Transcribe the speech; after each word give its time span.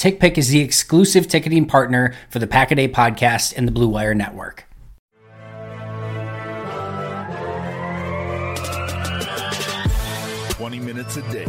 TickPick 0.00 0.38
is 0.38 0.48
the 0.48 0.60
exclusive 0.60 1.28
ticketing 1.28 1.66
partner 1.66 2.14
for 2.30 2.38
the 2.38 2.46
Pack 2.46 2.70
a 2.70 2.74
Day 2.74 2.88
podcast 2.88 3.52
and 3.54 3.68
the 3.68 3.72
Blue 3.72 3.86
Wire 3.86 4.14
Network. 4.14 4.64
Twenty 10.52 10.78
minutes 10.78 11.18
a 11.18 11.22
day, 11.30 11.44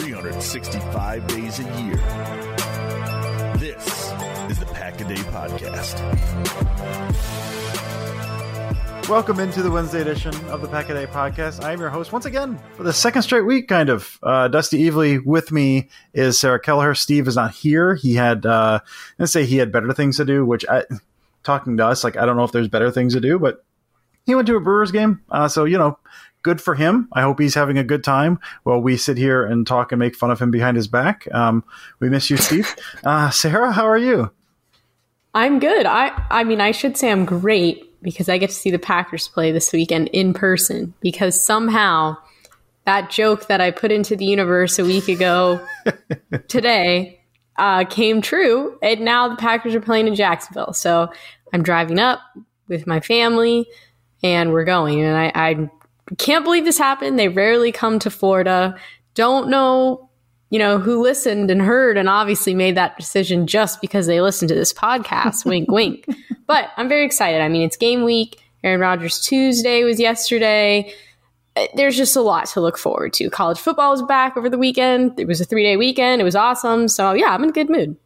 365 0.00 1.26
days 1.28 1.60
a 1.60 1.62
year. 1.82 1.96
This 3.56 4.12
is 4.50 4.58
the 4.58 4.68
Pack 4.74 5.00
a 5.00 5.04
Day 5.04 5.14
Podcast. 5.14 5.96
Welcome 9.08 9.40
into 9.40 9.62
the 9.62 9.70
Wednesday 9.70 10.00
edition 10.00 10.34
of 10.46 10.62
the 10.62 10.68
Pack 10.68 10.88
a 10.88 10.94
Day 10.94 11.06
Podcast. 11.06 11.62
I 11.62 11.72
am 11.72 11.80
your 11.80 11.90
host 11.90 12.12
once 12.12 12.24
again 12.24 12.58
for 12.76 12.82
the 12.82 12.92
second 12.92 13.22
straight 13.22 13.42
week, 13.42 13.68
kind 13.68 13.90
of. 13.90 14.18
Uh, 14.22 14.48
Dusty 14.48 14.88
Evely 14.88 15.22
with 15.22 15.52
me 15.52 15.90
is 16.14 16.38
Sarah 16.38 16.58
Kelleher. 16.58 16.94
Steve 16.94 17.28
is 17.28 17.36
not 17.36 17.52
here. 17.52 17.94
He 17.94 18.14
had, 18.14 18.46
uh, 18.46 18.80
let's 19.18 19.32
say 19.32 19.44
he 19.44 19.58
had 19.58 19.70
better 19.70 19.92
things 19.92 20.16
to 20.16 20.24
do, 20.24 20.46
which 20.46 20.64
I, 20.66 20.84
talking 21.42 21.76
to 21.76 21.86
us, 21.86 22.04
like, 22.04 22.16
I 22.16 22.24
don't 22.24 22.36
know 22.36 22.44
if 22.44 22.52
there's 22.52 22.68
better 22.68 22.90
things 22.90 23.12
to 23.12 23.20
do, 23.20 23.38
but 23.38 23.64
he 24.24 24.34
went 24.34 24.46
to 24.46 24.56
a 24.56 24.60
Brewers 24.60 24.92
game. 24.92 25.20
Uh, 25.30 25.48
so, 25.48 25.64
you 25.64 25.76
know, 25.76 25.98
good 26.42 26.60
for 26.60 26.74
him. 26.74 27.08
I 27.12 27.20
hope 27.22 27.38
he's 27.38 27.54
having 27.54 27.76
a 27.76 27.84
good 27.84 28.04
time 28.04 28.38
while 28.62 28.80
we 28.80 28.96
sit 28.96 29.18
here 29.18 29.44
and 29.44 29.66
talk 29.66 29.92
and 29.92 29.98
make 29.98 30.16
fun 30.16 30.30
of 30.30 30.40
him 30.40 30.50
behind 30.50 30.76
his 30.76 30.88
back. 30.88 31.28
Um, 31.34 31.64
we 32.00 32.08
miss 32.08 32.30
you, 32.30 32.38
Steve. 32.38 32.74
Uh, 33.04 33.30
Sarah, 33.30 33.72
how 33.72 33.84
are 33.84 33.98
you? 33.98 34.30
I'm 35.34 35.58
good. 35.58 35.86
I 35.86 36.24
I 36.30 36.44
mean, 36.44 36.60
I 36.60 36.70
should 36.70 36.96
say 36.96 37.10
I'm 37.10 37.24
great 37.24 37.91
because 38.02 38.28
I 38.28 38.38
get 38.38 38.50
to 38.50 38.56
see 38.56 38.70
the 38.70 38.78
Packers 38.78 39.28
play 39.28 39.52
this 39.52 39.72
weekend 39.72 40.08
in 40.08 40.34
person 40.34 40.94
because 41.00 41.40
somehow 41.40 42.16
that 42.84 43.10
joke 43.10 43.46
that 43.46 43.60
I 43.60 43.70
put 43.70 43.92
into 43.92 44.16
the 44.16 44.24
universe 44.24 44.78
a 44.78 44.84
week 44.84 45.08
ago 45.08 45.64
today 46.48 47.20
uh, 47.56 47.84
came 47.84 48.20
true, 48.22 48.78
and 48.82 49.00
now 49.00 49.28
the 49.28 49.36
Packers 49.36 49.74
are 49.74 49.80
playing 49.80 50.08
in 50.08 50.14
Jacksonville. 50.14 50.72
So 50.72 51.12
I'm 51.52 51.62
driving 51.62 51.98
up 51.98 52.20
with 52.68 52.86
my 52.86 53.00
family, 53.00 53.66
and 54.22 54.52
we're 54.52 54.64
going. 54.64 55.00
And 55.02 55.16
I, 55.16 55.32
I 55.34 55.70
can't 56.18 56.44
believe 56.44 56.64
this 56.64 56.78
happened. 56.78 57.18
They 57.18 57.28
rarely 57.28 57.72
come 57.72 57.98
to 58.00 58.10
Florida. 58.10 58.76
Don't 59.14 59.48
know 59.48 60.10
you 60.52 60.58
know, 60.58 60.78
who 60.78 61.02
listened 61.02 61.50
and 61.50 61.62
heard 61.62 61.96
and 61.96 62.10
obviously 62.10 62.54
made 62.54 62.76
that 62.76 62.98
decision 62.98 63.46
just 63.46 63.80
because 63.80 64.06
they 64.06 64.20
listened 64.20 64.50
to 64.50 64.54
this 64.54 64.70
podcast. 64.70 65.44
wink, 65.46 65.70
wink. 65.70 66.04
But 66.46 66.68
I'm 66.76 66.90
very 66.90 67.06
excited. 67.06 67.40
I 67.40 67.48
mean, 67.48 67.62
it's 67.62 67.78
game 67.78 68.04
week. 68.04 68.38
Aaron 68.62 68.78
Rodgers 68.78 69.18
Tuesday 69.22 69.82
was 69.82 69.98
yesterday. 69.98 70.92
Uh, 71.56 71.68
There's 71.74 71.96
just 71.96 72.16
a 72.16 72.20
lot 72.20 72.44
to 72.48 72.60
look 72.60 72.76
forward 72.76 73.14
to. 73.14 73.30
College 73.30 73.58
football 73.58 73.94
is 73.94 74.02
back 74.02 74.36
over 74.36 74.50
the 74.50 74.58
weekend. 74.58 75.18
It 75.18 75.26
was 75.26 75.40
a 75.40 75.46
three 75.46 75.62
day 75.62 75.78
weekend. 75.78 76.20
It 76.20 76.24
was 76.24 76.36
awesome. 76.36 76.86
So, 76.86 77.14
yeah, 77.14 77.28
I'm 77.28 77.42
in 77.44 77.48
a 77.48 77.52
good 77.52 77.70
mood. 77.70 77.96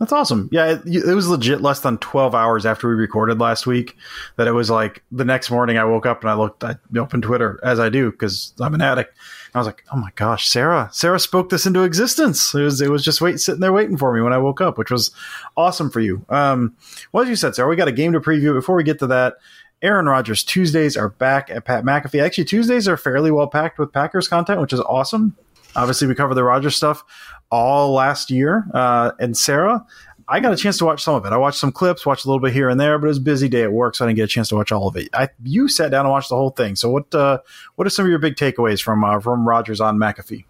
That's 0.00 0.12
awesome. 0.12 0.48
Yeah, 0.50 0.80
it, 0.84 0.86
it, 0.86 1.14
was 1.14 1.28
legit 1.28 1.60
less 1.60 1.80
than 1.80 1.98
12 1.98 2.34
hours 2.34 2.64
after 2.64 2.88
we 2.88 2.94
recorded 2.94 3.38
last 3.38 3.66
week 3.66 3.98
that 4.36 4.48
it 4.48 4.52
was 4.52 4.70
like 4.70 5.04
the 5.12 5.26
next 5.26 5.50
morning 5.50 5.76
I 5.76 5.84
woke 5.84 6.06
up 6.06 6.22
and 6.22 6.30
I 6.30 6.34
looked, 6.34 6.64
I 6.64 6.76
opened 6.96 7.22
Twitter 7.22 7.60
as 7.62 7.78
I 7.78 7.90
do 7.90 8.10
because 8.10 8.54
I'm 8.60 8.72
an 8.72 8.80
addict. 8.80 9.14
I 9.54 9.58
was 9.58 9.66
like, 9.66 9.84
oh 9.92 9.98
my 9.98 10.08
gosh, 10.14 10.48
Sarah, 10.48 10.88
Sarah 10.90 11.20
spoke 11.20 11.50
this 11.50 11.66
into 11.66 11.82
existence. 11.82 12.54
It 12.54 12.62
was, 12.62 12.80
it 12.80 12.90
was 12.90 13.04
just 13.04 13.20
wait, 13.20 13.40
sitting 13.40 13.60
there 13.60 13.74
waiting 13.74 13.98
for 13.98 14.14
me 14.14 14.22
when 14.22 14.32
I 14.32 14.38
woke 14.38 14.62
up, 14.62 14.78
which 14.78 14.90
was 14.90 15.10
awesome 15.54 15.90
for 15.90 16.00
you. 16.00 16.24
Um, 16.30 16.74
well, 17.12 17.22
as 17.22 17.28
you 17.28 17.36
said, 17.36 17.54
Sarah, 17.54 17.68
we 17.68 17.76
got 17.76 17.86
a 17.86 17.92
game 17.92 18.14
to 18.14 18.20
preview. 18.20 18.54
Before 18.54 18.76
we 18.76 18.84
get 18.84 19.00
to 19.00 19.06
that, 19.08 19.34
Aaron 19.82 20.06
Rodgers 20.06 20.42
Tuesdays 20.44 20.96
are 20.96 21.10
back 21.10 21.50
at 21.50 21.66
Pat 21.66 21.84
McAfee. 21.84 22.22
Actually, 22.22 22.44
Tuesdays 22.44 22.88
are 22.88 22.96
fairly 22.96 23.30
well 23.30 23.48
packed 23.48 23.78
with 23.78 23.92
Packers 23.92 24.28
content, 24.28 24.62
which 24.62 24.72
is 24.72 24.80
awesome. 24.80 25.36
Obviously, 25.76 26.08
we 26.08 26.14
covered 26.14 26.34
the 26.34 26.44
Rodgers 26.44 26.76
stuff 26.76 27.04
all 27.50 27.92
last 27.92 28.30
year. 28.30 28.66
Uh, 28.72 29.12
and 29.18 29.36
Sarah, 29.36 29.84
I 30.28 30.38
got 30.38 30.52
a 30.52 30.56
chance 30.56 30.78
to 30.78 30.84
watch 30.84 31.02
some 31.02 31.16
of 31.16 31.24
it. 31.26 31.32
I 31.32 31.36
watched 31.36 31.58
some 31.58 31.72
clips, 31.72 32.06
watched 32.06 32.24
a 32.24 32.28
little 32.28 32.40
bit 32.40 32.52
here 32.52 32.68
and 32.68 32.78
there, 32.78 32.98
but 32.98 33.06
it 33.06 33.08
was 33.08 33.18
a 33.18 33.22
busy 33.22 33.48
day 33.48 33.62
at 33.62 33.72
work, 33.72 33.96
so 33.96 34.04
I 34.04 34.08
didn't 34.08 34.16
get 34.16 34.24
a 34.24 34.28
chance 34.28 34.48
to 34.50 34.56
watch 34.56 34.70
all 34.70 34.86
of 34.86 34.96
it. 34.96 35.08
I, 35.12 35.28
you 35.42 35.66
sat 35.66 35.90
down 35.90 36.06
and 36.06 36.12
watched 36.12 36.28
the 36.28 36.36
whole 36.36 36.50
thing. 36.50 36.76
So 36.76 36.88
what 36.88 37.12
uh, 37.14 37.38
what 37.74 37.86
are 37.86 37.90
some 37.90 38.04
of 38.04 38.10
your 38.10 38.20
big 38.20 38.36
takeaways 38.36 38.80
from 38.80 39.02
uh, 39.02 39.18
from 39.18 39.46
Rodgers 39.46 39.80
on 39.80 39.98
McAfee? 39.98 40.44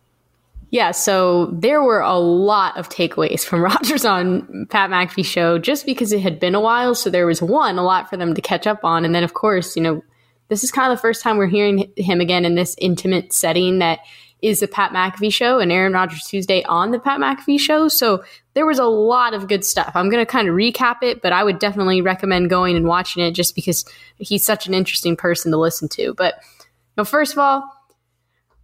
Yeah, 0.71 0.93
so 0.93 1.47
there 1.47 1.83
were 1.83 2.01
a 2.01 2.19
lot 2.19 2.77
of 2.77 2.89
takeaways 2.89 3.45
from 3.45 3.61
Rodgers 3.65 4.05
on 4.05 4.67
Pat 4.71 4.91
McAfee 4.91 5.25
show 5.25 5.59
just 5.59 5.87
because 5.87 6.13
it 6.13 6.21
had 6.21 6.39
been 6.39 6.55
a 6.55 6.61
while. 6.61 6.95
So 6.95 7.09
there 7.09 7.27
was 7.27 7.43
one, 7.43 7.79
a 7.79 7.83
lot 7.83 8.09
for 8.09 8.17
them 8.17 8.35
to 8.35 8.41
catch 8.41 8.67
up 8.67 8.85
on. 8.85 9.05
And 9.05 9.15
then, 9.15 9.25
of 9.25 9.35
course, 9.35 9.77
you 9.77 9.83
know, 9.83 10.03
this 10.49 10.63
is 10.63 10.71
kind 10.71 10.93
of 10.93 10.99
the 10.99 11.03
first 11.03 11.23
time 11.23 11.39
we're 11.39 11.47
hearing 11.47 11.91
him 11.97 12.21
again 12.21 12.45
in 12.45 12.55
this 12.55 12.77
intimate 12.79 13.33
setting 13.33 13.79
that 13.79 14.01
is 14.43 14.61
the 14.61 14.69
Pat 14.69 14.93
McAfee 14.93 15.33
show 15.33 15.59
and 15.59 15.71
Aaron 15.71 15.93
Rodgers 15.93 16.25
Tuesday 16.25 16.63
on 16.65 16.91
the 16.91 16.99
Pat 16.99 17.21
McAfee 17.21 17.61
show. 17.61 17.89
So 17.89 18.25
there 18.55 18.67
was 18.67 18.79
a 18.79 18.85
lot 18.85 19.35
of 19.35 19.49
good 19.49 19.65
stuff. 19.65 19.93
I'm 19.95 20.09
going 20.09 20.25
to 20.25 20.31
kind 20.31 20.49
of 20.49 20.55
recap 20.55 21.03
it, 21.03 21.23
but 21.23 21.33
I 21.33 21.45
would 21.45 21.59
definitely 21.59 22.01
recommend 22.01 22.51
going 22.51 22.77
and 22.77 22.87
watching 22.87 23.23
it 23.23 23.33
just 23.33 23.55
because 23.55 23.85
he's 24.17 24.45
such 24.45 24.67
an 24.67 24.75
interesting 24.75 25.17
person 25.17 25.51
to 25.53 25.59
listen 25.59 25.89
to. 25.91 26.15
But 26.15 26.35
you 26.59 26.67
know, 26.99 27.05
first 27.05 27.33
of 27.33 27.39
all, 27.39 27.71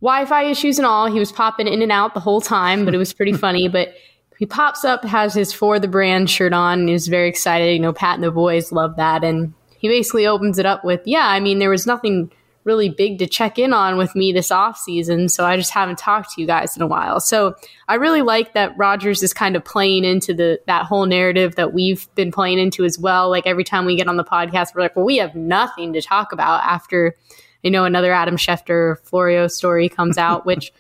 Wi-Fi 0.01 0.45
issues 0.45 0.79
and 0.79 0.87
all, 0.87 1.11
he 1.11 1.19
was 1.19 1.33
popping 1.33 1.69
in 1.69 1.83
and 1.83 1.93
out 1.93 2.15
the 2.15 2.21
whole 2.21 2.41
time, 2.41 2.85
but 2.85 2.95
it 2.95 2.99
was 2.99 3.13
pretty 3.13 3.33
funny. 3.37 3.69
But 3.69 3.95
he 4.39 4.47
pops 4.47 4.85
up, 4.85 5.05
has 5.05 5.35
his 5.35 5.53
for 5.53 5.79
the 5.79 5.89
brand 5.89 6.29
shirt 6.31 6.53
on, 6.53 6.81
and 6.81 6.91
was 6.91 7.09
very 7.09 7.29
excited. 7.29 7.73
You 7.73 7.81
know, 7.81 7.93
Pat 7.93 8.17
and 8.17 8.25
the 8.25 8.31
boys 8.31 8.73
love 8.73 8.97
that, 8.97 9.25
and 9.25 9.55
he 9.79 9.89
basically 9.89 10.27
opens 10.27 10.59
it 10.59 10.67
up 10.67 10.85
with, 10.85 11.01
"Yeah, 11.05 11.27
I 11.27 11.41
mean, 11.41 11.59
there 11.59 11.71
was 11.71 11.87
nothing." 11.87 12.31
Really 12.67 12.91
big 12.91 13.19
to 13.21 13.27
check 13.27 13.59
in 13.59 13.73
on 13.73 13.97
with 13.97 14.15
me 14.15 14.33
this 14.33 14.51
off 14.51 14.77
season. 14.77 15.31
So 15.31 15.47
I 15.47 15.57
just 15.57 15.71
haven't 15.71 15.99
talked 15.99 16.35
to 16.35 16.41
you 16.41 16.47
guys 16.47 16.77
in 16.77 16.83
a 16.83 16.87
while. 16.87 17.21
So 17.21 17.55
I 17.89 17.95
really 17.95 18.21
like 18.21 18.53
that 18.53 18.77
Rodgers 18.77 19.23
is 19.23 19.33
kind 19.33 19.57
of 19.57 19.65
playing 19.65 20.05
into 20.05 20.35
the 20.35 20.61
that 20.67 20.85
whole 20.85 21.07
narrative 21.07 21.55
that 21.55 21.73
we've 21.73 22.13
been 22.15 22.31
playing 22.31 22.59
into 22.59 22.85
as 22.85 22.99
well. 22.99 23.31
Like 23.31 23.47
every 23.47 23.65
time 23.65 23.87
we 23.87 23.97
get 23.97 24.09
on 24.09 24.19
the 24.19 24.25
podcast, 24.25 24.75
we're 24.75 24.83
like, 24.83 24.97
well, 24.97 25.07
we 25.07 25.17
have 25.17 25.35
nothing 25.35 25.95
to 25.95 26.03
talk 26.03 26.33
about 26.33 26.63
after 26.65 27.17
you 27.63 27.71
know 27.71 27.85
another 27.85 28.13
Adam 28.13 28.37
Schefter 28.37 28.99
Florio 29.05 29.47
story 29.47 29.89
comes 29.89 30.19
out, 30.19 30.45
which 30.47 30.73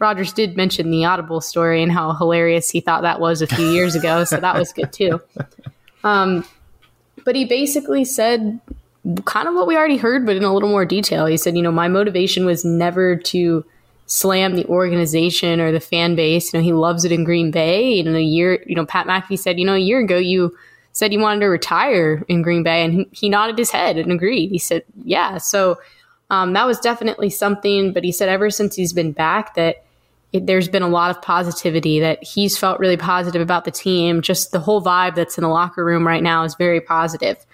Rodgers 0.00 0.32
did 0.32 0.56
mention 0.56 0.90
the 0.90 1.04
Audible 1.04 1.40
story 1.40 1.82
and 1.82 1.92
how 1.92 2.14
hilarious 2.14 2.70
he 2.70 2.80
thought 2.80 3.02
that 3.02 3.20
was 3.20 3.42
a 3.42 3.46
few 3.46 3.68
years 3.68 3.94
ago. 3.94 4.24
So 4.24 4.38
that 4.38 4.58
was 4.58 4.72
good 4.72 4.92
too. 4.92 5.20
Um, 6.04 6.44
but 7.24 7.34
he 7.34 7.46
basically 7.46 8.04
said 8.04 8.60
kind 9.24 9.48
of 9.48 9.54
what 9.54 9.66
we 9.66 9.76
already 9.76 9.96
heard, 9.96 10.24
but 10.24 10.36
in 10.36 10.44
a 10.44 10.52
little 10.52 10.68
more 10.68 10.84
detail. 10.84 11.26
He 11.26 11.36
said, 11.36 11.56
you 11.56 11.62
know, 11.62 11.72
my 11.72 11.88
motivation 11.88 12.46
was 12.46 12.64
never 12.64 13.16
to 13.16 13.64
slam 14.06 14.54
the 14.54 14.66
organization 14.66 15.60
or 15.60 15.72
the 15.72 15.80
fan 15.80 16.14
base. 16.14 16.52
You 16.52 16.58
know, 16.58 16.64
he 16.64 16.72
loves 16.72 17.04
it 17.04 17.12
in 17.12 17.24
Green 17.24 17.50
Bay. 17.50 18.00
And 18.00 18.16
a 18.16 18.22
year, 18.22 18.62
you 18.66 18.74
know, 18.74 18.86
Pat 18.86 19.06
McAfee 19.06 19.38
said, 19.38 19.58
you 19.58 19.64
know, 19.64 19.74
a 19.74 19.78
year 19.78 20.00
ago 20.00 20.16
you 20.16 20.56
said 20.92 21.12
you 21.12 21.18
wanted 21.18 21.40
to 21.40 21.46
retire 21.46 22.24
in 22.28 22.42
Green 22.42 22.62
Bay, 22.62 22.84
and 22.84 23.06
he, 23.10 23.28
nodded 23.28 23.58
his 23.58 23.70
head 23.70 23.98
and 23.98 24.12
agreed. 24.12 24.50
He 24.50 24.58
said, 24.58 24.84
yeah. 25.02 25.38
So 25.38 25.78
um, 26.30 26.52
that 26.52 26.66
was 26.66 26.78
definitely 26.78 27.30
something. 27.30 27.92
But 27.92 28.04
he 28.04 28.12
said 28.12 28.28
ever 28.28 28.48
since 28.48 28.76
he's 28.76 28.92
been 28.92 29.12
back 29.12 29.54
that 29.56 29.84
there's 30.32 30.68
been 30.68 30.82
a 30.82 30.88
lot 30.88 31.10
of 31.10 31.20
positivity 31.20 32.00
that 32.00 32.22
he's 32.22 32.56
felt 32.56 32.80
really 32.80 32.96
positive 32.96 33.42
about 33.42 33.64
the 33.64 33.70
team. 33.70 34.22
Just 34.22 34.52
the 34.52 34.60
whole 34.60 34.82
vibe 34.82 35.14
that's 35.14 35.36
in 35.36 35.42
the 35.42 35.48
locker 35.48 35.84
room 35.84 36.06
right 36.06 36.22
now 36.22 36.44
is 36.44 36.54
very 36.54 36.80
positive. 36.80 37.44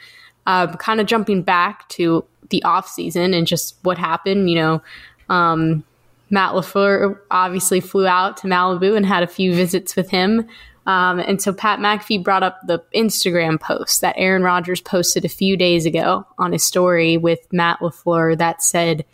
Uh, 0.46 0.74
kind 0.76 1.00
of 1.00 1.06
jumping 1.06 1.42
back 1.42 1.88
to 1.90 2.24
the 2.48 2.62
off 2.64 2.88
season 2.88 3.34
and 3.34 3.46
just 3.46 3.76
what 3.82 3.98
happened, 3.98 4.50
you 4.50 4.56
know, 4.56 4.82
um, 5.28 5.84
Matt 6.30 6.52
LaFleur 6.52 7.18
obviously 7.30 7.80
flew 7.80 8.06
out 8.06 8.36
to 8.38 8.46
Malibu 8.46 8.96
and 8.96 9.04
had 9.04 9.22
a 9.22 9.26
few 9.26 9.54
visits 9.54 9.96
with 9.96 10.10
him. 10.10 10.46
Um, 10.86 11.20
and 11.20 11.42
so 11.42 11.52
Pat 11.52 11.78
McAfee 11.78 12.22
brought 12.22 12.42
up 12.42 12.58
the 12.66 12.82
Instagram 12.94 13.60
post 13.60 14.00
that 14.00 14.14
Aaron 14.16 14.42
Rodgers 14.42 14.80
posted 14.80 15.24
a 15.24 15.28
few 15.28 15.56
days 15.56 15.86
ago 15.86 16.26
on 16.38 16.52
his 16.52 16.64
story 16.64 17.16
with 17.16 17.40
Matt 17.52 17.80
LaFleur 17.80 18.38
that 18.38 18.62
said, 18.62 19.04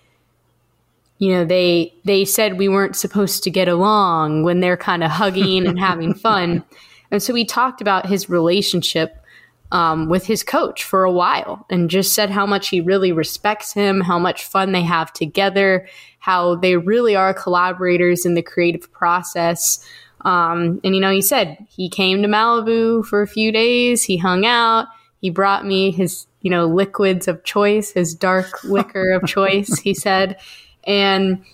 you 1.18 1.30
know, 1.32 1.44
they 1.44 1.94
they 2.04 2.24
said 2.24 2.58
we 2.58 2.68
weren't 2.68 2.94
supposed 2.94 3.42
to 3.44 3.50
get 3.50 3.68
along 3.68 4.42
when 4.42 4.60
they're 4.60 4.76
kind 4.76 5.02
of 5.02 5.10
hugging 5.10 5.66
and 5.66 5.78
having 5.78 6.14
fun. 6.14 6.64
And 7.08 7.22
so 7.22 7.32
we 7.32 7.44
talked 7.44 7.80
about 7.80 8.06
his 8.06 8.28
relationship 8.28 9.24
um, 9.72 10.08
with 10.08 10.26
his 10.26 10.42
coach 10.42 10.84
for 10.84 11.04
a 11.04 11.12
while 11.12 11.66
and 11.70 11.90
just 11.90 12.14
said 12.14 12.30
how 12.30 12.46
much 12.46 12.68
he 12.68 12.80
really 12.80 13.12
respects 13.12 13.72
him, 13.72 14.00
how 14.00 14.18
much 14.18 14.44
fun 14.44 14.72
they 14.72 14.82
have 14.82 15.12
together, 15.12 15.88
how 16.18 16.56
they 16.56 16.76
really 16.76 17.16
are 17.16 17.34
collaborators 17.34 18.24
in 18.24 18.34
the 18.34 18.42
creative 18.42 18.90
process. 18.92 19.84
Um, 20.22 20.80
and 20.84 20.94
you 20.94 21.00
know, 21.00 21.12
he 21.12 21.22
said 21.22 21.58
he 21.68 21.88
came 21.88 22.22
to 22.22 22.28
Malibu 22.28 23.04
for 23.04 23.22
a 23.22 23.28
few 23.28 23.52
days. 23.52 24.04
He 24.04 24.16
hung 24.16 24.46
out. 24.46 24.86
He 25.20 25.30
brought 25.30 25.66
me 25.66 25.90
his, 25.90 26.26
you 26.42 26.50
know, 26.50 26.66
liquids 26.66 27.26
of 27.26 27.42
choice, 27.44 27.90
his 27.90 28.14
dark 28.14 28.46
liquor 28.64 29.10
of 29.10 29.26
choice. 29.26 29.78
He 29.78 29.94
said, 29.94 30.38
and 30.84 31.44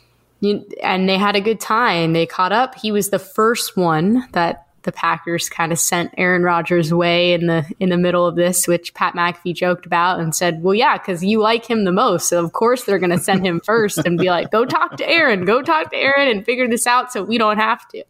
and 0.82 1.09
they 1.09 1.19
had 1.19 1.37
a 1.37 1.41
good 1.41 1.61
time. 1.61 2.12
They 2.12 2.26
caught 2.26 2.53
up. 2.53 2.75
He 2.75 2.91
was 2.91 3.11
the 3.11 3.19
first 3.19 3.76
one 3.76 4.29
that 4.32 4.67
the 4.82 4.93
Packers 4.93 5.49
kind 5.49 5.73
of 5.73 5.79
sent 5.79 6.12
Aaron 6.17 6.43
Rodgers 6.43 6.93
way 6.93 7.32
in 7.32 7.46
the 7.46 7.64
in 7.81 7.90
the 7.90 7.96
middle 7.96 8.26
of 8.26 8.37
this, 8.37 8.67
which 8.67 8.94
Pat 8.94 9.14
McAfee 9.14 9.55
joked 9.55 9.87
about 9.87 10.20
and 10.20 10.34
said, 10.34 10.62
"Well, 10.62 10.75
yeah, 10.75 10.99
because 10.99 11.25
you 11.25 11.40
like 11.40 11.69
him 11.69 11.84
the 11.84 11.93
most, 11.93 12.29
so 12.29 12.43
of 12.43 12.52
course 12.52 12.84
they're 12.84 12.99
going 12.99 13.11
to 13.11 13.19
send 13.19 13.46
him 13.46 13.61
first 13.61 13.99
and 13.99 14.19
be 14.19 14.29
like, 14.29 14.50
go 14.50 14.64
talk 14.64 14.96
to 14.96 15.08
Aaron, 15.08 15.44
go 15.44 15.62
talk 15.62 15.90
to 15.90 15.96
Aaron, 15.96 16.29
and 16.29 16.44
figure 16.44 16.69
this 16.69 16.87
out 16.87 17.12
so 17.12 17.23
we 17.23 17.38
don't 17.38 17.58
have 17.58 17.87
to." 17.88 18.05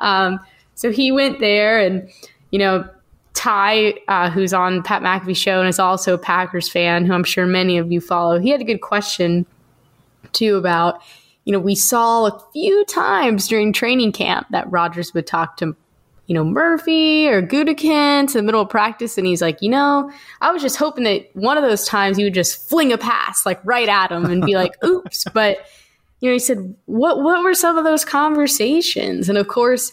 Um, 0.00 0.40
so 0.74 0.90
he 0.90 1.12
went 1.12 1.40
there, 1.40 1.78
and 1.78 2.10
you 2.50 2.58
know, 2.58 2.88
Ty, 3.34 3.94
uh, 4.08 4.30
who's 4.30 4.52
on 4.52 4.82
Pat 4.82 5.02
McAfee 5.02 5.36
show 5.36 5.60
and 5.60 5.68
is 5.68 5.78
also 5.78 6.14
a 6.14 6.18
Packers 6.18 6.68
fan, 6.68 7.06
who 7.06 7.12
I'm 7.12 7.24
sure 7.24 7.46
many 7.46 7.78
of 7.78 7.90
you 7.92 8.00
follow, 8.00 8.38
he 8.38 8.50
had 8.50 8.60
a 8.60 8.64
good 8.64 8.80
question 8.80 9.46
too 10.32 10.56
about. 10.56 11.00
You 11.44 11.54
know, 11.54 11.58
we 11.58 11.74
saw 11.74 12.26
a 12.26 12.44
few 12.52 12.84
times 12.84 13.48
during 13.48 13.72
training 13.72 14.12
camp 14.12 14.46
that 14.50 14.70
Rodgers 14.70 15.14
would 15.14 15.26
talk 15.26 15.56
to 15.56 15.74
you 16.30 16.34
know, 16.34 16.44
Murphy 16.44 17.28
or 17.28 17.42
Gutekunst 17.42 18.28
to 18.28 18.34
the 18.34 18.44
middle 18.44 18.60
of 18.60 18.68
practice. 18.68 19.18
And 19.18 19.26
he's 19.26 19.42
like, 19.42 19.60
you 19.60 19.68
know, 19.68 20.12
I 20.40 20.52
was 20.52 20.62
just 20.62 20.76
hoping 20.76 21.02
that 21.02 21.28
one 21.34 21.58
of 21.58 21.64
those 21.64 21.84
times 21.84 22.16
he 22.16 22.22
would 22.22 22.34
just 22.34 22.68
fling 22.68 22.92
a 22.92 22.98
pass 22.98 23.44
like 23.44 23.60
right 23.64 23.88
at 23.88 24.12
him 24.12 24.26
and 24.26 24.46
be 24.46 24.54
like, 24.54 24.72
oops. 24.84 25.24
But, 25.34 25.58
you 26.20 26.28
know, 26.28 26.34
he 26.34 26.38
said, 26.38 26.72
what, 26.86 27.20
what 27.20 27.42
were 27.42 27.52
some 27.52 27.76
of 27.76 27.82
those 27.82 28.04
conversations? 28.04 29.28
And 29.28 29.38
of 29.38 29.48
course, 29.48 29.92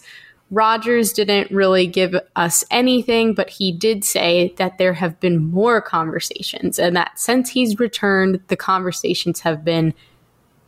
Rodgers 0.52 1.12
didn't 1.12 1.50
really 1.50 1.88
give 1.88 2.14
us 2.36 2.62
anything, 2.70 3.34
but 3.34 3.50
he 3.50 3.72
did 3.72 4.04
say 4.04 4.54
that 4.58 4.78
there 4.78 4.94
have 4.94 5.18
been 5.18 5.44
more 5.44 5.82
conversations 5.82 6.78
and 6.78 6.94
that 6.94 7.18
since 7.18 7.50
he's 7.50 7.80
returned, 7.80 8.38
the 8.46 8.56
conversations 8.56 9.40
have 9.40 9.64
been 9.64 9.92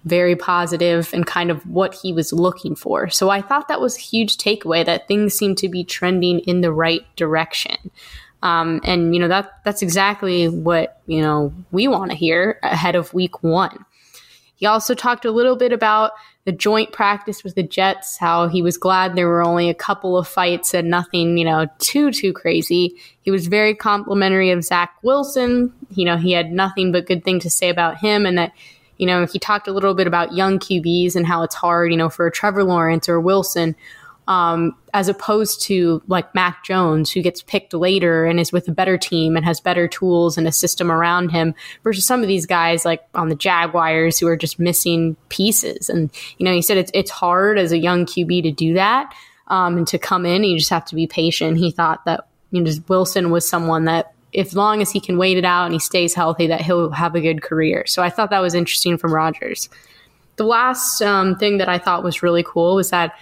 very 0.05 0.35
positive 0.35 1.11
and 1.13 1.27
kind 1.27 1.51
of 1.51 1.63
what 1.67 1.95
he 1.95 2.13
was 2.13 2.33
looking 2.33 2.75
for. 2.75 3.11
So 3.11 3.29
I 3.29 3.43
thought 3.43 3.69
that 3.69 3.81
was 3.81 3.97
a 3.97 4.01
huge 4.01 4.39
takeaway 4.39 4.85
that 4.85 5.09
things 5.09 5.35
seem 5.35 5.55
to 5.57 5.69
be 5.69 5.85
trending 5.85 6.41
in 6.41 6.63
the 6.63 6.73
right 6.73 7.05
direction. 7.17 7.77
Um, 8.43 8.81
and 8.85 9.15
you 9.15 9.21
know 9.21 9.29
that 9.29 9.53
that's 9.65 9.83
exactly 9.83 10.49
what 10.49 11.03
you 11.07 11.21
know 11.21 11.53
we 11.73 11.89
want 11.89 12.11
to 12.11 12.17
hear 12.17 12.59
ahead 12.63 12.95
of 12.95 13.13
week 13.13 13.43
one. 13.43 13.85
He 14.57 14.67
also 14.67 14.95
talked 14.95 15.25
a 15.25 15.31
little 15.31 15.57
bit 15.57 15.73
about 15.73 16.13
the 16.45 16.53
joint 16.53 16.93
practice 16.93 17.45
with 17.45 17.55
the 17.55 17.63
Jets, 17.63 18.17
how 18.19 18.49
he 18.49 18.63
was 18.63 18.79
glad 18.79 19.15
there 19.15 19.29
were 19.29 19.43
only 19.43 19.69
a 19.69 19.75
couple 19.75 20.17
of 20.17 20.27
fights 20.27 20.73
and 20.75 20.89
nothing, 20.89 21.37
you 21.37 21.45
know, 21.45 21.67
too 21.79 22.11
too 22.11 22.33
crazy. 22.33 22.97
He 23.21 23.31
was 23.31 23.47
very 23.47 23.75
complimentary 23.75 24.51
of 24.51 24.65
Zach 24.65 24.95
Wilson. 25.03 25.73
You 25.91 26.07
know, 26.07 26.17
he 26.17 26.33
had 26.33 26.51
nothing 26.51 26.93
but 26.93 27.07
good 27.07 27.25
thing 27.25 27.41
to 27.41 27.51
say 27.51 27.69
about 27.69 27.99
him, 27.99 28.25
and 28.25 28.39
that 28.39 28.53
you 29.01 29.07
know, 29.07 29.25
he 29.25 29.39
talked 29.39 29.67
a 29.67 29.73
little 29.73 29.95
bit 29.95 30.07
about 30.07 30.35
young 30.35 30.59
QBs 30.59 31.17
and 31.17 31.27
how 31.27 31.43
it's 31.43 31.55
hard, 31.55 31.91
you 31.91 31.97
know, 31.97 32.11
for 32.11 32.29
Trevor 32.29 32.65
Lawrence 32.65 33.09
or 33.09 33.19
Wilson, 33.19 33.75
um, 34.29 34.77
as 34.93 35.09
opposed 35.09 35.63
to 35.63 36.03
like 36.07 36.35
Mac 36.35 36.63
Jones, 36.65 37.11
who 37.11 37.23
gets 37.23 37.41
picked 37.41 37.73
later 37.73 38.27
and 38.27 38.39
is 38.39 38.53
with 38.53 38.69
a 38.69 38.73
better 38.73 38.99
team 38.99 39.39
and 39.39 39.45
has 39.47 39.59
better 39.59 39.89
tools 39.89 40.37
and 40.37 40.47
a 40.47 40.53
system 40.53 40.93
around 40.93 41.31
him, 41.31 41.55
versus 41.83 42.05
some 42.05 42.21
of 42.21 42.29
these 42.29 42.45
guys 42.45 42.85
like 42.85 43.01
on 43.15 43.31
the 43.31 43.35
Jaguars 43.35 44.19
who 44.19 44.27
are 44.27 44.37
just 44.37 44.59
missing 44.59 45.17
pieces. 45.31 45.89
And 45.89 46.11
you 46.37 46.45
know, 46.45 46.53
he 46.53 46.61
said 46.61 46.77
it's 46.77 46.91
it's 46.93 47.11
hard 47.11 47.59
as 47.59 47.73
a 47.73 47.79
young 47.79 48.05
QB 48.05 48.43
to 48.43 48.53
do 48.53 48.75
that 48.75 49.15
um, 49.47 49.79
and 49.79 49.89
to 49.89 49.99
come 49.99 50.27
in. 50.27 50.45
You 50.45 50.59
just 50.59 50.69
have 50.69 50.85
to 50.85 50.95
be 50.95 51.07
patient. 51.07 51.57
He 51.57 51.71
thought 51.71 52.05
that 52.05 52.27
you 52.51 52.61
know 52.61 52.71
Wilson 52.87 53.31
was 53.31 53.49
someone 53.49 53.87
that 53.87 54.13
as 54.35 54.55
long 54.55 54.83
as 54.83 54.91
he 54.91 55.01
can 55.01 55.19
wait 55.19 55.37
it 55.37 55.45
out 55.45 55.65
and 55.65 55.73
he 55.73 55.79
stays 55.79 56.15
healthy, 56.15 56.47
that 56.47 56.61
he'll 56.61 56.91
have 56.91 57.15
a 57.15 57.21
good 57.21 57.43
career. 57.43 57.85
So 57.87 58.03
I 58.03 58.11
thought 58.11 58.31
that 58.31 58.41
was 58.41 58.55
interesting 58.55 58.97
from 58.97 59.13
Rodgers. 59.13 59.69
The 60.37 60.45
last 60.45 61.03
um, 61.03 61.37
thing 61.37 61.59
that 61.59 61.69
I 61.69 61.79
thought 61.79 62.03
was 62.03 62.23
really 62.23 62.43
cool 62.43 62.77
was 62.77 62.91
that 62.91 63.15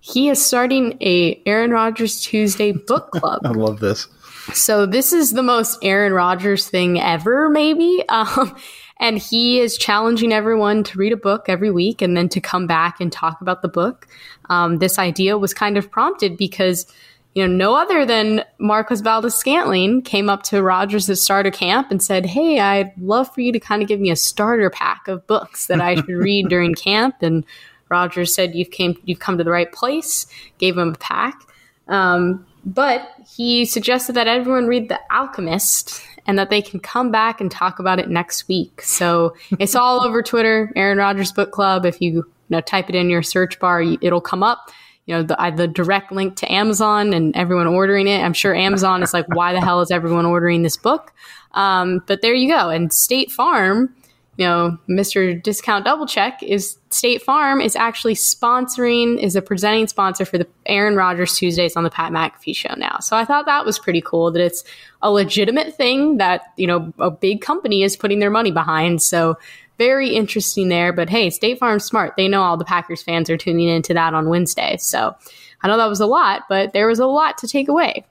he 0.00 0.28
is 0.28 0.44
starting 0.44 0.96
a 1.00 1.40
Aaron 1.46 1.70
Rodgers 1.70 2.20
Tuesday 2.20 2.72
book 2.72 3.10
club. 3.12 3.40
I 3.44 3.50
love 3.50 3.80
this. 3.80 4.06
So 4.52 4.84
this 4.84 5.12
is 5.12 5.32
the 5.32 5.42
most 5.42 5.78
Aaron 5.82 6.12
Rodgers 6.12 6.68
thing 6.68 7.00
ever, 7.00 7.48
maybe. 7.48 8.04
Um, 8.14 8.56
and 9.00 9.18
he 9.18 9.58
is 9.58 9.76
challenging 9.76 10.32
everyone 10.32 10.84
to 10.84 10.98
read 10.98 11.12
a 11.12 11.16
book 11.16 11.46
every 11.48 11.70
week 11.70 12.00
and 12.00 12.16
then 12.16 12.28
to 12.28 12.40
come 12.40 12.68
back 12.68 13.00
and 13.00 13.10
talk 13.10 13.40
about 13.40 13.60
the 13.60 13.68
book. 13.68 14.06
Um, 14.48 14.78
this 14.78 15.00
idea 15.00 15.36
was 15.36 15.52
kind 15.52 15.76
of 15.76 15.90
prompted 15.90 16.36
because 16.36 16.86
you 17.34 17.46
know, 17.46 17.52
no 17.52 17.74
other 17.74 18.06
than 18.06 18.44
Marcus 18.58 19.00
Valdes-Scantling 19.00 20.02
came 20.02 20.30
up 20.30 20.44
to 20.44 20.62
Rodgers 20.62 21.10
at 21.10 21.18
starter 21.18 21.50
camp 21.50 21.90
and 21.90 22.02
said, 22.02 22.26
Hey, 22.26 22.60
I'd 22.60 22.92
love 23.00 23.32
for 23.34 23.40
you 23.40 23.52
to 23.52 23.58
kind 23.58 23.82
of 23.82 23.88
give 23.88 24.00
me 24.00 24.10
a 24.10 24.16
starter 24.16 24.70
pack 24.70 25.08
of 25.08 25.26
books 25.26 25.66
that 25.66 25.80
I 25.80 25.96
should 25.96 26.08
read 26.08 26.48
during 26.48 26.74
camp. 26.74 27.16
And 27.22 27.44
Rodgers 27.88 28.32
said, 28.32 28.54
You've 28.54 28.70
came 28.70 28.96
you've 29.04 29.18
come 29.18 29.36
to 29.38 29.44
the 29.44 29.50
right 29.50 29.72
place, 29.72 30.26
gave 30.58 30.78
him 30.78 30.90
a 30.90 30.98
pack. 30.98 31.40
Um, 31.88 32.46
but 32.64 33.10
he 33.36 33.64
suggested 33.64 34.14
that 34.14 34.28
everyone 34.28 34.68
read 34.68 34.88
The 34.88 35.00
Alchemist 35.10 36.02
and 36.26 36.38
that 36.38 36.50
they 36.50 36.62
can 36.62 36.80
come 36.80 37.10
back 37.10 37.40
and 37.40 37.50
talk 37.50 37.78
about 37.78 37.98
it 37.98 38.08
next 38.08 38.48
week. 38.48 38.80
So 38.80 39.34
it's 39.58 39.74
all 39.74 40.02
over 40.02 40.22
Twitter, 40.22 40.72
Aaron 40.76 40.98
Rodgers 40.98 41.32
Book 41.32 41.50
Club. 41.50 41.84
If 41.84 42.00
you, 42.00 42.12
you 42.12 42.24
know, 42.48 42.60
type 42.60 42.88
it 42.88 42.94
in 42.94 43.10
your 43.10 43.22
search 43.22 43.58
bar, 43.58 43.82
it'll 43.82 44.20
come 44.20 44.44
up 44.44 44.70
you 45.06 45.14
know, 45.14 45.22
the, 45.22 45.52
the 45.56 45.68
direct 45.68 46.12
link 46.12 46.36
to 46.36 46.50
Amazon 46.50 47.12
and 47.12 47.36
everyone 47.36 47.66
ordering 47.66 48.08
it. 48.08 48.20
I'm 48.20 48.32
sure 48.32 48.54
Amazon 48.54 49.02
is 49.02 49.12
like, 49.12 49.26
why 49.34 49.52
the 49.52 49.60
hell 49.60 49.80
is 49.80 49.90
everyone 49.90 50.24
ordering 50.24 50.62
this 50.62 50.76
book? 50.76 51.12
Um, 51.52 52.02
but 52.06 52.22
there 52.22 52.34
you 52.34 52.48
go. 52.48 52.70
And 52.70 52.92
State 52.92 53.30
Farm, 53.30 53.94
you 54.36 54.46
know, 54.46 54.78
Mr. 54.88 55.40
Discount 55.40 55.84
Double 55.84 56.06
Check 56.06 56.42
is 56.42 56.78
State 56.90 57.22
Farm 57.22 57.60
is 57.60 57.76
actually 57.76 58.14
sponsoring, 58.14 59.22
is 59.22 59.36
a 59.36 59.42
presenting 59.42 59.86
sponsor 59.86 60.24
for 60.24 60.38
the 60.38 60.48
Aaron 60.66 60.96
Rodgers 60.96 61.36
Tuesdays 61.36 61.76
on 61.76 61.84
the 61.84 61.90
Pat 61.90 62.10
McAfee 62.10 62.56
show 62.56 62.74
now. 62.76 62.98
So 63.00 63.16
I 63.16 63.24
thought 63.24 63.46
that 63.46 63.64
was 63.64 63.78
pretty 63.78 64.00
cool 64.00 64.32
that 64.32 64.42
it's 64.42 64.64
a 65.02 65.10
legitimate 65.12 65.76
thing 65.76 66.16
that, 66.16 66.52
you 66.56 66.66
know, 66.66 66.92
a 66.98 67.10
big 67.10 67.42
company 67.42 67.82
is 67.82 67.96
putting 67.96 68.18
their 68.20 68.30
money 68.30 68.50
behind. 68.50 69.02
So 69.02 69.36
very 69.78 70.10
interesting 70.14 70.68
there. 70.68 70.92
But 70.92 71.10
hey, 71.10 71.30
State 71.30 71.58
Farm's 71.58 71.84
smart. 71.84 72.14
They 72.16 72.28
know 72.28 72.42
all 72.42 72.56
the 72.56 72.64
Packers 72.64 73.02
fans 73.02 73.30
are 73.30 73.36
tuning 73.36 73.68
into 73.68 73.94
that 73.94 74.14
on 74.14 74.28
Wednesday. 74.28 74.76
So 74.78 75.14
I 75.62 75.68
know 75.68 75.76
that 75.76 75.86
was 75.86 76.00
a 76.00 76.06
lot, 76.06 76.42
but 76.48 76.72
there 76.72 76.86
was 76.86 76.98
a 76.98 77.06
lot 77.06 77.38
to 77.38 77.48
take 77.48 77.68
away. 77.68 78.04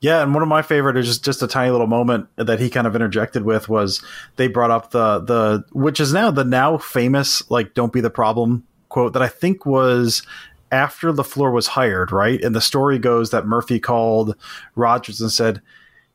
Yeah, 0.00 0.22
and 0.22 0.34
one 0.34 0.42
of 0.42 0.48
my 0.50 0.60
favorite 0.60 0.98
is 0.98 1.06
just 1.06 1.24
just 1.24 1.42
a 1.42 1.46
tiny 1.46 1.70
little 1.70 1.86
moment 1.86 2.28
that 2.36 2.60
he 2.60 2.68
kind 2.68 2.86
of 2.86 2.94
interjected 2.94 3.42
with 3.42 3.70
was 3.70 4.04
they 4.36 4.48
brought 4.48 4.70
up 4.70 4.90
the 4.90 5.20
the 5.20 5.64
which 5.72 5.98
is 5.98 6.12
now 6.12 6.30
the 6.30 6.44
now 6.44 6.76
famous 6.76 7.48
like 7.50 7.72
"Don't 7.72 7.92
be 7.92 8.02
the 8.02 8.10
problem" 8.10 8.64
quote 8.90 9.14
that 9.14 9.22
I 9.22 9.28
think 9.28 9.64
was 9.64 10.22
after 10.70 11.10
LaFleur 11.10 11.54
was 11.54 11.68
hired, 11.68 12.12
right? 12.12 12.42
And 12.42 12.54
the 12.54 12.60
story 12.60 12.98
goes 12.98 13.30
that 13.30 13.46
Murphy 13.46 13.80
called 13.80 14.36
Rodgers 14.74 15.22
and 15.22 15.32
said, 15.32 15.62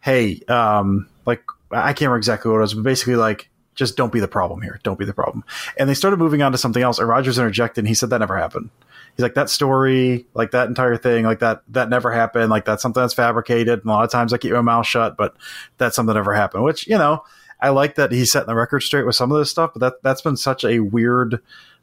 "Hey, 0.01 0.41
um, 0.47 1.09
like 1.25 1.41
I 1.71 1.93
can't 1.93 2.01
remember 2.01 2.17
exactly 2.17 2.51
what 2.51 2.57
it 2.57 2.61
was, 2.61 2.73
but 2.75 2.83
basically 2.83 3.15
like 3.15 3.49
just 3.75 3.95
don't 3.95 4.11
be 4.11 4.19
the 4.19 4.27
problem 4.27 4.61
here. 4.61 4.79
Don't 4.83 4.99
be 4.99 5.05
the 5.05 5.13
problem. 5.13 5.43
And 5.77 5.89
they 5.89 5.93
started 5.93 6.17
moving 6.17 6.41
on 6.41 6.51
to 6.51 6.57
something 6.57 6.83
else. 6.83 6.99
And 6.99 7.07
Rodgers 7.07 7.37
interjected 7.37 7.81
and 7.81 7.87
he 7.87 7.93
said 7.93 8.09
that 8.09 8.19
never 8.19 8.37
happened. 8.37 8.69
He's 9.15 9.23
like, 9.23 9.33
that 9.33 9.49
story, 9.49 10.25
like 10.33 10.51
that 10.51 10.67
entire 10.67 10.97
thing, 10.97 11.25
like 11.25 11.39
that, 11.39 11.63
that 11.69 11.89
never 11.89 12.11
happened. 12.11 12.49
Like 12.49 12.65
that's 12.65 12.81
something 12.81 13.01
that's 13.01 13.13
fabricated. 13.13 13.79
And 13.79 13.89
a 13.89 13.93
lot 13.93 14.03
of 14.03 14.11
times 14.11 14.33
I 14.33 14.37
keep 14.37 14.51
my 14.51 14.61
mouth 14.61 14.85
shut, 14.85 15.17
but 15.17 15.35
that's 15.77 15.95
something 15.95 16.13
that 16.13 16.19
never 16.19 16.33
happened, 16.33 16.63
which, 16.63 16.87
you 16.87 16.97
know, 16.97 17.23
I 17.61 17.69
like 17.69 17.95
that 17.95 18.11
he's 18.11 18.31
setting 18.31 18.47
the 18.47 18.55
record 18.55 18.81
straight 18.81 19.05
with 19.05 19.15
some 19.15 19.31
of 19.31 19.37
this 19.37 19.51
stuff, 19.51 19.71
but 19.73 19.79
that 19.81 20.03
that's 20.03 20.21
been 20.21 20.37
such 20.37 20.63
a 20.63 20.79
weird, 20.79 21.41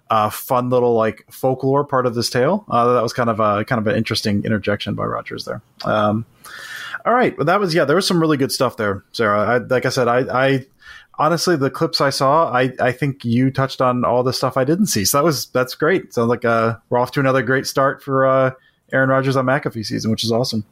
uh, 0.09 0.31
fun 0.31 0.71
little 0.71 0.95
like 0.95 1.26
folklore 1.31 1.85
part 1.85 2.07
of 2.07 2.14
this 2.14 2.31
tale. 2.31 2.64
Uh, 2.69 2.95
that 2.95 3.02
was 3.02 3.12
kind 3.12 3.28
of 3.28 3.40
a 3.40 3.64
kind 3.64 3.81
of 3.81 3.87
an 3.87 3.97
interesting 3.97 4.45
interjection 4.45 4.95
by 4.95 5.05
Rodgers 5.05 5.45
there. 5.45 5.62
Um, 5.85 6.25
all 7.05 7.12
right, 7.12 7.37
well, 7.37 7.45
that 7.47 7.61
was 7.61 7.75
yeah. 7.75 7.85
There 7.85 7.97
was 7.97 8.07
some 8.07 8.21
really 8.21 8.37
good 8.37 8.52
stuff 8.52 8.76
there, 8.76 9.05
Sarah. 9.12 9.47
I, 9.47 9.59
like 9.59 9.87
I 9.87 9.90
said, 9.90 10.09
I, 10.09 10.21
I 10.21 10.66
honestly 11.18 11.56
the 11.56 11.70
clips 11.70 12.00
I 12.00 12.11
saw, 12.11 12.50
I, 12.52 12.73
I 12.80 12.92
think 12.92 13.25
you 13.25 13.50
touched 13.50 13.80
on 13.80 14.04
all 14.04 14.23
the 14.23 14.32
stuff 14.32 14.56
I 14.56 14.64
didn't 14.64 14.87
see. 14.87 15.04
So 15.04 15.18
that 15.18 15.25
was 15.25 15.46
that's 15.46 15.75
great. 15.75 16.12
Sounds 16.14 16.28
like 16.28 16.44
uh, 16.44 16.76
we're 16.90 16.99
off 16.99 17.12
to 17.12 17.20
another 17.20 17.42
great 17.42 17.66
start 17.66 18.02
for 18.02 18.26
uh, 18.26 18.50
Aaron 18.92 19.08
Rodgers 19.08 19.37
on 19.37 19.46
McAfee 19.46 19.85
season, 19.85 20.11
which 20.11 20.25
is 20.25 20.32
awesome. 20.32 20.64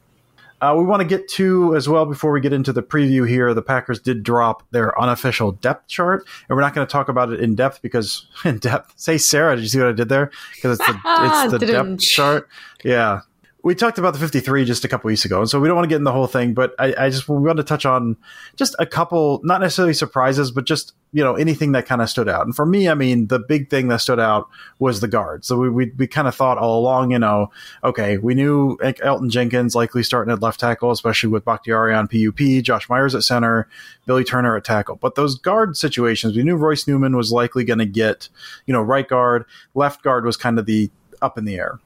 Uh, 0.61 0.73
we 0.77 0.85
want 0.85 1.01
to 1.01 1.07
get 1.07 1.27
to 1.27 1.75
as 1.75 1.89
well 1.89 2.05
before 2.05 2.31
we 2.31 2.39
get 2.39 2.53
into 2.53 2.71
the 2.71 2.81
preview 2.81 3.27
here. 3.27 3.53
The 3.53 3.61
Packers 3.61 3.99
did 3.99 4.23
drop 4.23 4.63
their 4.71 4.99
unofficial 4.99 5.51
depth 5.51 5.87
chart, 5.89 6.25
and 6.47 6.55
we're 6.55 6.61
not 6.61 6.73
going 6.73 6.87
to 6.87 6.91
talk 6.91 7.09
about 7.09 7.31
it 7.31 7.41
in 7.41 7.55
depth 7.55 7.81
because 7.81 8.25
in 8.45 8.59
depth. 8.59 8.93
Say, 8.95 9.17
Sarah, 9.17 9.55
did 9.55 9.63
you 9.63 9.67
see 9.67 9.79
what 9.79 9.89
I 9.89 9.91
did 9.91 10.09
there? 10.09 10.31
Because 10.55 10.79
it's 10.79 10.87
the 10.87 10.99
it's 11.05 11.51
the 11.59 11.59
depth 11.59 12.01
chart. 12.01 12.49
Yeah, 12.83 13.21
we 13.65 13.73
talked 13.73 13.97
about 13.97 14.13
the 14.13 14.19
53 14.19 14.63
just 14.63 14.85
a 14.85 14.87
couple 14.87 15.07
weeks 15.07 15.25
ago, 15.25 15.39
and 15.39 15.49
so 15.49 15.59
we 15.59 15.67
don't 15.67 15.75
want 15.75 15.85
to 15.85 15.89
get 15.89 15.95
in 15.95 16.03
the 16.03 16.11
whole 16.11 16.27
thing, 16.27 16.53
but 16.53 16.75
I, 16.77 16.93
I 16.99 17.09
just 17.09 17.27
we 17.27 17.35
want 17.35 17.57
to 17.57 17.63
touch 17.63 17.83
on 17.83 18.15
just 18.55 18.75
a 18.77 18.85
couple, 18.85 19.41
not 19.43 19.59
necessarily 19.59 19.95
surprises, 19.95 20.51
but 20.51 20.65
just 20.65 20.93
you 21.13 21.23
know 21.23 21.33
anything 21.33 21.71
that 21.71 21.87
kind 21.87 21.99
of 21.99 22.07
stood 22.07 22.29
out. 22.29 22.45
And 22.45 22.55
for 22.55 22.63
me, 22.63 22.87
I 22.87 22.93
mean, 22.93 23.25
the 23.25 23.39
big 23.39 23.71
thing 23.71 23.87
that 23.87 24.01
stood 24.01 24.19
out 24.19 24.47
was 24.77 24.99
the 24.99 25.07
guard. 25.07 25.45
So 25.45 25.57
we 25.57 25.69
we, 25.71 25.91
we 25.97 26.05
kind 26.05 26.27
of 26.27 26.35
thought 26.35 26.59
all 26.59 26.79
along, 26.79 27.09
you 27.09 27.17
know, 27.17 27.49
okay, 27.83 28.19
we 28.19 28.35
knew 28.35 28.77
Elgton 28.77 29.31
Jenkins 29.31 29.73
likely 29.73 30.03
starting 30.03 30.31
at 30.31 30.43
left 30.43 30.59
tackle, 30.59 30.91
especially 30.91 31.29
with 31.29 31.43
Bakhtiari 31.43 31.95
on 31.95 32.07
PUP, 32.07 32.61
Josh 32.61 32.87
Myers 32.87 33.15
at 33.15 33.23
center, 33.23 33.67
Billy 34.05 34.23
Turner 34.23 34.55
at 34.55 34.63
tackle. 34.63 34.97
But 34.97 35.15
those 35.15 35.39
guard 35.39 35.75
situations, 35.75 36.37
we 36.37 36.43
knew 36.43 36.55
Royce 36.55 36.87
Newman 36.87 37.17
was 37.17 37.31
likely 37.31 37.63
going 37.63 37.79
to 37.79 37.87
get, 37.87 38.29
you 38.67 38.73
know, 38.73 38.83
right 38.83 39.07
guard, 39.07 39.45
left 39.73 40.03
guard 40.03 40.23
was 40.23 40.37
kind 40.37 40.59
of 40.59 40.67
the 40.67 40.91
up 41.19 41.39
in 41.39 41.45
the 41.45 41.55
air. 41.55 41.79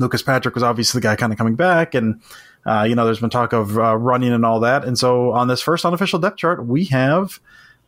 Lucas 0.00 0.22
Patrick 0.22 0.54
was 0.54 0.64
obviously 0.64 0.98
the 0.98 1.06
guy 1.06 1.14
kind 1.14 1.32
of 1.32 1.38
coming 1.38 1.54
back, 1.54 1.94
and 1.94 2.20
uh, 2.66 2.84
you 2.88 2.94
know, 2.94 3.04
there's 3.04 3.20
been 3.20 3.30
talk 3.30 3.52
of 3.52 3.78
uh, 3.78 3.96
running 3.96 4.32
and 4.32 4.44
all 4.44 4.60
that. 4.60 4.84
And 4.84 4.98
so 4.98 5.30
on 5.32 5.46
this 5.46 5.62
first 5.62 5.84
unofficial 5.84 6.18
depth 6.18 6.38
chart, 6.38 6.66
we 6.66 6.86
have 6.86 7.38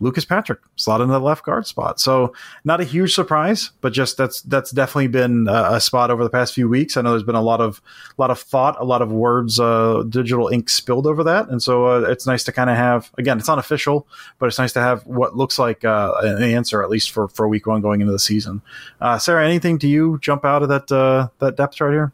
Lucas 0.03 0.25
Patrick 0.25 0.59
slotted 0.77 1.05
in 1.05 1.11
the 1.11 1.21
left 1.21 1.45
guard 1.45 1.67
spot. 1.67 2.01
So 2.01 2.35
not 2.65 2.81
a 2.81 2.85
huge 2.85 3.15
surprise, 3.15 3.71
but 3.81 3.93
just 3.93 4.17
that's 4.17 4.43
that's 4.43 4.73
definitely 4.73 5.07
been 5.07 5.47
a, 5.49 5.75
a 5.75 5.81
spot 5.81 6.11
over 6.11 6.25
the 6.25 6.31
past 6.31 6.55
few 6.55 6.69
weeks. 6.69 6.97
I 6.97 7.03
know 7.03 7.11
there's 7.11 7.23
been 7.23 7.37
a 7.37 7.43
lot 7.43 7.61
of 7.61 7.81
a 8.19 8.21
lot 8.21 8.31
of 8.31 8.41
thought, 8.41 8.81
a 8.81 8.85
lot 8.85 9.01
of 9.01 9.13
words, 9.13 9.61
uh, 9.61 10.03
digital 10.09 10.49
ink 10.49 10.69
spilled 10.69 11.07
over 11.07 11.23
that, 11.25 11.49
and 11.49 11.63
so 11.63 11.87
uh, 11.87 12.01
it's 12.11 12.27
nice 12.27 12.43
to 12.45 12.53
kind 12.53 12.69
of 12.69 12.77
have. 12.77 13.11
Again, 13.17 13.39
it's 13.39 13.49
unofficial, 13.49 14.07
but 14.39 14.47
it's 14.47 14.59
nice 14.59 14.73
to 14.73 14.81
have 14.81 15.07
what 15.07 15.37
looks 15.37 15.59
like 15.59 15.85
uh, 15.85 16.15
an 16.23 16.43
answer 16.43 16.83
at 16.83 16.91
least 16.91 17.13
for 17.13 17.29
for 17.29 17.47
week 17.47 17.67
one 17.67 17.81
going 17.81 18.01
into 18.01 18.13
the 18.13 18.19
season. 18.19 18.61
Uh, 19.01 19.19
Sarah, 19.19 19.47
anything 19.47 19.79
to 19.79 19.87
you 19.87 20.19
jump 20.21 20.45
out 20.45 20.63
of 20.63 20.69
that 20.69 20.91
uh, 20.91 21.29
that 21.39 21.57
depth 21.57 21.77
chart 21.77 21.93
here? 21.93 22.13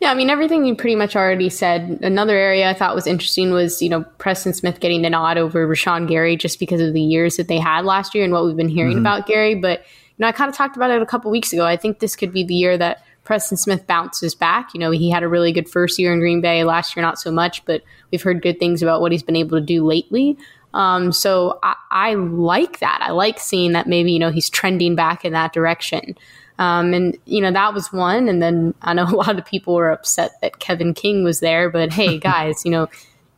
Yeah, 0.00 0.10
I 0.10 0.14
mean 0.14 0.30
everything 0.30 0.64
you 0.64 0.74
pretty 0.74 0.96
much 0.96 1.14
already 1.14 1.50
said. 1.50 2.00
Another 2.02 2.34
area 2.34 2.70
I 2.70 2.74
thought 2.74 2.94
was 2.94 3.06
interesting 3.06 3.52
was 3.52 3.82
you 3.82 3.90
know 3.90 4.02
Preston 4.16 4.54
Smith 4.54 4.80
getting 4.80 5.02
the 5.02 5.10
nod 5.10 5.36
over 5.36 5.68
Rashan 5.68 6.08
Gary 6.08 6.36
just 6.36 6.58
because 6.58 6.80
of 6.80 6.94
the 6.94 7.02
years 7.02 7.36
that 7.36 7.48
they 7.48 7.58
had 7.58 7.84
last 7.84 8.14
year 8.14 8.24
and 8.24 8.32
what 8.32 8.46
we've 8.46 8.56
been 8.56 8.70
hearing 8.70 8.92
mm-hmm. 8.92 9.00
about 9.00 9.26
Gary. 9.26 9.54
But 9.54 9.80
you 9.80 10.22
know 10.22 10.28
I 10.28 10.32
kind 10.32 10.48
of 10.48 10.56
talked 10.56 10.74
about 10.74 10.90
it 10.90 11.02
a 11.02 11.06
couple 11.06 11.30
weeks 11.30 11.52
ago. 11.52 11.66
I 11.66 11.76
think 11.76 11.98
this 11.98 12.16
could 12.16 12.32
be 12.32 12.42
the 12.42 12.54
year 12.54 12.78
that 12.78 13.04
Preston 13.24 13.58
Smith 13.58 13.86
bounces 13.86 14.34
back. 14.34 14.72
You 14.72 14.80
know 14.80 14.90
he 14.90 15.10
had 15.10 15.22
a 15.22 15.28
really 15.28 15.52
good 15.52 15.68
first 15.68 15.98
year 15.98 16.14
in 16.14 16.18
Green 16.18 16.40
Bay. 16.40 16.64
Last 16.64 16.96
year 16.96 17.02
not 17.02 17.20
so 17.20 17.30
much, 17.30 17.62
but 17.66 17.82
we've 18.10 18.22
heard 18.22 18.40
good 18.40 18.58
things 18.58 18.82
about 18.82 19.02
what 19.02 19.12
he's 19.12 19.22
been 19.22 19.36
able 19.36 19.60
to 19.60 19.64
do 19.64 19.84
lately. 19.84 20.38
Um, 20.72 21.12
so 21.12 21.58
I, 21.62 21.74
I 21.90 22.14
like 22.14 22.78
that. 22.78 23.00
I 23.02 23.10
like 23.10 23.38
seeing 23.38 23.72
that 23.72 23.86
maybe 23.86 24.12
you 24.12 24.18
know 24.18 24.30
he's 24.30 24.48
trending 24.48 24.94
back 24.94 25.26
in 25.26 25.34
that 25.34 25.52
direction. 25.52 26.16
Um, 26.60 26.92
and, 26.92 27.16
you 27.24 27.40
know, 27.40 27.50
that 27.50 27.72
was 27.72 27.90
one. 27.90 28.28
And 28.28 28.40
then 28.40 28.74
I 28.82 28.92
know 28.92 29.04
a 29.08 29.16
lot 29.16 29.38
of 29.38 29.44
people 29.44 29.74
were 29.74 29.90
upset 29.90 30.32
that 30.42 30.60
Kevin 30.60 30.94
King 30.94 31.24
was 31.24 31.40
there. 31.40 31.70
But 31.70 31.92
hey, 31.92 32.18
guys, 32.30 32.64
you 32.64 32.70
know, 32.70 32.88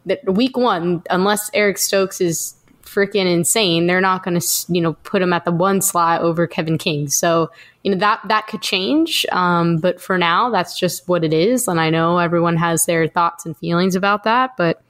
that 0.04 0.24
week 0.34 0.56
one, 0.56 1.02
unless 1.08 1.50
Eric 1.54 1.78
Stokes 1.78 2.20
is 2.20 2.54
freaking 2.82 3.32
insane, 3.32 3.86
they're 3.86 4.00
not 4.00 4.24
going 4.24 4.38
to, 4.38 4.46
you 4.68 4.80
know, 4.80 4.94
put 5.04 5.22
him 5.22 5.32
at 5.32 5.44
the 5.44 5.52
one 5.52 5.80
slot 5.80 6.20
over 6.20 6.46
Kevin 6.46 6.76
King. 6.76 7.08
So, 7.08 7.50
you 7.84 7.92
know, 7.92 7.98
that, 7.98 8.20
that 8.26 8.48
could 8.48 8.60
change. 8.60 9.24
Um, 9.30 9.78
but 9.78 10.00
for 10.00 10.18
now, 10.18 10.50
that's 10.50 10.78
just 10.78 11.08
what 11.08 11.24
it 11.24 11.32
is. 11.32 11.68
And 11.68 11.80
I 11.80 11.90
know 11.90 12.18
everyone 12.18 12.56
has 12.56 12.84
their 12.84 13.06
thoughts 13.06 13.46
and 13.46 13.56
feelings 13.56 13.94
about 13.94 14.24
that. 14.24 14.56
But, 14.58 14.82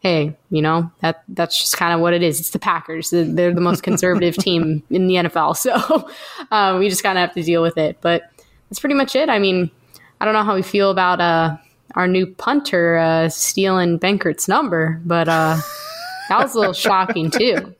hey, 0.00 0.36
you 0.50 0.62
know 0.62 0.90
that 1.00 1.24
that's 1.28 1.58
just 1.58 1.76
kind 1.76 1.92
of 1.92 2.00
what 2.00 2.14
it 2.14 2.22
is. 2.22 2.40
It's 2.40 2.50
the 2.50 2.58
Packers. 2.58 3.10
They're 3.10 3.54
the 3.54 3.60
most 3.60 3.82
conservative 3.82 4.36
team 4.38 4.82
in 4.90 5.06
the 5.06 5.14
NFL, 5.14 5.56
so 5.56 6.08
uh, 6.50 6.76
we 6.80 6.88
just 6.88 7.02
kind 7.02 7.18
of 7.18 7.22
have 7.22 7.34
to 7.34 7.42
deal 7.42 7.62
with 7.62 7.78
it. 7.78 7.98
But 8.00 8.30
that's 8.68 8.80
pretty 8.80 8.94
much 8.94 9.16
it. 9.16 9.28
I 9.28 9.38
mean, 9.38 9.70
I 10.20 10.24
don't 10.24 10.34
know 10.34 10.44
how 10.44 10.54
we 10.54 10.62
feel 10.62 10.90
about 10.90 11.20
uh, 11.20 11.56
our 11.94 12.06
new 12.06 12.26
punter 12.26 12.98
uh, 12.98 13.28
stealing 13.28 13.98
Benkert's 13.98 14.48
number, 14.48 15.00
but 15.04 15.28
uh, 15.28 15.58
that 16.28 16.42
was 16.42 16.54
a 16.54 16.58
little 16.58 16.74
shocking 16.74 17.30
too 17.30 17.74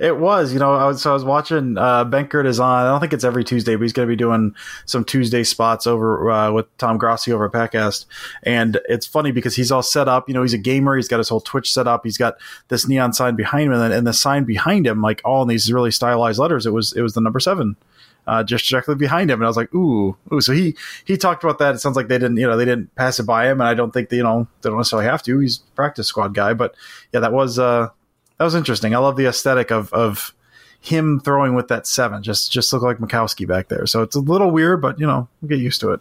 it 0.00 0.16
was, 0.18 0.52
you 0.52 0.58
know, 0.58 0.74
I 0.74 0.86
was, 0.86 1.02
so 1.02 1.10
I 1.10 1.14
was 1.14 1.24
watching, 1.24 1.78
uh, 1.78 2.04
Benkert 2.04 2.46
is 2.46 2.60
on, 2.60 2.86
I 2.86 2.90
don't 2.90 3.00
think 3.00 3.12
it's 3.12 3.24
every 3.24 3.44
Tuesday, 3.44 3.76
but 3.76 3.82
he's 3.82 3.92
going 3.92 4.08
to 4.08 4.12
be 4.12 4.16
doing 4.16 4.54
some 4.84 5.04
Tuesday 5.04 5.44
spots 5.44 5.86
over, 5.86 6.30
uh, 6.30 6.52
with 6.52 6.66
Tom 6.78 6.98
Grossi 6.98 7.32
over 7.32 7.46
at 7.46 7.52
Packcast. 7.52 8.06
And 8.42 8.80
it's 8.88 9.06
funny 9.06 9.32
because 9.32 9.56
he's 9.56 9.72
all 9.72 9.82
set 9.82 10.08
up, 10.08 10.28
you 10.28 10.34
know, 10.34 10.42
he's 10.42 10.54
a 10.54 10.58
gamer. 10.58 10.96
He's 10.96 11.08
got 11.08 11.18
his 11.18 11.28
whole 11.28 11.40
Twitch 11.40 11.72
set 11.72 11.86
up. 11.86 12.02
He's 12.04 12.18
got 12.18 12.36
this 12.68 12.88
neon 12.88 13.12
sign 13.12 13.36
behind 13.36 13.66
him 13.66 13.72
and, 13.72 13.92
and 13.92 14.06
the 14.06 14.12
sign 14.12 14.44
behind 14.44 14.86
him, 14.86 15.02
like 15.02 15.20
all 15.24 15.42
in 15.42 15.48
these 15.48 15.72
really 15.72 15.90
stylized 15.90 16.38
letters. 16.38 16.66
It 16.66 16.72
was, 16.72 16.92
it 16.92 17.02
was 17.02 17.14
the 17.14 17.20
number 17.20 17.40
seven. 17.40 17.76
Uh, 18.28 18.42
just 18.42 18.68
directly 18.68 18.96
behind 18.96 19.30
him, 19.30 19.38
and 19.38 19.46
I 19.46 19.48
was 19.48 19.56
like, 19.56 19.72
"Ooh, 19.72 20.16
ooh!" 20.32 20.40
So 20.40 20.52
he 20.52 20.74
he 21.04 21.16
talked 21.16 21.44
about 21.44 21.60
that. 21.60 21.76
It 21.76 21.78
sounds 21.78 21.94
like 21.94 22.08
they 22.08 22.18
didn't, 22.18 22.38
you 22.38 22.48
know, 22.48 22.56
they 22.56 22.64
didn't 22.64 22.92
pass 22.96 23.20
it 23.20 23.22
by 23.22 23.48
him, 23.48 23.60
and 23.60 23.68
I 23.68 23.74
don't 23.74 23.92
think 23.92 24.08
they, 24.08 24.16
you 24.16 24.24
know, 24.24 24.48
they 24.62 24.68
don't 24.68 24.78
necessarily 24.78 25.06
have 25.06 25.22
to. 25.22 25.38
He's 25.38 25.58
practice 25.76 26.08
squad 26.08 26.34
guy, 26.34 26.52
but 26.52 26.74
yeah, 27.12 27.20
that 27.20 27.32
was 27.32 27.60
uh, 27.60 27.90
that 28.38 28.44
was 28.44 28.54
interesting. 28.54 28.94
I 28.94 28.98
love 28.98 29.16
the 29.16 29.26
aesthetic 29.26 29.70
of 29.70 29.92
of 29.92 30.34
him 30.80 31.20
throwing 31.20 31.54
with 31.54 31.68
that 31.68 31.86
seven. 31.86 32.22
Just 32.22 32.52
just 32.52 32.72
look 32.72 32.82
like 32.82 32.98
Majkowski 32.98 33.46
back 33.46 33.68
there. 33.68 33.86
So 33.86 34.02
it's 34.02 34.16
a 34.16 34.20
little 34.20 34.50
weird, 34.50 34.80
but 34.80 35.00
you 35.00 35.06
know, 35.06 35.28
we'll 35.40 35.48
get 35.48 35.58
used 35.58 35.80
to 35.80 35.92
it. 35.92 36.00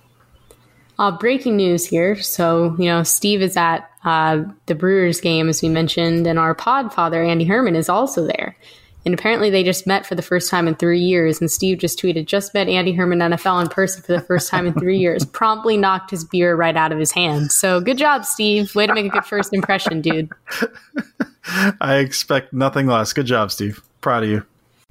Uh, 0.97 1.11
breaking 1.11 1.57
news 1.57 1.85
here. 1.85 2.15
So, 2.15 2.73
you 2.79 2.85
know, 2.85 3.03
Steve 3.03 3.41
is 3.41 3.57
at 3.57 3.89
uh, 4.05 4.43
the 4.67 4.75
Brewers 4.75 5.19
game, 5.19 5.49
as 5.49 5.61
we 5.61 5.67
mentioned, 5.67 6.25
and 6.25 6.39
our 6.39 6.55
pod 6.55 6.93
father, 6.93 7.21
Andy 7.21 7.43
Herman, 7.43 7.75
is 7.75 7.89
also 7.89 8.25
there. 8.25 8.55
And 9.03 9.13
apparently 9.13 9.49
they 9.49 9.61
just 9.61 9.85
met 9.85 10.05
for 10.05 10.15
the 10.15 10.21
first 10.21 10.49
time 10.49 10.67
in 10.67 10.75
three 10.75 11.01
years. 11.01 11.39
And 11.39 11.51
Steve 11.51 11.77
just 11.77 11.99
tweeted, 11.99 12.25
just 12.25 12.53
met 12.53 12.67
Andy 12.67 12.91
Herman 12.91 13.19
NFL 13.19 13.61
in 13.61 13.67
person 13.67 14.01
for 14.01 14.13
the 14.13 14.21
first 14.21 14.49
time 14.49 14.65
in 14.65 14.73
three 14.73 14.97
years. 14.97 15.25
Promptly 15.33 15.77
knocked 15.77 16.09
his 16.11 16.23
beer 16.23 16.55
right 16.55 16.75
out 16.75 16.91
of 16.91 16.97
his 16.97 17.11
hand. 17.11 17.51
So 17.51 17.81
good 17.81 17.97
job, 17.97 18.25
Steve. 18.25 18.73
Way 18.73 18.87
to 18.87 18.93
make 18.93 19.05
a 19.05 19.09
good 19.09 19.25
first 19.25 19.53
impression, 19.53 20.01
dude. 20.01 20.31
I 21.47 21.97
expect 21.97 22.53
nothing 22.53 22.87
less. 22.87 23.13
Good 23.13 23.27
job, 23.27 23.51
Steve. 23.51 23.81
Proud 24.01 24.23
of 24.23 24.29
you. 24.29 24.45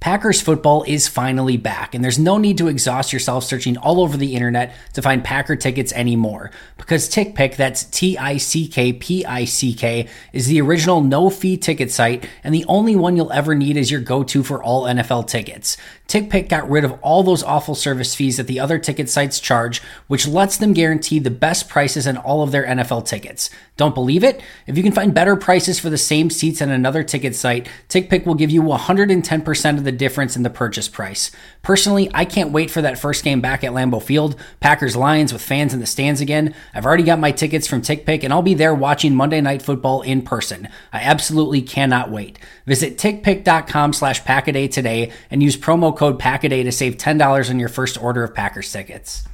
Packers 0.05 0.43
football 0.43 0.85
is 0.87 1.09
finally 1.09 1.57
back, 1.57 1.95
and 1.95 2.05
there's 2.05 2.19
no 2.19 2.37
need 2.37 2.59
to 2.59 2.69
exhaust 2.69 3.11
yourself 3.11 3.43
searching 3.43 3.79
all 3.79 4.03
over 4.03 4.19
the 4.19 4.35
internet 4.35 4.75
to 4.93 5.01
find 5.01 5.25
Packer 5.25 5.57
tickets 5.57 5.95
anymore. 5.95 6.51
Because 6.77 7.09
TickPick, 7.09 7.57
that's 7.57 7.85
T 7.85 8.19
I 8.19 8.37
C 8.37 8.69
K 8.69 8.93
P 8.93 9.25
I 9.25 9.47
C 9.47 9.73
K, 9.73 10.07
is 10.35 10.47
the 10.47 10.61
original 10.61 11.01
no 11.01 11.31
fee 11.31 11.57
ticket 11.57 11.91
site 11.91 12.29
and 12.43 12.55
the 12.55 12.67
only 12.67 12.95
one 12.95 13.17
you'll 13.17 13.33
ever 13.33 13.55
need 13.55 13.79
as 13.79 13.91
your 13.91 14.03
go 14.03 14.23
to 14.25 14.43
for 14.43 14.63
all 14.63 14.83
NFL 14.85 15.27
tickets. 15.27 15.79
TickPick 16.09 16.49
got 16.49 16.69
rid 16.69 16.85
of 16.85 16.93
all 17.03 17.23
those 17.23 17.43
awful 17.43 17.75
service 17.75 18.15
fees 18.15 18.37
that 18.37 18.47
the 18.47 18.61
other 18.61 18.79
ticket 18.79 19.09
sites 19.09 19.41
charge, 19.41 19.83
which 20.07 20.29
lets 20.29 20.57
them 20.57 20.73
guarantee 20.73 21.19
the 21.19 21.31
best 21.31 21.69
prices 21.69 22.07
on 22.07 22.17
all 22.19 22.43
of 22.43 22.53
their 22.53 22.65
NFL 22.65 23.07
tickets. 23.07 23.51
Don't 23.77 23.95
believe 23.95 24.23
it? 24.23 24.41
If 24.67 24.77
you 24.77 24.83
can 24.83 24.93
find 24.93 25.15
better 25.15 25.35
prices 25.35 25.81
for 25.81 25.91
the 25.91 25.99
same 25.99 26.31
seats 26.31 26.63
on 26.63 26.69
another 26.69 27.03
ticket 27.03 27.35
site, 27.35 27.69
TickPick 27.89 28.27
will 28.27 28.35
give 28.35 28.51
you 28.51 28.63
110% 28.63 29.79
of 29.79 29.85
the 29.85 29.93
difference 29.93 30.37
in 30.37 30.43
the 30.43 30.51
purchase 30.51 30.89
price. 30.89 31.33
Personally, 31.63 32.11
I 32.15 32.25
can't 32.25 32.53
wait 32.53 32.71
for 32.71 32.83
that 32.83 32.99
first 32.99 33.25
game 33.25 33.41
back 33.41 33.65
at 33.65 33.73
Lambeau 33.73 34.03
Field, 34.03 34.37
Packers 34.61 34.95
Lions 34.95 35.33
with 35.33 35.43
fans 35.43 35.75
in 35.75 35.81
the 35.81 35.87
stands 35.87 36.21
again. 36.21 36.55
I've 36.75 36.87
already 36.87 37.03
got 37.03 37.19
my 37.19 37.33
tickets 37.33 37.67
from 37.67 37.83
TickPick 37.83 38.23
and 38.23 38.33
I'll 38.33 38.43
be 38.43 38.55
there 38.55 38.75
watching 38.75 39.15
Monday 39.15 39.41
Night 39.41 39.63
Football 39.63 40.03
in 40.03 40.23
person. 40.23 40.69
I 40.93 41.01
absolutely 41.01 41.63
cannot 41.63 42.11
wait. 42.11 42.39
Visit 42.67 42.99
tickpick.com 42.99 43.93
slash 43.93 44.23
packaday 44.23 44.71
today 44.71 45.11
and 45.31 45.43
use 45.43 45.57
promo 45.57 45.94
code 45.95 46.19
packaday 46.19 46.63
to 46.65 46.73
save 46.73 46.97
$10 46.97 47.51
on 47.51 47.59
your 47.59 47.69
first 47.69 48.01
order 48.01 48.25
of 48.25 48.35
Packers 48.35 48.71
tickets. 48.71 49.25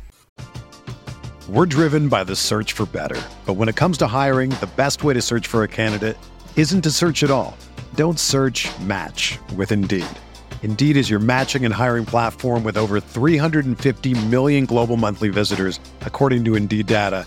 We're 1.49 1.67
driven 1.67 2.09
by 2.09 2.23
the 2.23 2.37
search 2.37 2.75
for 2.75 2.87
better. 2.87 3.21
But 3.45 3.55
when 3.55 3.69
it 3.69 3.75
comes 3.75 3.99
to 3.99 4.07
hiring, 4.07 4.51
the 4.51 4.71
best 4.77 5.03
way 5.03 5.15
to 5.15 5.21
search 5.21 5.49
for 5.49 5.65
a 5.65 5.69
candidate 5.69 6.17
isn't 6.55 6.83
to 6.83 6.91
search 6.91 7.25
at 7.25 7.31
all. 7.31 7.57
Don't 7.97 8.21
search 8.21 8.69
match 8.81 9.39
with 9.57 9.73
Indeed. 9.73 10.07
Indeed 10.63 10.97
is 10.97 11.11
your 11.11 11.19
matching 11.19 11.65
and 11.65 11.75
hiring 11.75 12.05
platform 12.05 12.63
with 12.63 12.77
over 12.77 13.01
350 13.01 14.27
million 14.27 14.67
global 14.67 14.97
monthly 14.97 15.29
visitors, 15.31 15.81
according 16.03 16.45
to 16.45 16.55
Indeed 16.55 16.87
data, 16.87 17.27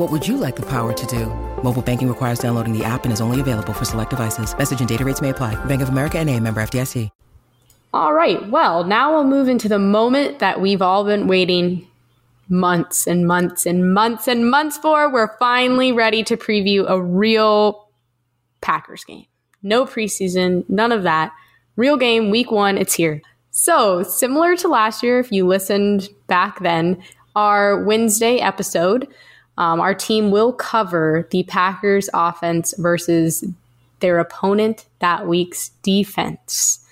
What 0.00 0.10
would 0.12 0.26
you 0.26 0.38
like 0.38 0.56
the 0.56 0.64
power 0.64 0.94
to 0.94 1.06
do? 1.06 1.26
Mobile 1.62 1.82
banking 1.82 2.08
requires 2.08 2.38
downloading 2.38 2.72
the 2.72 2.82
app 2.82 3.04
and 3.04 3.12
is 3.12 3.20
only 3.20 3.38
available 3.38 3.74
for 3.74 3.84
select 3.84 4.08
devices. 4.08 4.56
Message 4.56 4.80
and 4.80 4.88
data 4.88 5.04
rates 5.04 5.20
may 5.20 5.28
apply. 5.28 5.62
Bank 5.66 5.82
of 5.82 5.90
America 5.90 6.18
and 6.18 6.30
a 6.30 6.40
member 6.40 6.62
FDIC. 6.62 7.10
All 7.92 8.14
right. 8.14 8.48
Well, 8.48 8.84
now 8.84 9.12
we'll 9.12 9.24
move 9.24 9.46
into 9.46 9.68
the 9.68 9.78
moment 9.78 10.38
that 10.38 10.58
we've 10.58 10.80
all 10.80 11.04
been 11.04 11.26
waiting 11.26 11.86
months 12.48 13.06
and 13.06 13.26
months 13.26 13.66
and 13.66 13.92
months 13.92 14.26
and 14.26 14.50
months 14.50 14.78
for. 14.78 15.12
We're 15.12 15.36
finally 15.36 15.92
ready 15.92 16.22
to 16.24 16.36
preview 16.38 16.88
a 16.88 16.98
real 16.98 17.86
Packers 18.62 19.04
game. 19.04 19.26
No 19.62 19.84
preseason, 19.84 20.64
none 20.70 20.92
of 20.92 21.02
that. 21.02 21.30
Real 21.76 21.98
game, 21.98 22.30
week 22.30 22.50
one, 22.50 22.78
it's 22.78 22.94
here. 22.94 23.20
So, 23.50 24.02
similar 24.02 24.56
to 24.56 24.68
last 24.68 25.02
year, 25.02 25.20
if 25.20 25.30
you 25.30 25.46
listened 25.46 26.08
back 26.26 26.60
then, 26.60 27.02
our 27.36 27.84
Wednesday 27.84 28.38
episode, 28.38 29.06
um, 29.60 29.78
our 29.78 29.94
team 29.94 30.30
will 30.30 30.54
cover 30.54 31.28
the 31.30 31.42
Packers 31.42 32.08
offense 32.14 32.72
versus 32.78 33.44
their 34.00 34.18
opponent 34.18 34.86
that 35.00 35.28
week's 35.28 35.68
defense. 35.82 36.82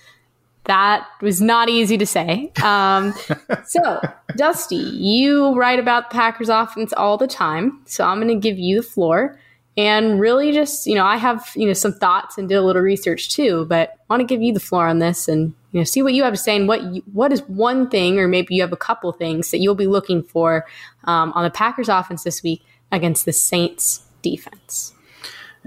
That 0.65 1.07
was 1.19 1.41
not 1.41 1.67
easy 1.67 1.97
to 1.97 2.05
say. 2.05 2.51
Um, 2.61 3.15
so, 3.65 3.99
Dusty, 4.37 4.75
you 4.75 5.55
write 5.55 5.79
about 5.79 6.11
the 6.11 6.13
Packers 6.13 6.47
offense 6.47 6.93
all 6.93 7.17
the 7.17 7.25
time. 7.25 7.81
So, 7.85 8.05
I'm 8.05 8.21
going 8.21 8.27
to 8.27 8.35
give 8.35 8.59
you 8.59 8.75
the 8.81 8.87
floor 8.87 9.39
and 9.75 10.19
really 10.19 10.51
just, 10.51 10.85
you 10.85 10.93
know, 10.93 11.05
I 11.05 11.17
have, 11.17 11.49
you 11.55 11.65
know, 11.65 11.73
some 11.73 11.93
thoughts 11.93 12.37
and 12.37 12.47
did 12.47 12.55
a 12.55 12.61
little 12.61 12.83
research 12.83 13.31
too, 13.31 13.65
but 13.65 13.93
I 14.09 14.13
want 14.13 14.19
to 14.21 14.27
give 14.31 14.43
you 14.43 14.53
the 14.53 14.59
floor 14.59 14.87
on 14.87 14.99
this 14.99 15.27
and, 15.27 15.55
you 15.71 15.79
know, 15.79 15.83
see 15.83 16.01
what 16.01 16.13
you 16.13 16.23
have 16.23 16.33
to 16.33 16.39
say 16.39 16.55
and 16.55 16.67
what, 16.67 16.81
you, 16.83 17.03
what 17.13 17.31
is 17.31 17.41
one 17.43 17.89
thing, 17.89 18.19
or 18.19 18.27
maybe 18.27 18.55
you 18.55 18.61
have 18.61 18.73
a 18.73 18.77
couple 18.77 19.11
things 19.11 19.51
that 19.51 19.59
you'll 19.59 19.75
be 19.75 19.87
looking 19.87 20.23
for 20.23 20.65
um, 21.03 21.31
on 21.33 21.43
the 21.43 21.49
Packers 21.49 21.89
offense 21.89 22.23
this 22.23 22.41
week 22.41 22.63
against 22.91 23.25
the 23.25 23.33
Saints 23.33 24.03
defense. 24.21 24.93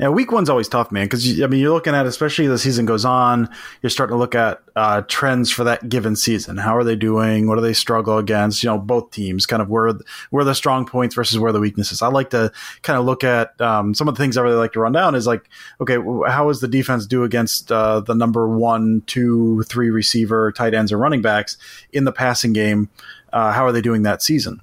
Yeah, 0.02 0.08
week 0.08 0.32
one's 0.32 0.50
always 0.50 0.66
tough, 0.66 0.90
man. 0.90 1.04
Because 1.04 1.40
I 1.40 1.46
mean, 1.46 1.60
you're 1.60 1.72
looking 1.72 1.94
at, 1.94 2.06
especially 2.06 2.46
as 2.46 2.50
the 2.50 2.58
season 2.58 2.86
goes 2.86 3.04
on, 3.04 3.48
you're 3.82 3.90
starting 3.90 4.14
to 4.14 4.18
look 4.18 4.34
at 4.34 4.60
uh, 4.74 5.02
trends 5.02 5.48
for 5.48 5.62
that 5.62 5.88
given 5.88 6.16
season. 6.16 6.56
How 6.56 6.76
are 6.76 6.82
they 6.82 6.96
doing? 6.96 7.46
What 7.46 7.54
do 7.54 7.60
they 7.60 7.72
struggle 7.72 8.18
against? 8.18 8.64
You 8.64 8.70
know, 8.70 8.78
both 8.78 9.12
teams, 9.12 9.46
kind 9.46 9.62
of 9.62 9.68
where 9.68 9.92
where 10.30 10.44
the 10.44 10.56
strong 10.56 10.86
points 10.86 11.14
versus 11.14 11.38
where 11.38 11.52
the 11.52 11.60
weaknesses. 11.60 12.02
I 12.02 12.08
like 12.08 12.30
to 12.30 12.50
kind 12.82 12.98
of 12.98 13.04
look 13.04 13.22
at 13.22 13.60
um, 13.60 13.94
some 13.94 14.08
of 14.08 14.16
the 14.16 14.18
things 14.20 14.36
I 14.36 14.42
really 14.42 14.56
like 14.56 14.72
to 14.72 14.80
run 14.80 14.90
down. 14.90 15.14
Is 15.14 15.28
like, 15.28 15.48
okay, 15.80 15.98
how 16.28 16.48
does 16.48 16.60
the 16.60 16.66
defense 16.66 17.06
do 17.06 17.22
against 17.22 17.70
uh, 17.70 18.00
the 18.00 18.16
number 18.16 18.48
one, 18.48 19.04
two, 19.06 19.62
three 19.68 19.90
receiver, 19.90 20.50
tight 20.50 20.74
ends, 20.74 20.90
or 20.90 20.98
running 20.98 21.22
backs 21.22 21.56
in 21.92 22.02
the 22.02 22.12
passing 22.12 22.52
game? 22.52 22.90
Uh, 23.32 23.52
how 23.52 23.64
are 23.64 23.70
they 23.70 23.80
doing 23.80 24.02
that 24.02 24.20
season? 24.20 24.62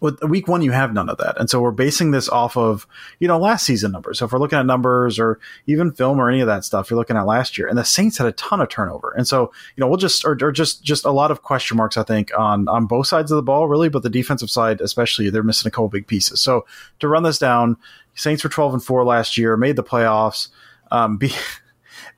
With 0.00 0.22
week 0.22 0.48
one 0.48 0.62
you 0.62 0.72
have 0.72 0.92
none 0.92 1.08
of 1.08 1.18
that. 1.18 1.38
And 1.38 1.48
so 1.48 1.60
we're 1.60 1.70
basing 1.70 2.10
this 2.10 2.28
off 2.28 2.56
of 2.56 2.86
you 3.18 3.28
know 3.28 3.38
last 3.38 3.64
season 3.64 3.92
numbers. 3.92 4.18
So 4.18 4.26
if 4.26 4.32
we're 4.32 4.38
looking 4.38 4.58
at 4.58 4.66
numbers 4.66 5.18
or 5.18 5.38
even 5.66 5.92
film 5.92 6.18
or 6.18 6.28
any 6.28 6.40
of 6.40 6.46
that 6.46 6.64
stuff 6.64 6.90
you're 6.90 6.98
looking 6.98 7.16
at 7.16 7.26
last 7.26 7.56
year. 7.58 7.66
And 7.68 7.78
the 7.78 7.84
saints 7.84 8.18
had 8.18 8.26
a 8.26 8.32
ton 8.32 8.60
of 8.60 8.68
turnover. 8.68 9.12
And 9.16 9.26
so 9.26 9.52
you 9.76 9.80
know 9.80 9.88
we'll 9.88 9.96
just 9.96 10.24
or, 10.24 10.36
or 10.40 10.52
just 10.52 10.82
just 10.82 11.04
a 11.04 11.10
lot 11.10 11.30
of 11.30 11.42
question 11.42 11.76
marks 11.76 11.96
i 11.96 12.02
think 12.02 12.30
on 12.36 12.68
on 12.68 12.86
both 12.86 13.06
sides 13.06 13.30
of 13.30 13.36
the 13.36 13.42
ball 13.42 13.68
really 13.68 13.88
but 13.88 14.02
the 14.02 14.10
defensive 14.10 14.50
side 14.50 14.80
especially 14.80 15.30
they're 15.30 15.42
missing 15.42 15.68
a 15.68 15.70
couple 15.70 15.88
big 15.88 16.06
pieces. 16.06 16.40
So 16.40 16.66
to 17.00 17.08
run 17.08 17.22
this 17.22 17.38
down 17.38 17.76
saints 18.14 18.42
were 18.42 18.50
12 18.50 18.74
and 18.74 18.84
4 18.84 19.04
last 19.04 19.38
year 19.38 19.56
made 19.56 19.76
the 19.76 19.84
playoffs. 19.84 20.48
Um, 20.90 21.16
be, 21.18 21.32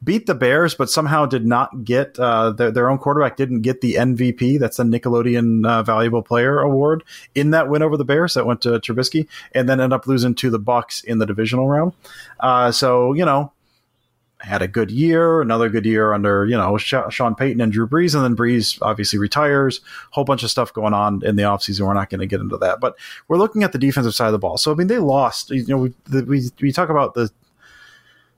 beat 0.03 0.27
the 0.27 0.35
Bears, 0.35 0.75
but 0.75 0.91
somehow 0.91 1.27
did 1.27 1.47
not 1.47 1.85
get 1.85 2.19
uh, 2.19 2.51
their, 2.51 2.71
their 2.71 2.91
own 2.91 2.99
quarterback 2.99 3.37
didn't 3.37 3.63
get 3.63 3.81
the 3.81 3.95
MVP. 3.95 4.59
That's 4.59 4.77
the 4.77 4.85
Nickelodeon 4.85 5.67
uh, 5.67 5.83
Valuable 5.83 6.23
Player 6.23 6.61
Award 6.61 7.03
in 7.35 7.51
that 7.51 7.69
win 7.69 7.83
over 7.83 7.97
the 7.97 8.05
Bears 8.05 8.35
that 8.35 8.47
went 8.47 8.61
to 8.63 8.81
Trubisky, 8.81 9.27
and 9.53 9.69
then 9.69 9.81
end 9.81 9.93
up 9.93 10.07
losing 10.07 10.35
to 10.37 10.51
the 10.51 10.59
Bucks 10.59 11.03
in 11.03 11.19
the 11.19 11.27
divisional 11.27 11.69
round. 11.69 11.93
Uh, 12.41 12.73
so 12.73 13.13
you 13.13 13.25
know. 13.25 13.53
Had 14.41 14.63
a 14.63 14.69
good 14.69 14.93
year, 14.93 15.41
another 15.41 15.69
good 15.69 15.85
year 15.85 16.13
under 16.13 16.47
you 16.47 16.57
know 16.57 16.79
Sean 16.79 17.35
Payton 17.35 17.61
and 17.61 17.73
Drew 17.73 17.89
Brees, 17.89 18.15
and 18.15 18.23
then 18.23 18.37
Brees 18.37 18.79
obviously 18.81 19.19
retires. 19.19 19.81
Whole 20.13 20.23
bunch 20.23 20.45
of 20.45 20.51
stuff 20.51 20.73
going 20.73 20.95
on 20.95 21.25
in 21.25 21.35
the 21.35 21.43
offseason. 21.43 21.81
We're 21.81 21.95
not 21.95 22.09
going 22.09 22.21
to 22.21 22.27
get 22.29 22.41
into 22.41 22.57
that, 22.59 22.79
but 22.79 22.97
we're 23.27 23.37
looking 23.37 23.65
at 23.65 23.73
the 23.73 23.79
defensive 23.79 24.15
side 24.15 24.27
of 24.27 24.33
the 24.33 24.39
ball. 24.39 24.57
So 24.57 24.71
I 24.71 24.77
mean, 24.77 24.87
they 24.87 24.99
lost. 24.99 25.51
You 25.51 25.67
know, 25.67 25.79
we 25.79 26.23
we, 26.23 26.51
we 26.61 26.71
talk 26.71 26.89
about 26.89 27.15
the 27.15 27.33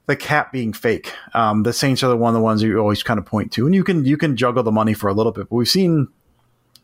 the 0.06 0.16
cap 0.16 0.52
being 0.52 0.72
fake. 0.72 1.12
Um, 1.34 1.62
the 1.62 1.72
Saints 1.72 2.02
are 2.02 2.08
the 2.08 2.16
one 2.16 2.34
of 2.34 2.34
the 2.34 2.42
ones 2.42 2.62
you 2.62 2.78
always 2.78 3.02
kind 3.02 3.18
of 3.18 3.26
point 3.26 3.52
to, 3.52 3.66
and 3.66 3.74
you 3.74 3.84
can 3.84 4.04
you 4.04 4.16
can 4.16 4.36
juggle 4.36 4.62
the 4.62 4.72
money 4.72 4.94
for 4.94 5.08
a 5.08 5.14
little 5.14 5.32
bit. 5.32 5.48
But 5.48 5.56
we've 5.56 5.68
seen 5.68 6.08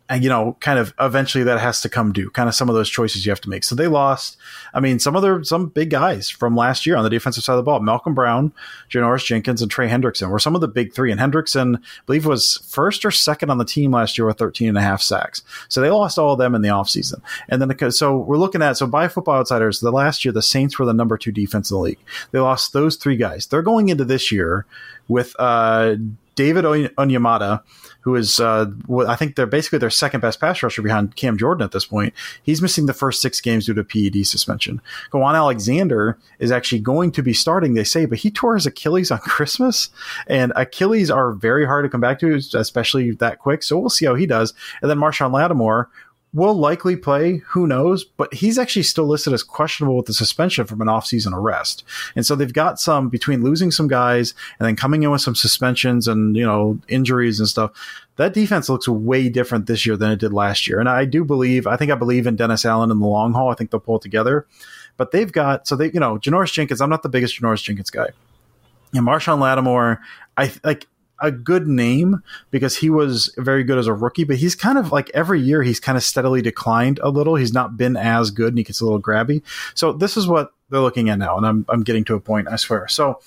and 0.08 0.22
you 0.22 0.30
know, 0.30 0.56
kind 0.60 0.78
of 0.78 0.94
eventually 1.00 1.44
that 1.44 1.60
has 1.60 1.80
to 1.80 1.88
come 1.88 2.12
due. 2.12 2.30
Kind 2.30 2.48
of 2.48 2.54
some 2.54 2.68
of 2.68 2.74
those 2.74 2.88
choices 2.88 3.26
you 3.26 3.30
have 3.30 3.40
to 3.40 3.48
make. 3.48 3.64
So 3.64 3.74
they 3.74 3.88
lost. 3.88 4.36
I 4.72 4.80
mean, 4.80 4.98
some 4.98 5.16
other 5.16 5.42
some 5.42 5.66
big 5.66 5.90
guys 5.90 6.30
from 6.30 6.54
last 6.54 6.86
year 6.86 6.96
on 6.96 7.04
the 7.04 7.10
defensive 7.10 7.42
side 7.42 7.54
of 7.54 7.58
the 7.58 7.62
ball: 7.64 7.80
Malcolm 7.80 8.14
Brown, 8.14 8.52
Janoris 8.88 9.24
Jenkins, 9.24 9.62
and 9.62 9.70
Trey 9.70 9.88
Hendrickson 9.88 10.30
were 10.30 10.38
some 10.38 10.54
of 10.54 10.60
the 10.60 10.68
big 10.68 10.92
three. 10.92 11.10
And 11.10 11.20
Hendrickson, 11.20 11.76
I 11.78 11.80
believe, 12.06 12.26
was 12.26 12.58
first 12.68 13.04
or 13.04 13.10
second 13.10 13.50
on 13.50 13.58
the 13.58 13.64
team 13.64 13.92
last 13.92 14.16
year 14.16 14.26
with 14.26 14.38
13 14.38 14.68
and 14.68 14.78
a 14.78 14.82
half 14.82 15.02
sacks. 15.02 15.42
So 15.68 15.80
they 15.80 15.90
lost 15.90 16.18
all 16.18 16.32
of 16.32 16.38
them 16.38 16.54
in 16.54 16.62
the 16.62 16.68
offseason. 16.68 17.20
And 17.48 17.60
then 17.60 17.90
so 17.90 18.16
we're 18.16 18.36
looking 18.36 18.62
at 18.62 18.76
so 18.76 18.86
by 18.86 19.08
Football 19.08 19.36
Outsiders, 19.36 19.80
the 19.80 19.90
last 19.90 20.24
year 20.24 20.32
the 20.32 20.42
Saints 20.42 20.78
were 20.78 20.86
the 20.86 20.94
number 20.94 21.18
two 21.18 21.32
defense 21.32 21.70
in 21.70 21.76
the 21.76 21.82
league. 21.82 21.98
They 22.30 22.38
lost 22.38 22.72
those 22.72 22.96
three 22.96 23.16
guys. 23.16 23.46
They're 23.46 23.62
going 23.62 23.88
into 23.88 24.04
this 24.04 24.30
year 24.30 24.66
with 25.08 25.34
uh, 25.38 25.96
David 26.36 26.64
Onyemata 26.64 27.62
who 28.06 28.14
is 28.14 28.38
uh, 28.38 28.66
I 29.08 29.16
think 29.16 29.34
they're 29.34 29.46
basically 29.46 29.80
their 29.80 29.90
second 29.90 30.20
best 30.20 30.38
pass 30.38 30.62
rusher 30.62 30.80
behind 30.80 31.16
Cam 31.16 31.36
Jordan 31.36 31.64
at 31.64 31.72
this 31.72 31.84
point. 31.84 32.14
He's 32.40 32.62
missing 32.62 32.86
the 32.86 32.94
first 32.94 33.20
six 33.20 33.40
games 33.40 33.66
due 33.66 33.74
to 33.74 33.82
PED 33.82 34.24
suspension. 34.24 34.80
Kwon 35.12 35.34
Alexander 35.34 36.16
is 36.38 36.52
actually 36.52 36.78
going 36.78 37.10
to 37.10 37.22
be 37.24 37.32
starting, 37.32 37.74
they 37.74 37.82
say, 37.82 38.06
but 38.06 38.18
he 38.18 38.30
tore 38.30 38.54
his 38.54 38.64
Achilles 38.64 39.10
on 39.10 39.18
Christmas, 39.22 39.90
and 40.28 40.52
Achilles 40.54 41.10
are 41.10 41.32
very 41.32 41.66
hard 41.66 41.84
to 41.84 41.88
come 41.88 42.00
back 42.00 42.20
to, 42.20 42.36
especially 42.54 43.10
that 43.10 43.40
quick. 43.40 43.64
So 43.64 43.76
we'll 43.76 43.90
see 43.90 44.06
how 44.06 44.14
he 44.14 44.24
does. 44.24 44.54
And 44.80 44.88
then 44.88 44.98
Marshon 44.98 45.32
Lattimore 45.32 45.88
will 46.36 46.54
likely 46.54 46.96
play. 46.96 47.38
Who 47.48 47.66
knows? 47.66 48.04
But 48.04 48.34
he's 48.34 48.58
actually 48.58 48.82
still 48.82 49.06
listed 49.06 49.32
as 49.32 49.42
questionable 49.42 49.96
with 49.96 50.04
the 50.04 50.12
suspension 50.12 50.66
from 50.66 50.82
an 50.82 50.86
offseason 50.86 51.32
arrest. 51.32 51.82
And 52.14 52.26
so 52.26 52.36
they've 52.36 52.52
got 52.52 52.78
some 52.78 53.08
between 53.08 53.42
losing 53.42 53.70
some 53.70 53.88
guys 53.88 54.34
and 54.60 54.68
then 54.68 54.76
coming 54.76 55.02
in 55.02 55.10
with 55.10 55.22
some 55.22 55.34
suspensions 55.34 56.06
and, 56.06 56.36
you 56.36 56.44
know, 56.44 56.78
injuries 56.88 57.40
and 57.40 57.48
stuff. 57.48 57.72
That 58.16 58.34
defense 58.34 58.68
looks 58.68 58.86
way 58.86 59.30
different 59.30 59.66
this 59.66 59.86
year 59.86 59.96
than 59.96 60.10
it 60.10 60.20
did 60.20 60.34
last 60.34 60.68
year. 60.68 60.78
And 60.78 60.90
I 60.90 61.06
do 61.06 61.24
believe, 61.24 61.66
I 61.66 61.76
think 61.76 61.90
I 61.90 61.94
believe 61.94 62.26
in 62.26 62.36
Dennis 62.36 62.66
Allen 62.66 62.90
in 62.90 63.00
the 63.00 63.06
long 63.06 63.32
haul. 63.32 63.50
I 63.50 63.54
think 63.54 63.70
they'll 63.70 63.80
pull 63.80 63.96
it 63.96 64.02
together. 64.02 64.46
But 64.98 65.12
they've 65.12 65.32
got, 65.32 65.66
so 65.66 65.74
they, 65.74 65.90
you 65.90 66.00
know, 66.00 66.18
Janoris 66.18 66.52
Jenkins, 66.52 66.82
I'm 66.82 66.90
not 66.90 67.02
the 67.02 67.08
biggest 67.08 67.40
Janoris 67.40 67.62
Jenkins 67.62 67.90
guy. 67.90 68.08
And 68.92 69.06
Marshon 69.06 69.38
Lattimore, 69.40 70.00
I 70.36 70.52
like 70.64 70.86
a 71.20 71.30
good 71.30 71.66
name 71.66 72.22
because 72.50 72.76
he 72.76 72.90
was 72.90 73.34
very 73.38 73.64
good 73.64 73.78
as 73.78 73.86
a 73.86 73.94
rookie, 73.94 74.24
but 74.24 74.36
he's 74.36 74.54
kind 74.54 74.78
of 74.78 74.92
like 74.92 75.10
every 75.14 75.40
year 75.40 75.62
he's 75.62 75.80
kind 75.80 75.96
of 75.96 76.04
steadily 76.04 76.42
declined 76.42 76.98
a 77.02 77.08
little. 77.08 77.36
He's 77.36 77.52
not 77.52 77.76
been 77.76 77.96
as 77.96 78.30
good 78.30 78.48
and 78.48 78.58
he 78.58 78.64
gets 78.64 78.80
a 78.80 78.84
little 78.84 79.00
grabby. 79.00 79.42
So 79.74 79.92
this 79.92 80.16
is 80.16 80.26
what 80.26 80.50
they're 80.70 80.80
looking 80.80 81.08
at 81.08 81.18
now, 81.18 81.36
and 81.36 81.46
I'm 81.46 81.64
I'm 81.68 81.82
getting 81.82 82.04
to 82.04 82.14
a 82.14 82.20
point, 82.20 82.48
I 82.48 82.56
swear. 82.56 82.88
So 82.88 83.20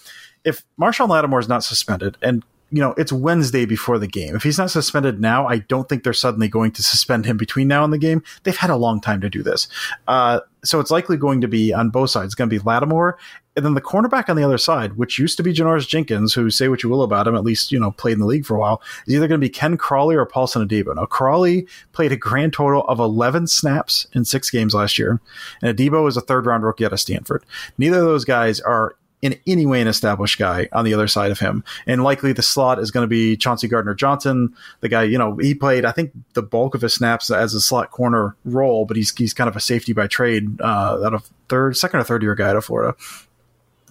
if 0.43 0.63
Marshon 0.79 1.09
Lattimore 1.09 1.39
is 1.39 1.47
not 1.47 1.63
suspended, 1.63 2.17
and 2.21 2.43
you 2.71 2.81
know 2.81 2.93
it's 2.97 3.11
Wednesday 3.11 3.65
before 3.65 3.97
the 3.97 4.07
game, 4.07 4.35
if 4.35 4.43
he's 4.43 4.57
not 4.57 4.71
suspended 4.71 5.19
now, 5.19 5.47
I 5.47 5.59
don't 5.59 5.87
think 5.87 6.03
they're 6.03 6.13
suddenly 6.13 6.47
going 6.47 6.71
to 6.73 6.83
suspend 6.83 7.25
him 7.25 7.37
between 7.37 7.67
now 7.67 7.83
and 7.83 7.93
the 7.93 7.97
game. 7.97 8.23
They've 8.43 8.55
had 8.55 8.69
a 8.69 8.75
long 8.75 8.99
time 9.01 9.21
to 9.21 9.29
do 9.29 9.41
this, 9.41 9.67
uh, 10.07 10.41
so 10.63 10.79
it's 10.79 10.91
likely 10.91 11.17
going 11.17 11.41
to 11.41 11.47
be 11.47 11.73
on 11.73 11.89
both 11.89 12.09
sides. 12.09 12.27
It's 12.27 12.35
going 12.35 12.49
to 12.49 12.55
be 12.55 12.63
Lattimore, 12.63 13.17
and 13.59 13.65
then 13.65 13.73
the 13.73 13.81
cornerback 13.81 14.29
on 14.29 14.37
the 14.37 14.43
other 14.43 14.57
side, 14.57 14.93
which 14.93 15.19
used 15.19 15.35
to 15.35 15.43
be 15.43 15.53
Janoris 15.53 15.85
Jenkins, 15.85 16.33
who 16.33 16.49
say 16.49 16.69
what 16.69 16.81
you 16.81 16.87
will 16.87 17.03
about 17.03 17.27
him, 17.27 17.35
at 17.35 17.43
least 17.43 17.73
you 17.73 17.79
know 17.79 17.91
played 17.91 18.13
in 18.13 18.19
the 18.19 18.25
league 18.25 18.45
for 18.45 18.55
a 18.55 18.59
while, 18.59 18.81
is 19.05 19.15
either 19.15 19.27
going 19.27 19.41
to 19.41 19.45
be 19.45 19.49
Ken 19.49 19.75
Crawley 19.75 20.15
or 20.15 20.25
Paulson 20.25 20.65
Adebo. 20.65 20.95
Now 20.95 21.05
Crawley 21.05 21.67
played 21.91 22.13
a 22.13 22.15
grand 22.15 22.53
total 22.53 22.85
of 22.85 22.99
11 22.99 23.47
snaps 23.47 24.07
in 24.13 24.23
six 24.23 24.49
games 24.49 24.73
last 24.73 24.97
year, 24.97 25.19
and 25.61 25.77
Adebo 25.77 26.07
is 26.07 26.15
a 26.15 26.21
third 26.21 26.45
round 26.45 26.63
rookie 26.63 26.85
out 26.85 26.93
of 26.93 27.01
Stanford. 27.01 27.45
Neither 27.77 27.99
of 27.99 28.05
those 28.05 28.23
guys 28.23 28.61
are 28.61 28.95
in 29.21 29.37
any 29.45 29.65
way 29.65 29.81
an 29.81 29.87
established 29.87 30.37
guy 30.37 30.69
on 30.71 30.85
the 30.85 30.93
other 30.93 31.07
side 31.07 31.31
of 31.31 31.39
him. 31.39 31.63
And 31.85 32.03
likely 32.03 32.33
the 32.33 32.41
slot 32.41 32.79
is 32.79 32.91
going 32.91 33.03
to 33.03 33.07
be 33.07 33.35
Chauncey 33.35 33.67
Gardner 33.67 33.93
Johnson, 33.93 34.53
the 34.79 34.89
guy, 34.89 35.03
you 35.03 35.17
know, 35.17 35.35
he 35.37 35.53
played, 35.53 35.85
I 35.85 35.91
think, 35.91 36.11
the 36.33 36.41
bulk 36.41 36.75
of 36.75 36.81
his 36.81 36.93
snaps 36.93 37.29
as 37.29 37.53
a 37.53 37.61
slot 37.61 37.91
corner 37.91 38.35
role, 38.45 38.85
but 38.85 38.97
he's, 38.97 39.13
he's 39.15 39.33
kind 39.33 39.49
of 39.49 39.55
a 39.55 39.59
safety 39.59 39.93
by 39.93 40.07
trade 40.07 40.61
uh, 40.61 41.01
out 41.03 41.13
of 41.13 41.29
third, 41.49 41.75
second 41.75 41.99
or 41.99 42.03
third 42.03 42.23
year 42.23 42.35
guy 42.35 42.49
out 42.49 42.55
of 42.55 42.65
Florida. 42.65 42.95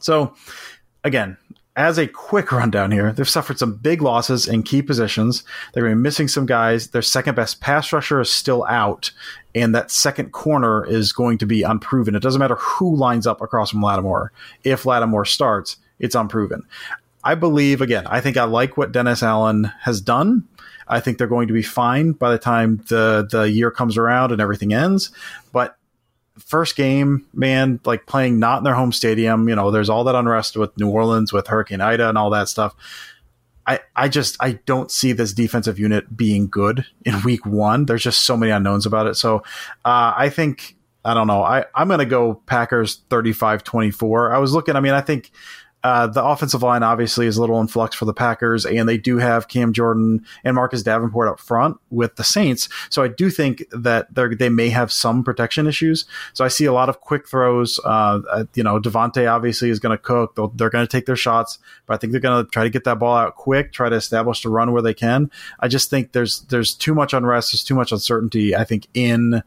So, 0.01 0.35
again, 1.05 1.37
as 1.77 1.97
a 1.97 2.07
quick 2.07 2.53
rundown 2.53 2.91
here, 2.91 3.13
they've 3.13 3.29
suffered 3.29 3.59
some 3.59 3.77
big 3.77 4.03
losses 4.03 4.47
in 4.49 4.63
key 4.63 4.83
positions. 4.83 5.45
They're 5.73 5.85
going 5.85 5.95
to 5.95 5.97
be 5.97 6.03
missing 6.03 6.29
some 6.29 6.45
guys. 6.45 6.89
Their 6.89 7.03
second 7.03 7.37
best 7.37 7.61
pass 7.61 7.93
rusher 7.93 8.21
is 8.21 8.31
still 8.31 8.65
out, 8.69 9.11
and 9.55 9.75
that 9.75 9.91
second 9.91 10.33
corner 10.33 10.85
is 10.85 11.13
going 11.13 11.39
to 11.39 11.47
be 11.47 11.63
unproven. 11.63 12.15
It 12.15 12.23
doesn't 12.23 12.41
matter 12.41 12.57
who 12.57 12.95
lines 12.97 13.27
up 13.27 13.41
across 13.41 13.71
from 13.71 13.83
Lattimore. 13.83 14.33
If 14.65 14.85
Lattimore 14.85 15.25
starts, 15.25 15.77
it's 15.99 16.15
unproven. 16.15 16.65
I 17.25 17.35
believe, 17.35 17.81
again, 17.81 18.07
I 18.07 18.21
think 18.21 18.37
I 18.37 18.45
like 18.45 18.77
what 18.77 18.93
Dennis 18.93 19.23
Allen 19.23 19.73
has 19.81 20.01
done. 20.01 20.49
I 20.89 21.01
think 21.01 21.19
they're 21.19 21.27
going 21.27 21.49
to 21.49 21.55
be 21.55 21.63
fine 21.63 22.13
by 22.13 22.31
the 22.31 22.39
time 22.39 22.83
the, 22.89 23.27
the 23.31 23.51
year 23.51 23.71
comes 23.71 23.97
around 23.97 24.33
and 24.33 24.41
everything 24.41 24.73
ends. 24.73 25.11
But 25.53 25.77
first 26.39 26.77
game, 26.77 27.27
man, 27.33 27.81
like 27.85 28.07
playing 28.07 28.39
not 28.39 28.59
in 28.59 28.65
their 28.65 28.75
home 28.75 28.93
stadium, 28.93 29.49
you 29.49 29.55
know, 29.55 29.71
there's 29.71 29.91
all 29.91 30.05
that 30.05 30.15
unrest 30.15 30.57
with 30.57 30.77
New 30.79 30.89
Orleans, 30.89 31.33
with 31.33 31.47
Hurricane 31.47 31.81
Ida 31.81 32.09
and 32.09 32.19
all 32.19 32.31
that 32.31 32.49
stuff. 32.49 32.75
I, 33.67 33.81
I 33.95 34.09
just 34.09 34.37
I 34.41 34.53
don't 34.65 34.91
see 34.91 35.13
this 35.13 35.35
defensive 35.35 35.79
unit 35.79 36.17
being 36.17 36.49
good 36.49 36.87
in 37.05 37.23
week 37.23 37.45
one. 37.45 37.85
There's 37.85 38.03
just 38.03 38.23
so 38.23 38.37
many 38.37 38.51
unknowns 38.51 38.87
about 38.87 39.07
it. 39.07 39.15
So 39.15 39.39
uh, 39.85 40.15
I 40.17 40.31
think 40.31 40.77
I 41.05 41.15
don't 41.15 41.27
know. 41.27 41.43
I, 41.43 41.65
I'm 41.75 41.89
gonna 41.89 42.07
go 42.07 42.35
Packers 42.47 43.03
35-24. 43.11 44.33
I 44.33 44.39
was 44.39 44.53
looking, 44.53 44.75
I 44.75 44.81
mean, 44.81 44.95
I 44.95 45.01
think 45.03 45.31
uh, 45.85 46.09
the 46.09 46.25
offensive 46.25 46.63
line 46.63 46.83
obviously 46.83 47.27
is 47.27 47.37
a 47.37 47.41
little 47.41 47.61
in 47.61 47.69
flux 47.69 47.95
for 47.95 48.05
the 48.05 48.13
Packers, 48.13 48.67
and 48.67 48.89
they 48.89 48.99
do 48.99 49.19
have 49.19 49.49
Cam 49.49 49.73
Jordan 49.73 50.25
and 50.43 50.57
Marcus 50.57 50.83
Davenport 50.83 51.29
up 51.29 51.39
front 51.39 51.77
with 51.91 52.17
the 52.17 52.25
Saints. 52.25 52.69
So 52.91 53.03
I 53.03 53.09
do 53.09 53.31
think 53.31 53.65
that 53.71 54.13
they 54.15 54.49
may 54.49 54.71
have 54.71 54.91
some 54.91 55.23
protection 55.23 55.67
issues. 55.67 56.05
So 56.33 56.45
I 56.45 56.49
see 56.49 56.65
a 56.65 56.73
lot 56.73 56.89
of 56.89 57.01
quick 57.01 57.29
throws. 57.29 57.79
Uh, 57.85 58.21
uh 58.31 58.45
you 58.55 58.63
know, 58.63 58.81
Davante 58.81 59.31
obviously 59.31 59.71
is 59.71 59.79
going 59.79 59.97
to 59.97 60.03
cook. 60.03 60.35
they 60.35 60.43
they're 60.55 60.71
going 60.71 60.87
to 60.87 60.91
take 60.91 61.07
their 61.07 61.17
shots, 61.17 61.59
but 61.87 61.95
I 61.95 61.97
think 61.97 62.13
they're 62.13 62.21
going 62.21 62.45
to 62.45 62.51
try 62.51 62.65
to 62.65 62.71
get 62.71 62.85
that 62.85 62.99
ball 62.99 63.17
out 63.17 63.37
quick, 63.37 63.73
try 63.73 63.89
to 63.89 63.97
establish 63.97 64.43
the 64.43 64.49
run 64.49 64.73
where 64.73 64.83
they 64.83 64.95
can. 64.95 65.31
I 65.61 65.69
just 65.69 65.91
think 65.91 66.13
there's 66.13 66.41
there's 66.43 66.75
too 66.75 66.95
much 66.95 67.13
unrest, 67.13 67.53
there's 67.53 67.65
too 67.65 67.75
much 67.77 67.93
uncertainty. 67.93 68.57
I 68.57 68.65
think 68.65 68.89
in 68.95 69.43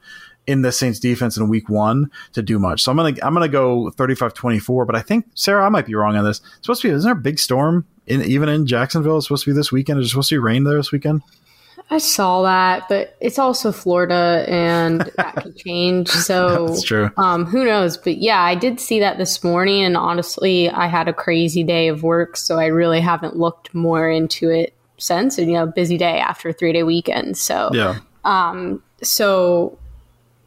in 0.51 0.61
the 0.61 0.71
Saints 0.71 0.99
defense 0.99 1.37
in 1.37 1.47
week 1.47 1.69
one 1.69 2.11
to 2.33 2.41
do 2.41 2.59
much. 2.59 2.83
So 2.83 2.91
I'm 2.91 2.97
gonna 2.97 3.15
I'm 3.23 3.33
gonna 3.33 3.47
go 3.47 3.91
35-24, 3.95 4.85
but 4.85 4.95
I 4.95 5.01
think 5.01 5.25
Sarah, 5.33 5.65
I 5.65 5.69
might 5.69 5.85
be 5.85 5.95
wrong 5.95 6.15
on 6.15 6.25
this. 6.25 6.39
It's 6.39 6.67
supposed 6.67 6.81
to 6.81 6.89
be 6.89 6.93
isn't 6.93 7.07
there 7.07 7.17
a 7.17 7.21
big 7.21 7.39
storm 7.39 7.85
in 8.05 8.21
even 8.23 8.49
in 8.49 8.67
Jacksonville? 8.67 9.17
It's 9.17 9.27
supposed 9.27 9.45
to 9.45 9.51
be 9.51 9.55
this 9.55 9.71
weekend. 9.71 9.99
Is 9.99 10.11
supposed 10.11 10.29
to 10.29 10.35
be 10.35 10.39
rain 10.39 10.63
there 10.65 10.75
this 10.75 10.91
weekend? 10.91 11.21
I 11.89 11.97
saw 11.97 12.43
that, 12.43 12.87
but 12.87 13.17
it's 13.19 13.37
also 13.37 13.73
Florida 13.73 14.45
and 14.47 15.01
that 15.17 15.35
could 15.35 15.57
change. 15.57 16.07
So 16.09 16.67
that's 16.67 16.83
true. 16.83 17.09
Um, 17.17 17.45
who 17.45 17.65
knows? 17.65 17.97
But 17.97 18.17
yeah, 18.17 18.41
I 18.41 18.55
did 18.55 18.79
see 18.79 18.99
that 19.01 19.17
this 19.17 19.43
morning, 19.43 19.83
and 19.83 19.97
honestly, 19.97 20.69
I 20.69 20.87
had 20.87 21.09
a 21.09 21.13
crazy 21.13 21.63
day 21.63 21.89
of 21.89 22.01
work, 22.01 22.37
so 22.37 22.57
I 22.57 22.67
really 22.67 23.01
haven't 23.01 23.35
looked 23.35 23.73
more 23.73 24.09
into 24.09 24.49
it 24.49 24.73
since. 24.97 25.37
And 25.37 25.47
you 25.47 25.53
know, 25.53 25.65
busy 25.65 25.97
day 25.97 26.19
after 26.19 26.49
a 26.49 26.53
three 26.53 26.71
day 26.71 26.83
weekend. 26.83 27.37
So 27.37 27.69
yeah. 27.73 27.99
Um, 28.23 28.81
so 29.03 29.77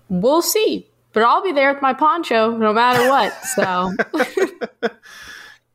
we'll 0.08 0.42
see. 0.42 0.88
But 1.12 1.22
I'll 1.22 1.42
be 1.42 1.52
there 1.52 1.72
with 1.72 1.80
my 1.80 1.92
poncho 1.94 2.56
no 2.56 2.72
matter 2.72 3.08
what. 3.08 3.32
So. 3.54 3.92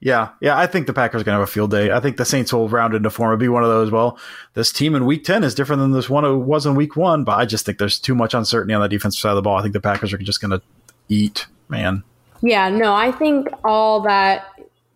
yeah, 0.02 0.30
yeah, 0.42 0.58
I 0.58 0.68
think 0.68 0.86
the 0.86 0.94
Packers 0.94 1.22
are 1.22 1.24
going 1.24 1.36
to 1.36 1.40
have 1.40 1.48
a 1.48 1.52
field 1.52 1.72
day. 1.72 1.92
I 1.92 2.02
think 2.02 2.18
the 2.18 2.26
Saints 2.26 2.52
will 2.52 2.68
round 2.68 2.94
into 2.94 3.10
form. 3.10 3.32
It'll 3.32 3.40
be 3.40 3.48
one 3.48 3.64
of 3.64 3.70
those. 3.70 3.90
Well, 3.90 4.20
this 4.54 4.72
team 4.72 4.96
in 4.96 5.06
Week 5.06 5.24
Ten 5.24 5.44
is 5.44 5.56
different 5.56 5.82
than 5.82 5.92
this 5.92 6.10
one 6.10 6.26
it 6.26 6.34
was 6.34 6.66
in 6.66 6.76
Week 6.76 6.98
One, 6.98 7.24
but 7.24 7.38
I 7.38 7.46
just 7.46 7.66
think 7.66 7.78
there's 7.78 8.00
too 8.00 8.16
much 8.16 8.34
uncertainty 8.34 8.74
on 8.74 8.82
the 8.82 8.90
defensive 8.90 9.20
side 9.20 9.32
of 9.32 9.38
the 9.38 9.42
ball. 9.42 9.58
I 9.58 9.62
think 9.62 9.74
the 9.74 9.80
Packers 9.80 10.12
are 10.12 10.18
just 10.18 10.42
going 10.42 10.52
to 10.52 10.62
eat, 11.08 11.48
man. 11.70 12.04
Yeah, 12.42 12.70
no, 12.70 12.94
I 12.94 13.12
think 13.12 13.48
all 13.64 14.02
that 14.02 14.46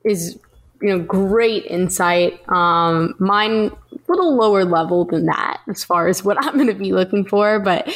is 0.04 0.38
you 0.82 0.90
know 0.90 1.00
great 1.00 1.66
insight. 1.66 2.42
Um, 2.50 3.16
mine 3.18 3.72
a 3.94 3.98
little 4.10 4.36
lower 4.36 4.66
level 4.66 5.06
than 5.06 5.26
that 5.28 5.62
as 5.70 5.84
far 5.84 6.08
as 6.08 6.24
what 6.24 6.38
I'm 6.44 6.56
going 6.56 6.68
to 6.68 6.74
be 6.74 6.92
looking 6.92 7.26
for, 7.26 7.60
but 7.60 7.88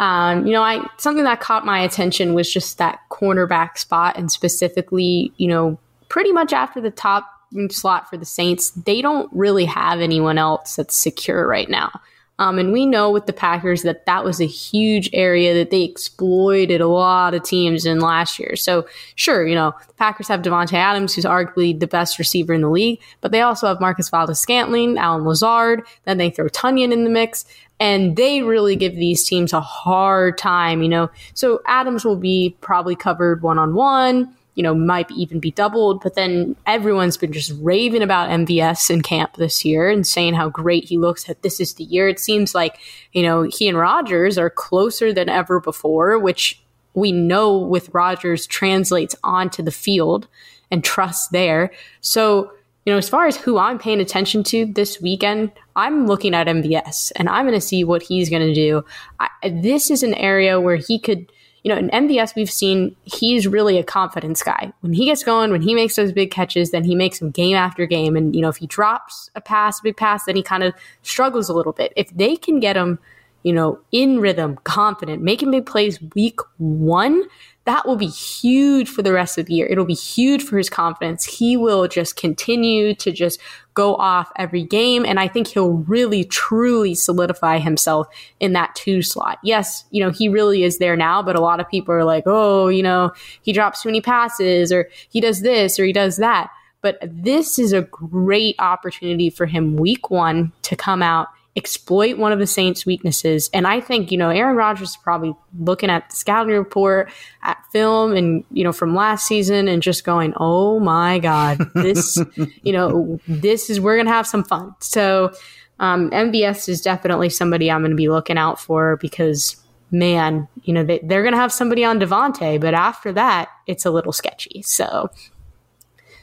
um, 0.00 0.46
you 0.46 0.52
know, 0.54 0.62
I 0.62 0.82
something 0.96 1.24
that 1.24 1.40
caught 1.40 1.66
my 1.66 1.78
attention 1.80 2.32
was 2.32 2.50
just 2.50 2.78
that 2.78 3.00
cornerback 3.10 3.76
spot, 3.76 4.16
and 4.16 4.32
specifically, 4.32 5.30
you 5.36 5.46
know, 5.46 5.78
pretty 6.08 6.32
much 6.32 6.54
after 6.54 6.80
the 6.80 6.90
top 6.90 7.30
slot 7.68 8.08
for 8.08 8.16
the 8.16 8.24
Saints, 8.24 8.70
they 8.70 9.02
don't 9.02 9.30
really 9.30 9.66
have 9.66 10.00
anyone 10.00 10.38
else 10.38 10.76
that's 10.76 10.96
secure 10.96 11.46
right 11.46 11.68
now. 11.68 12.00
Um, 12.40 12.58
and 12.58 12.72
we 12.72 12.86
know 12.86 13.10
with 13.10 13.26
the 13.26 13.34
Packers 13.34 13.82
that 13.82 14.06
that 14.06 14.24
was 14.24 14.40
a 14.40 14.46
huge 14.46 15.10
area 15.12 15.52
that 15.52 15.70
they 15.70 15.82
exploited 15.82 16.80
a 16.80 16.88
lot 16.88 17.34
of 17.34 17.42
teams 17.42 17.84
in 17.84 18.00
last 18.00 18.38
year. 18.38 18.56
So, 18.56 18.86
sure, 19.14 19.46
you 19.46 19.54
know, 19.54 19.74
the 19.86 19.92
Packers 19.94 20.26
have 20.28 20.40
Davante 20.40 20.72
Adams, 20.72 21.14
who's 21.14 21.26
arguably 21.26 21.78
the 21.78 21.86
best 21.86 22.18
receiver 22.18 22.54
in 22.54 22.62
the 22.62 22.70
league, 22.70 22.98
but 23.20 23.30
they 23.30 23.42
also 23.42 23.66
have 23.66 23.78
Marcus 23.78 24.08
Valdes-Scantling, 24.08 24.96
Allen 24.96 25.24
Lazard, 25.24 25.82
then 26.06 26.16
they 26.16 26.30
throw 26.30 26.48
Tonyan 26.48 26.92
in 26.92 27.04
the 27.04 27.10
mix 27.10 27.44
and 27.78 28.16
they 28.16 28.42
really 28.42 28.74
give 28.74 28.94
these 28.94 29.22
teams 29.22 29.52
a 29.52 29.60
hard 29.60 30.38
time, 30.38 30.82
you 30.82 30.88
know. 30.88 31.10
So 31.34 31.60
Adams 31.66 32.06
will 32.06 32.16
be 32.16 32.56
probably 32.62 32.96
covered 32.96 33.42
one 33.42 33.58
on 33.58 33.74
one, 33.74 34.34
you 34.54 34.62
know, 34.62 34.74
might 34.74 35.10
even 35.12 35.40
be 35.40 35.50
doubled, 35.50 36.02
but 36.02 36.14
then 36.14 36.56
everyone's 36.66 37.16
been 37.16 37.32
just 37.32 37.52
raving 37.60 38.02
about 38.02 38.30
MVS 38.30 38.90
in 38.90 39.02
camp 39.02 39.36
this 39.36 39.64
year 39.64 39.88
and 39.88 40.06
saying 40.06 40.34
how 40.34 40.48
great 40.48 40.84
he 40.84 40.98
looks 40.98 41.24
that 41.24 41.42
this 41.42 41.60
is 41.60 41.74
the 41.74 41.84
year. 41.84 42.08
It 42.08 42.18
seems 42.18 42.54
like, 42.54 42.78
you 43.12 43.22
know, 43.22 43.42
he 43.42 43.68
and 43.68 43.78
Rodgers 43.78 44.38
are 44.38 44.50
closer 44.50 45.12
than 45.12 45.28
ever 45.28 45.60
before, 45.60 46.18
which 46.18 46.60
we 46.94 47.12
know 47.12 47.56
with 47.56 47.94
Rodgers 47.94 48.46
translates 48.46 49.14
onto 49.22 49.62
the 49.62 49.70
field 49.70 50.26
and 50.70 50.82
trust 50.82 51.32
there. 51.32 51.70
So 52.00 52.52
you 52.86 52.92
know, 52.92 52.98
as 52.98 53.08
far 53.08 53.26
as 53.26 53.36
who 53.36 53.58
I'm 53.58 53.78
paying 53.78 54.00
attention 54.00 54.42
to 54.44 54.64
this 54.66 55.00
weekend, 55.00 55.52
I'm 55.76 56.06
looking 56.06 56.34
at 56.34 56.46
MVS 56.46 57.12
and 57.16 57.28
I'm 57.28 57.44
going 57.46 57.54
to 57.54 57.60
see 57.60 57.84
what 57.84 58.02
he's 58.02 58.30
going 58.30 58.46
to 58.46 58.54
do. 58.54 58.84
I, 59.18 59.28
this 59.48 59.90
is 59.90 60.02
an 60.02 60.14
area 60.14 60.60
where 60.60 60.76
he 60.76 60.98
could, 60.98 61.30
you 61.62 61.72
know, 61.72 61.78
in 61.78 61.90
MVS, 61.90 62.34
we've 62.34 62.50
seen 62.50 62.96
he's 63.04 63.46
really 63.46 63.78
a 63.78 63.84
confidence 63.84 64.42
guy. 64.42 64.72
When 64.80 64.92
he 64.92 65.04
gets 65.06 65.22
going, 65.22 65.50
when 65.50 65.62
he 65.62 65.74
makes 65.74 65.96
those 65.96 66.12
big 66.12 66.30
catches, 66.30 66.70
then 66.70 66.84
he 66.84 66.94
makes 66.94 67.18
them 67.18 67.30
game 67.30 67.56
after 67.56 67.86
game. 67.86 68.16
And, 68.16 68.34
you 68.34 68.40
know, 68.40 68.48
if 68.48 68.56
he 68.56 68.66
drops 68.66 69.30
a 69.34 69.40
pass, 69.40 69.80
a 69.80 69.82
big 69.82 69.96
pass, 69.96 70.24
then 70.24 70.36
he 70.36 70.42
kind 70.42 70.62
of 70.62 70.74
struggles 71.02 71.48
a 71.48 71.54
little 71.54 71.72
bit. 71.72 71.92
If 71.96 72.10
they 72.16 72.36
can 72.36 72.60
get 72.60 72.76
him, 72.76 72.98
you 73.42 73.52
know, 73.52 73.78
in 73.92 74.20
rhythm, 74.20 74.58
confident, 74.64 75.22
making 75.22 75.50
big 75.50 75.66
plays 75.66 75.98
week 76.14 76.40
one, 76.58 77.24
that 77.70 77.86
will 77.86 77.94
be 77.94 78.08
huge 78.08 78.88
for 78.88 79.00
the 79.00 79.12
rest 79.12 79.38
of 79.38 79.46
the 79.46 79.54
year. 79.54 79.66
It'll 79.68 79.84
be 79.84 79.94
huge 79.94 80.42
for 80.42 80.58
his 80.58 80.68
confidence. 80.68 81.22
He 81.24 81.56
will 81.56 81.86
just 81.86 82.16
continue 82.16 82.96
to 82.96 83.12
just 83.12 83.38
go 83.74 83.94
off 83.94 84.28
every 84.36 84.64
game. 84.64 85.06
And 85.06 85.20
I 85.20 85.28
think 85.28 85.46
he'll 85.46 85.74
really, 85.74 86.24
truly 86.24 86.96
solidify 86.96 87.58
himself 87.58 88.08
in 88.40 88.54
that 88.54 88.74
two 88.74 89.02
slot. 89.02 89.38
Yes, 89.44 89.84
you 89.92 90.02
know, 90.02 90.10
he 90.10 90.28
really 90.28 90.64
is 90.64 90.78
there 90.78 90.96
now, 90.96 91.22
but 91.22 91.36
a 91.36 91.40
lot 91.40 91.60
of 91.60 91.68
people 91.68 91.94
are 91.94 92.02
like, 92.02 92.24
oh, 92.26 92.66
you 92.66 92.82
know, 92.82 93.12
he 93.42 93.52
drops 93.52 93.82
too 93.82 93.88
many 93.88 94.00
passes 94.00 94.72
or 94.72 94.90
he 95.08 95.20
does 95.20 95.42
this 95.42 95.78
or 95.78 95.84
he 95.84 95.92
does 95.92 96.16
that. 96.16 96.50
But 96.82 96.98
this 97.04 97.56
is 97.56 97.72
a 97.72 97.82
great 97.82 98.56
opportunity 98.58 99.30
for 99.30 99.46
him 99.46 99.76
week 99.76 100.10
one 100.10 100.50
to 100.62 100.74
come 100.74 101.04
out 101.04 101.28
exploit 101.56 102.16
one 102.16 102.32
of 102.32 102.38
the 102.38 102.46
Saints' 102.46 102.86
weaknesses. 102.86 103.50
And 103.52 103.66
I 103.66 103.80
think, 103.80 104.12
you 104.12 104.18
know, 104.18 104.30
Aaron 104.30 104.56
Rodgers 104.56 104.90
is 104.90 104.96
probably 104.96 105.34
looking 105.58 105.90
at 105.90 106.08
the 106.08 106.16
scouting 106.16 106.54
report, 106.56 107.10
at 107.42 107.58
film, 107.72 108.14
and, 108.14 108.44
you 108.52 108.62
know, 108.62 108.72
from 108.72 108.94
last 108.94 109.26
season 109.26 109.66
and 109.66 109.82
just 109.82 110.04
going, 110.04 110.32
oh 110.36 110.78
my 110.78 111.18
God, 111.18 111.58
this, 111.74 112.22
you 112.62 112.72
know, 112.72 113.18
this 113.26 113.68
is, 113.68 113.80
we're 113.80 113.96
going 113.96 114.06
to 114.06 114.12
have 114.12 114.26
some 114.26 114.44
fun. 114.44 114.74
So, 114.80 115.32
um, 115.80 116.10
MVS 116.10 116.68
is 116.68 116.82
definitely 116.82 117.30
somebody 117.30 117.70
I'm 117.70 117.80
going 117.80 117.90
to 117.90 117.96
be 117.96 118.10
looking 118.10 118.36
out 118.36 118.60
for 118.60 118.96
because 118.98 119.56
man, 119.90 120.46
you 120.62 120.72
know, 120.72 120.84
they, 120.84 121.00
they're 121.02 121.22
going 121.22 121.32
to 121.32 121.40
have 121.40 121.52
somebody 121.52 121.84
on 121.84 121.98
Davante, 121.98 122.60
but 122.60 122.74
after 122.74 123.12
that, 123.12 123.48
it's 123.66 123.84
a 123.84 123.90
little 123.90 124.12
sketchy. 124.12 124.62
So, 124.62 125.10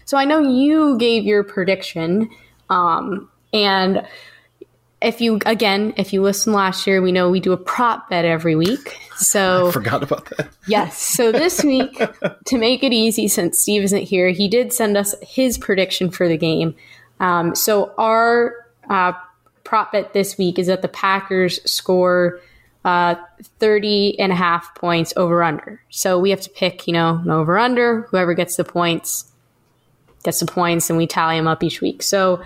so 0.05 0.17
I 0.17 0.25
know 0.25 0.39
you 0.39 0.97
gave 0.97 1.25
your 1.25 1.43
prediction, 1.43 2.29
um, 2.69 3.29
and 3.51 4.07
if 5.01 5.21
you 5.21 5.39
again, 5.45 5.93
if 5.97 6.11
you 6.11 6.21
listen 6.21 6.53
last 6.53 6.87
year, 6.87 7.01
we 7.01 7.11
know 7.11 7.29
we 7.29 7.39
do 7.39 7.53
a 7.53 7.57
prop 7.57 8.09
bet 8.09 8.25
every 8.25 8.55
week. 8.55 8.99
So 9.15 9.67
I 9.69 9.71
forgot 9.71 10.03
about 10.03 10.25
that. 10.37 10.49
yes. 10.67 10.97
So 10.97 11.31
this 11.31 11.63
week, 11.63 12.01
to 12.45 12.57
make 12.57 12.83
it 12.83 12.93
easy, 12.93 13.27
since 13.27 13.59
Steve 13.59 13.83
isn't 13.83 14.03
here, 14.03 14.29
he 14.29 14.47
did 14.47 14.73
send 14.73 14.97
us 14.97 15.13
his 15.21 15.57
prediction 15.57 16.09
for 16.09 16.27
the 16.27 16.37
game. 16.37 16.75
Um, 17.19 17.55
so 17.55 17.93
our 17.97 18.55
uh, 18.89 19.13
prop 19.63 19.91
bet 19.91 20.13
this 20.13 20.37
week 20.37 20.57
is 20.57 20.67
that 20.67 20.81
the 20.81 20.87
Packers 20.87 21.59
score 21.69 22.39
uh, 22.85 23.15
30 23.59 24.19
and 24.19 24.31
a 24.31 24.35
half 24.35 24.73
points 24.75 25.13
over 25.17 25.43
under. 25.43 25.81
So 25.89 26.19
we 26.19 26.29
have 26.29 26.41
to 26.41 26.49
pick, 26.49 26.87
you 26.87 26.93
know, 26.93 27.17
an 27.23 27.29
over 27.29 27.57
under. 27.57 28.03
Whoever 28.03 28.33
gets 28.33 28.55
the 28.55 28.63
points 28.63 29.31
gets 30.23 30.39
the 30.39 30.45
points, 30.45 30.89
and 30.89 30.97
we 30.97 31.05
tally 31.05 31.37
them 31.37 31.47
up 31.47 31.63
each 31.63 31.81
week. 31.81 32.01
So 32.01 32.41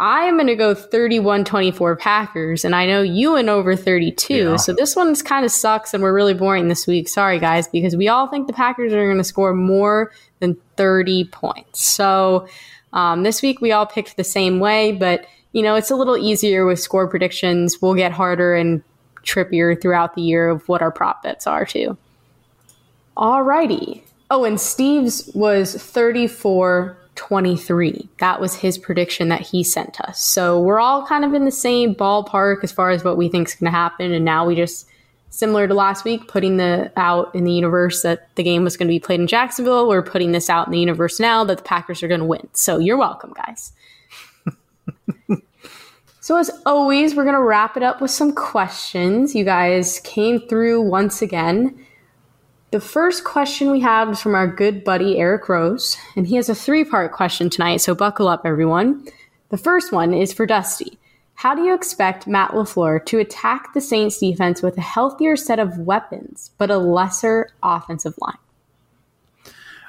I'm 0.00 0.36
going 0.36 0.46
to 0.46 0.54
go 0.54 0.74
31 0.74 1.44
24 1.44 1.96
Packers, 1.96 2.64
and 2.64 2.74
I 2.74 2.86
know 2.86 3.02
you 3.02 3.32
went 3.32 3.48
over 3.48 3.74
32. 3.74 4.34
Yeah. 4.34 4.56
So 4.56 4.72
this 4.72 4.94
one's 4.94 5.22
kind 5.22 5.44
of 5.44 5.50
sucks, 5.50 5.92
and 5.92 6.02
we're 6.02 6.14
really 6.14 6.34
boring 6.34 6.68
this 6.68 6.86
week. 6.86 7.08
Sorry, 7.08 7.40
guys, 7.40 7.66
because 7.66 7.96
we 7.96 8.06
all 8.08 8.28
think 8.28 8.46
the 8.46 8.52
Packers 8.52 8.92
are 8.92 9.04
going 9.04 9.18
to 9.18 9.24
score 9.24 9.54
more 9.54 10.12
than 10.38 10.56
30 10.76 11.24
points. 11.24 11.82
So 11.82 12.48
um, 12.92 13.24
this 13.24 13.42
week 13.42 13.60
we 13.60 13.72
all 13.72 13.86
picked 13.86 14.16
the 14.16 14.24
same 14.24 14.60
way, 14.60 14.92
but 14.92 15.26
you 15.52 15.62
know, 15.62 15.74
it's 15.74 15.90
a 15.90 15.96
little 15.96 16.16
easier 16.16 16.64
with 16.64 16.78
score 16.78 17.08
predictions. 17.08 17.82
We'll 17.82 17.94
get 17.94 18.12
harder 18.12 18.54
and 18.54 18.82
trippier 19.24 19.80
throughout 19.80 20.14
the 20.14 20.22
year 20.22 20.48
of 20.48 20.68
what 20.68 20.80
our 20.80 20.92
prop 20.92 21.22
bets 21.22 21.46
are 21.46 21.66
too. 21.66 21.96
Alrighty. 23.16 24.02
Oh, 24.30 24.44
and 24.44 24.60
Steve's 24.60 25.30
was 25.34 25.74
34 25.74 26.96
23. 27.18 28.08
That 28.18 28.40
was 28.40 28.54
his 28.54 28.78
prediction 28.78 29.28
that 29.28 29.40
he 29.40 29.64
sent 29.64 30.00
us. 30.00 30.24
So 30.24 30.60
we're 30.60 30.78
all 30.78 31.04
kind 31.04 31.24
of 31.24 31.34
in 31.34 31.44
the 31.44 31.50
same 31.50 31.92
ballpark 31.92 32.62
as 32.62 32.70
far 32.70 32.90
as 32.90 33.02
what 33.02 33.16
we 33.16 33.28
think 33.28 33.48
is 33.48 33.54
going 33.56 33.70
to 33.70 33.76
happen. 33.76 34.12
And 34.12 34.24
now 34.24 34.46
we 34.46 34.54
just, 34.54 34.86
similar 35.28 35.66
to 35.66 35.74
last 35.74 36.04
week, 36.04 36.28
putting 36.28 36.58
the 36.58 36.92
out 36.96 37.34
in 37.34 37.42
the 37.42 37.52
universe 37.52 38.02
that 38.02 38.34
the 38.36 38.44
game 38.44 38.62
was 38.62 38.76
going 38.76 38.86
to 38.86 38.92
be 38.92 39.00
played 39.00 39.18
in 39.18 39.26
Jacksonville. 39.26 39.88
We're 39.88 40.00
putting 40.00 40.30
this 40.30 40.48
out 40.48 40.68
in 40.68 40.72
the 40.72 40.78
universe 40.78 41.18
now 41.18 41.42
that 41.42 41.58
the 41.58 41.64
Packers 41.64 42.04
are 42.04 42.08
going 42.08 42.20
to 42.20 42.26
win. 42.26 42.48
So 42.52 42.78
you're 42.78 42.96
welcome, 42.96 43.34
guys. 43.34 43.72
So, 46.20 46.36
as 46.36 46.50
always, 46.66 47.14
we're 47.14 47.24
going 47.24 47.36
to 47.36 47.42
wrap 47.42 47.74
it 47.74 47.82
up 47.82 48.02
with 48.02 48.10
some 48.10 48.34
questions. 48.34 49.34
You 49.34 49.46
guys 49.46 50.00
came 50.00 50.40
through 50.40 50.82
once 50.82 51.22
again. 51.22 51.82
The 52.70 52.80
first 52.80 53.24
question 53.24 53.70
we 53.70 53.80
have 53.80 54.10
is 54.10 54.20
from 54.20 54.34
our 54.34 54.46
good 54.46 54.84
buddy 54.84 55.18
Eric 55.18 55.48
Rose, 55.48 55.96
and 56.16 56.26
he 56.26 56.36
has 56.36 56.50
a 56.50 56.54
three 56.54 56.84
part 56.84 57.12
question 57.12 57.48
tonight, 57.48 57.78
so 57.78 57.94
buckle 57.94 58.28
up, 58.28 58.42
everyone. 58.44 59.08
The 59.48 59.56
first 59.56 59.90
one 59.90 60.12
is 60.12 60.34
for 60.34 60.44
Dusty. 60.44 60.98
How 61.32 61.54
do 61.54 61.62
you 61.62 61.72
expect 61.72 62.26
Matt 62.26 62.50
LaFleur 62.50 63.06
to 63.06 63.18
attack 63.20 63.72
the 63.72 63.80
Saints 63.80 64.18
defense 64.18 64.60
with 64.60 64.76
a 64.76 64.82
healthier 64.82 65.34
set 65.34 65.58
of 65.58 65.78
weapons, 65.78 66.50
but 66.58 66.70
a 66.70 66.76
lesser 66.76 67.48
offensive 67.62 68.14
line? 68.20 68.36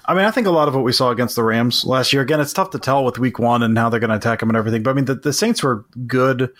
I 0.06 0.14
mean, 0.14 0.24
I 0.24 0.32
think 0.32 0.48
a 0.48 0.52
lot 0.52 0.68
of 0.70 0.74
what 0.74 0.86
we 0.86 0.94
saw 0.94 1.12
against 1.12 1.36
the 1.36 1.44
Rams 1.44 1.84
last 1.84 2.14
year, 2.14 2.22
again, 2.22 2.40
it's 2.40 2.54
tough 2.54 2.70
to 2.72 2.80
tell 2.80 3.04
with 3.04 3.20
week 3.20 3.40
one 3.40 3.62
and 3.62 3.78
how 3.78 3.90
they're 3.90 4.00
going 4.00 4.10
to 4.10 4.16
attack 4.16 4.40
them 4.40 4.50
and 4.50 4.58
everything. 4.58 4.84
But 4.84 4.92
I 4.92 4.94
mean, 4.94 5.06
the, 5.06 5.16
the, 5.16 5.34
Saints 5.34 5.62
were 5.62 5.86
good 6.08 6.52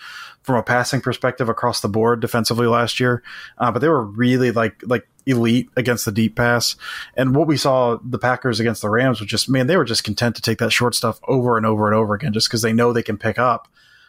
from 0.42 0.54
a 0.54 0.62
passing 0.62 1.00
perspective 1.00 1.48
across 1.48 1.80
the 1.80 1.88
board 1.88 2.20
defensively 2.20 2.66
last 2.66 3.00
year. 3.00 3.22
Uh, 3.58 3.72
but 3.72 3.80
they 3.80 3.88
were 3.88 4.04
really 4.04 4.52
like, 4.52 4.80
like 4.86 5.08
elite 5.26 5.68
against 5.76 6.04
the 6.04 6.12
deep 6.12 6.36
pass. 6.36 6.76
And 7.16 7.34
what 7.34 7.46
we 7.46 7.56
saw 7.56 7.98
the 8.02 8.18
Packers 8.18 8.60
against 8.60 8.82
the 8.82 8.90
Rams 8.90 9.20
was 9.20 9.28
just, 9.28 9.48
man, 9.48 9.66
they 9.66 9.76
were 9.76 9.84
just 9.84 10.04
content 10.04 10.36
to 10.36 10.42
take 10.42 10.58
that 10.58 10.72
short 10.72 10.94
stuff 10.94 11.20
over 11.28 11.56
and 11.56 11.66
over 11.66 11.86
and 11.86 11.94
over 11.94 12.14
again 12.14 12.32
just 12.32 12.48
because 12.48 12.62
they 12.62 12.72
know 12.72 12.92
they 12.92 13.02
can 13.02 13.18
pick 13.18 13.38
up, 13.38 13.68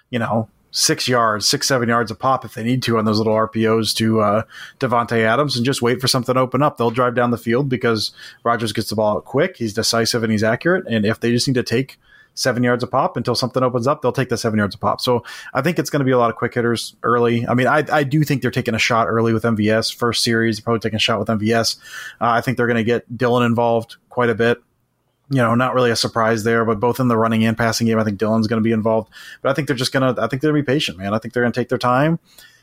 you 0.10 0.19
know, 0.19 0.50
six 0.71 1.08
yards, 1.08 1.47
six, 1.47 1.67
seven 1.67 1.89
yards 1.89 2.12
a 2.12 2.15
pop 2.15 2.45
if 2.45 2.54
they 2.54 2.63
need 2.63 2.82
to 2.84 2.97
on 2.97 3.06
those 3.06 3.17
little 3.17 3.36
RPOs 3.36 3.93
to 3.95 4.21
uh, 4.21 4.43
Davante 4.80 5.24
Adams 5.24 5.58
and 5.58 5.65
just 5.65 5.82
wait 5.82 6.00
for 6.00 6.08
something 6.08 6.36
to 6.36 6.41
open 6.41 6.63
up. 6.63 6.78
They'll 6.78 6.91
drive 6.91 7.13
down 7.13 7.32
the 7.32 7.38
field 7.38 7.69
because 7.69 8.12
Rodgers 8.43 8.74
gets 8.74 8.89
the 8.89 8.95
ball 8.95 9.17
out 9.17 9.26
quick. 9.26 9.58
He's 9.58 9.74
decisive 9.74 10.24
and 10.24 10.32
he's 10.32 10.43
accurate. 10.43 10.86
And 10.88 11.06
if 11.06 11.19
they 11.19 11.32
just 11.32 11.47
need 11.47 11.56
to 11.56 11.63
take 11.63 12.00
seven 12.34 12.63
yards 12.63 12.84
a 12.84 12.88
pop 12.88 13.17
until 13.17 13.36
something 13.36 13.63
opens 13.63 13.88
up, 13.88 14.02
they'll 14.02 14.12
take 14.12 14.30
the 14.30 14.38
seven 14.38 14.58
yards 14.58 14.76
a 14.76 14.78
pop. 14.78 15.02
So 15.02 15.24
I 15.54 15.62
think 15.62 15.80
it's 15.80 15.89
going 15.89 16.00
to 16.00 16.06
be 16.06 16.12
a 16.12 16.17
lot 16.17 16.30
of 16.30 16.36
quick 16.36 16.54
hitters 16.54 16.96
early. 17.04 17.48
I 17.48 17.54
mean, 17.54 17.67
I, 17.67 17.86
I 17.91 18.04
do 18.04 18.24
think 18.24 18.41
they're 18.41 18.52
taking 18.52 18.76
a 18.76 18.80
shot 18.80 19.08
early 19.08 19.34
with 19.34 19.44
MVS. 19.44 19.94
First 19.94 20.24
series, 20.24 20.60
probably 20.60 20.80
taking 20.80 20.98
a 20.98 21.00
shot 21.00 21.20
with 21.20 21.28
MVS. 21.28 21.78
Uh, 22.20 22.30
I 22.30 22.41
think 22.41 22.58
they're 22.58 22.67
going 22.67 22.78
to 22.78 22.84
get 22.84 23.17
Dillon 23.17 23.44
involved 23.44 23.98
quite 24.10 24.30
a 24.30 24.36
bit 24.36 24.62
you 25.30 25.38
know, 25.38 25.56
not 25.56 25.74
really 25.74 25.91
a 25.91 25.96
surprise 25.96 26.44
there, 26.44 26.65
but 26.65 26.82
both 26.82 27.00
in 27.00 27.08
the 27.08 27.17
running 27.17 27.46
and 27.46 27.58
passing 27.58 27.88
game, 27.88 27.98
I 27.98 28.04
think 28.04 28.17
Dillon's 28.17 28.48
going 28.48 28.62
to 28.62 28.63
be 28.63 28.74
involved. 28.74 29.10
But 29.41 29.50
I 29.50 29.54
think 29.54 29.70
they're 29.70 29.78
just 29.78 29.94
going 29.94 30.13
to, 30.13 30.22
I 30.22 30.28
think 30.28 30.41
they're 30.41 30.52
going 30.52 30.62
to 30.62 30.70
be 30.70 30.74
patient, 30.74 30.98
man. 30.98 31.13
I 31.13 31.20
think 31.20 31.34
they're 31.34 31.41
going 31.41 31.54
to 31.54 31.60
take 31.60 31.70
their 31.70 31.78
time 31.78 32.20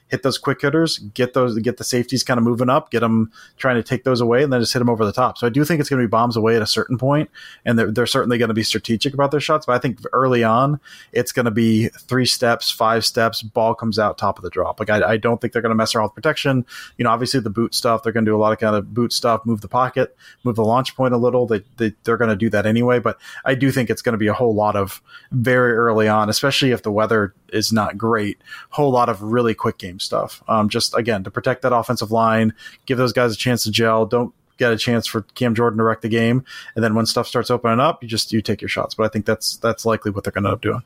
hit 0.09 0.23
those 0.23 0.39
quick 0.39 0.61
hitters, 0.61 0.99
get 0.99 1.35
those, 1.35 1.59
get 1.59 1.77
the 1.77 1.85
safeties 1.85 2.25
kind 2.25 2.39
of 2.39 2.45
moving 2.45 2.69
up, 2.69 2.91
get 2.91 3.01
them 3.01 3.31
trying 3.57 3.77
to 3.77 3.83
take 3.83 4.05
those 4.05 4.21
away, 4.21 4.43
and 4.43 4.53
then 4.53 4.61
just 4.61 4.73
hit 4.73 4.79
them 4.79 4.91
over 4.91 5.05
the 5.05 5.13
top. 5.13 5.39
So 5.39 5.47
I 5.47 5.51
do 5.51 5.65
think 5.65 5.81
it's 5.81 5.89
going 5.89 6.01
to 6.01 6.07
be 6.07 6.11
bombs 6.11 6.37
away 6.37 6.57
at 6.57 6.63
a 6.63 6.67
certain 6.67 6.99
point, 6.99 7.31
and 7.65 7.79
they're, 7.79 7.91
they're 7.91 8.07
certainly 8.07 8.39
going 8.39 8.49
to 8.49 8.55
be 8.55 8.63
strategic 8.63 9.15
about 9.15 9.31
their 9.31 9.41
shots. 9.41 9.67
But 9.67 9.75
I 9.75 9.79
think 9.79 10.01
early 10.13 10.43
on, 10.45 10.81
it's 11.13 11.33
going 11.33 11.45
to 11.45 11.51
be 11.51 11.89
three 11.89 12.27
steps, 12.27 12.71
five 12.71 13.05
steps, 13.05 13.43
ball 13.43 13.75
comes 13.75 13.99
out 13.99 14.19
top 14.19 14.39
of 14.39 14.45
the 14.45 14.51
drop. 14.51 14.81
Like 14.81 14.91
I, 14.91 15.13
I 15.13 15.17
don't 15.17 15.41
think 15.41 15.53
they're 15.53 15.63
going 15.63 15.71
to 15.71 15.77
mess 15.77 15.95
around 15.95 16.07
with 16.07 16.15
protection. 16.15 16.65
You 16.97 17.05
know, 17.05 17.11
obviously 17.11 17.41
the 17.41 17.51
boot 17.51 17.75
stuff, 17.75 18.03
they're 18.03 18.13
going 18.13 18.25
to 18.25 18.31
do 18.31 18.37
a 18.37 18.39
lot 18.39 18.53
of 18.53 18.59
kind 18.59 18.77
of 18.77 18.95
boot 18.95 19.13
stuff, 19.13 19.45
move 19.45 19.61
the 19.61 19.69
pocket, 19.69 20.17
move 20.45 20.57
the 20.57 20.65
launch 20.65 20.97
point 20.97 21.15
a 21.15 21.19
little. 21.19 21.47
They, 21.47 21.63
they 21.77 21.95
they're 22.05 22.17
going 22.17 22.31
to 22.31 22.37
do 22.37 22.51
that 22.51 22.67
anyway. 22.67 22.99
But 22.99 23.19
I 23.45 23.55
do 23.55 23.71
think 23.71 23.91
it's 23.91 24.03
going 24.03 24.15
to 24.15 24.19
be 24.19 24.29
a 24.29 24.35
whole 24.35 24.55
lot 24.55 24.77
of 24.77 25.03
very 25.33 25.73
early 25.73 26.09
on, 26.09 26.29
especially 26.29 26.71
if 26.71 26.83
the 26.83 26.93
weather 26.93 27.35
is 27.53 27.73
not 27.73 27.97
great. 27.97 28.39
Whole 28.71 28.91
lot 28.91 29.09
of 29.09 29.23
really 29.23 29.55
quick 29.55 29.79
game 29.79 29.98
stuff. 30.01 30.43
Um, 30.49 30.69
just 30.69 30.97
again 30.97 31.25
to 31.25 31.31
protect 31.31 31.63
that 31.63 31.75
offensive 31.75 32.11
line, 32.11 32.55
give 32.87 32.99
those 32.99 33.13
guys 33.13 33.33
a 33.33 33.37
chance 33.37 33.65
to 33.65 33.71
gel. 33.71 34.07
Don't 34.07 34.35
get 34.57 34.73
a 34.73 34.77
chance 34.77 35.07
for 35.07 35.23
Cam 35.35 35.55
Jordan 35.55 35.79
to 35.79 35.85
wreck 35.85 36.01
the 36.01 36.09
game, 36.09 36.45
and 36.75 36.85
then 36.85 36.95
when 36.95 37.07
stuff 37.07 37.27
starts 37.27 37.51
opening 37.51 37.81
up, 37.81 38.03
you 38.03 38.09
just 38.09 38.33
you 38.33 38.43
take 38.43 38.61
your 38.61 38.69
shots. 38.69 38.95
But 38.95 39.05
I 39.05 39.09
think 39.09 39.27
that's 39.27 39.57
that's 39.59 39.85
likely 39.87 40.11
what 40.11 40.25
they're 40.25 40.33
going 40.33 40.45
to 40.45 40.51
end 40.51 40.55
up 40.55 40.63
doing. 40.63 40.83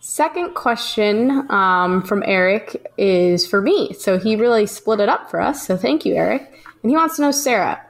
Second 0.00 0.54
question 0.54 1.50
um, 1.50 2.02
from 2.02 2.22
Eric 2.24 2.92
is 2.96 3.46
for 3.46 3.60
me. 3.60 3.92
So 3.92 4.18
he 4.18 4.36
really 4.36 4.66
split 4.66 5.00
it 5.00 5.08
up 5.08 5.30
for 5.30 5.40
us. 5.40 5.66
So 5.66 5.76
thank 5.76 6.06
you, 6.06 6.14
Eric. 6.14 6.64
And 6.82 6.90
he 6.90 6.96
wants 6.96 7.16
to 7.16 7.22
know, 7.22 7.30
Sarah, 7.30 7.84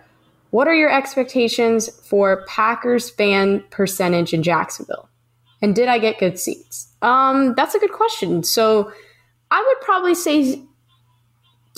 what 0.51 0.67
are 0.67 0.75
your 0.75 0.91
expectations 0.91 1.89
for 2.09 2.45
Packers 2.47 3.11
fan 3.11 3.63
percentage 3.71 4.33
in 4.33 4.43
Jacksonville? 4.43 5.09
And 5.61 5.75
did 5.75 5.89
I 5.89 5.99
get 5.99 6.19
good 6.19 6.39
seats? 6.39 6.89
Um, 7.03 7.55
that's 7.55 7.75
a 7.75 7.79
good 7.79 7.93
question. 7.93 8.43
So 8.43 8.93
I 9.51 9.65
would 9.67 9.81
probably 9.85 10.15
say 10.15 10.63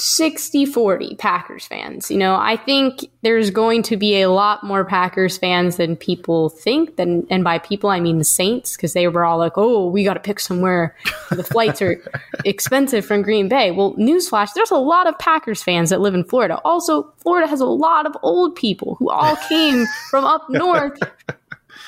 60 0.01 0.67
40 0.67 1.15
Packers 1.17 1.67
fans. 1.67 2.11
You 2.11 2.17
know, 2.17 2.35
I 2.35 2.57
think 2.57 3.11
there's 3.23 3.51
going 3.51 3.83
to 3.85 3.97
be 3.97 4.21
a 4.21 4.31
lot 4.31 4.65
more 4.65 4.85
Packers 4.85 5.37
fans 5.37 5.77
than 5.77 5.97
people 5.97 6.49
think. 6.49 6.97
Than, 6.97 7.27
and 7.29 7.45
by 7.45 7.59
people, 7.59 7.91
I 7.91 8.01
mean 8.01 8.19
the 8.19 8.25
Saints, 8.25 8.77
because 8.77 8.95
they 8.95 9.07
were 9.09 9.25
all 9.25 9.39
like, 9.39 9.53
oh, 9.57 9.89
we 9.89 10.05
got 10.05 10.15
to 10.15 10.21
pick 10.21 10.41
somewhere. 10.41 10.97
The 11.31 11.45
flights 11.45 11.83
are 11.83 12.03
expensive 12.45 13.05
from 13.05 13.23
Green 13.23 13.49
Bay. 13.49 13.71
Well, 13.71 13.95
newsflash, 13.95 14.55
there's 14.55 14.71
a 14.71 14.79
lot 14.79 15.07
of 15.07 15.19
Packers 15.19 15.63
fans 15.63 15.91
that 15.91 16.01
live 16.01 16.15
in 16.15 16.25
Florida. 16.25 16.59
Also, 16.65 17.13
Florida 17.19 17.47
has 17.47 17.61
a 17.61 17.67
lot 17.67 18.07
of 18.07 18.17
old 18.23 18.57
people 18.57 18.97
who 18.99 19.11
all 19.11 19.37
came 19.49 19.87
from 20.09 20.25
up 20.25 20.47
north 20.49 20.99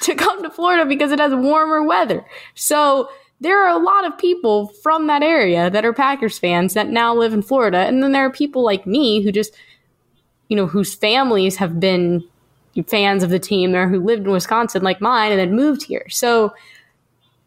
to 0.03 0.15
come 0.15 0.43
to 0.43 0.51
Florida 0.51 0.85
because 0.85 1.13
it 1.13 1.19
has 1.19 1.35
warmer 1.35 1.83
weather. 1.83 2.25
So, 2.55 3.09
there 3.43 3.61
are 3.61 3.69
a 3.69 3.83
lot 3.83 4.07
of 4.07 4.17
people 4.17 4.69
from 4.69 5.09
that 5.09 5.23
area 5.23 5.69
that 5.69 5.85
are 5.85 5.93
Packers 5.93 6.39
fans 6.39 6.75
that 6.75 6.89
now 6.89 7.13
live 7.13 7.33
in 7.33 7.43
Florida. 7.43 7.79
And 7.79 8.01
then 8.01 8.13
there 8.13 8.25
are 8.25 8.31
people 8.31 8.63
like 8.63 8.87
me 8.87 9.21
who 9.21 9.33
just, 9.33 9.53
you 10.49 10.57
know, 10.57 10.67
whose 10.67 10.95
families 10.95 11.57
have 11.57 11.81
been 11.81 12.23
fans 12.87 13.25
of 13.25 13.31
the 13.31 13.41
team 13.41 13.75
or 13.75 13.89
who 13.89 14.01
lived 14.01 14.27
in 14.27 14.31
Wisconsin 14.31 14.83
like 14.83 15.01
mine 15.01 15.33
and 15.33 15.41
then 15.41 15.57
moved 15.57 15.83
here. 15.83 16.09
So 16.09 16.55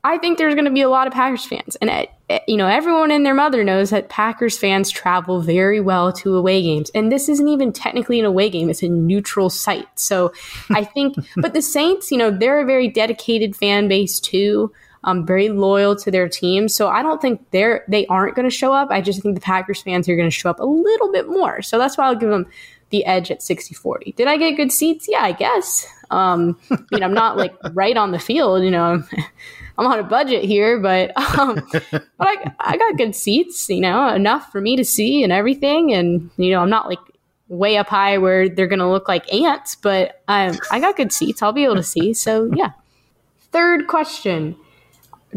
I 0.03 0.17
think 0.17 0.37
there's 0.37 0.53
going 0.53 0.65
to 0.65 0.71
be 0.71 0.81
a 0.81 0.89
lot 0.89 1.07
of 1.07 1.13
Packers 1.13 1.45
fans. 1.45 1.77
And, 1.77 1.89
eh, 1.89 2.39
you 2.45 2.57
know, 2.57 2.67
everyone 2.67 3.09
and 3.09 3.25
their 3.25 3.33
mother 3.33 3.63
knows 3.63 3.89
that 3.91 4.09
Packers 4.09 4.57
fans 4.57 4.91
travel 4.91 5.39
very 5.39 5.79
well 5.79 6.11
to 6.11 6.35
away 6.35 6.61
games. 6.61 6.91
And 6.93 7.09
this 7.09 7.29
isn't 7.29 7.47
even 7.47 7.71
technically 7.71 8.19
an 8.19 8.25
away 8.25 8.49
game, 8.49 8.69
it's 8.69 8.83
a 8.83 8.89
neutral 8.89 9.49
site. 9.49 9.97
So 9.97 10.33
I 10.71 10.83
think, 10.83 11.15
but 11.37 11.53
the 11.53 11.61
Saints, 11.61 12.11
you 12.11 12.17
know, 12.17 12.31
they're 12.31 12.59
a 12.59 12.65
very 12.65 12.89
dedicated 12.89 13.55
fan 13.55 13.87
base 13.87 14.19
too 14.19 14.73
um, 15.05 15.25
very 15.25 15.49
loyal 15.49 15.95
to 15.97 16.11
their 16.11 16.27
team. 16.27 16.67
So 16.67 16.89
I 16.89 17.03
don't 17.03 17.21
think 17.21 17.51
they're 17.51 17.85
they 17.87 18.05
aren't 18.07 18.35
going 18.35 18.49
to 18.49 18.55
show 18.55 18.73
up. 18.73 18.89
I 18.91 19.01
just 19.01 19.21
think 19.21 19.35
the 19.35 19.41
Packers 19.41 19.81
fans 19.81 20.09
are 20.09 20.15
going 20.15 20.27
to 20.27 20.35
show 20.35 20.49
up 20.49 20.59
a 20.59 20.65
little 20.65 21.11
bit 21.11 21.29
more. 21.29 21.61
So 21.61 21.77
that's 21.77 21.97
why 21.97 22.05
I'll 22.05 22.15
give 22.15 22.29
them 22.29 22.47
the 22.89 23.05
edge 23.05 23.31
at 23.31 23.39
60-40. 23.39 24.15
Did 24.15 24.27
I 24.27 24.37
get 24.37 24.57
good 24.57 24.71
seats? 24.71 25.07
Yeah, 25.09 25.21
I 25.21 25.31
guess. 25.31 25.87
Um, 26.11 26.59
you 26.91 26.99
know, 26.99 27.05
I'm 27.05 27.13
not 27.13 27.37
like 27.37 27.55
right 27.71 27.95
on 27.95 28.11
the 28.11 28.19
field. 28.19 28.63
You 28.63 28.71
know, 28.71 29.03
I'm, 29.77 29.85
on 29.85 29.99
a 29.99 30.03
budget 30.03 30.43
here, 30.43 30.79
but 30.79 31.15
um, 31.39 31.67
but 31.71 32.03
I 32.19 32.51
I 32.59 32.77
got 32.77 32.97
good 32.97 33.15
seats. 33.15 33.69
You 33.69 33.81
know, 33.81 34.13
enough 34.13 34.51
for 34.51 34.59
me 34.59 34.75
to 34.75 34.83
see 34.83 35.23
and 35.23 35.31
everything. 35.31 35.93
And 35.93 36.31
you 36.37 36.49
know, 36.49 36.61
I'm 36.61 36.69
not 36.69 36.89
like 36.89 36.99
way 37.47 37.77
up 37.77 37.89
high 37.89 38.17
where 38.17 38.49
they're 38.49 38.65
going 38.65 38.79
to 38.79 38.89
look 38.89 39.07
like 39.07 39.31
ants, 39.31 39.75
but 39.75 40.23
I 40.27 40.57
I 40.71 40.79
got 40.79 40.97
good 40.97 41.11
seats. 41.11 41.43
I'll 41.43 41.53
be 41.53 41.63
able 41.63 41.75
to 41.75 41.83
see. 41.83 42.15
So 42.15 42.49
yeah. 42.55 42.71
Third 43.51 43.87
question. 43.87 44.57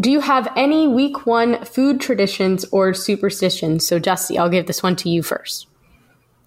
Do 0.00 0.12
you 0.12 0.20
have 0.20 0.52
any 0.56 0.86
week 0.86 1.26
one 1.26 1.64
food 1.64 2.00
traditions 2.00 2.64
or 2.70 2.94
superstitions? 2.94 3.84
So, 3.86 3.98
Dusty, 3.98 4.38
I'll 4.38 4.48
give 4.48 4.66
this 4.66 4.82
one 4.82 4.94
to 4.96 5.08
you 5.08 5.22
first. 5.24 5.66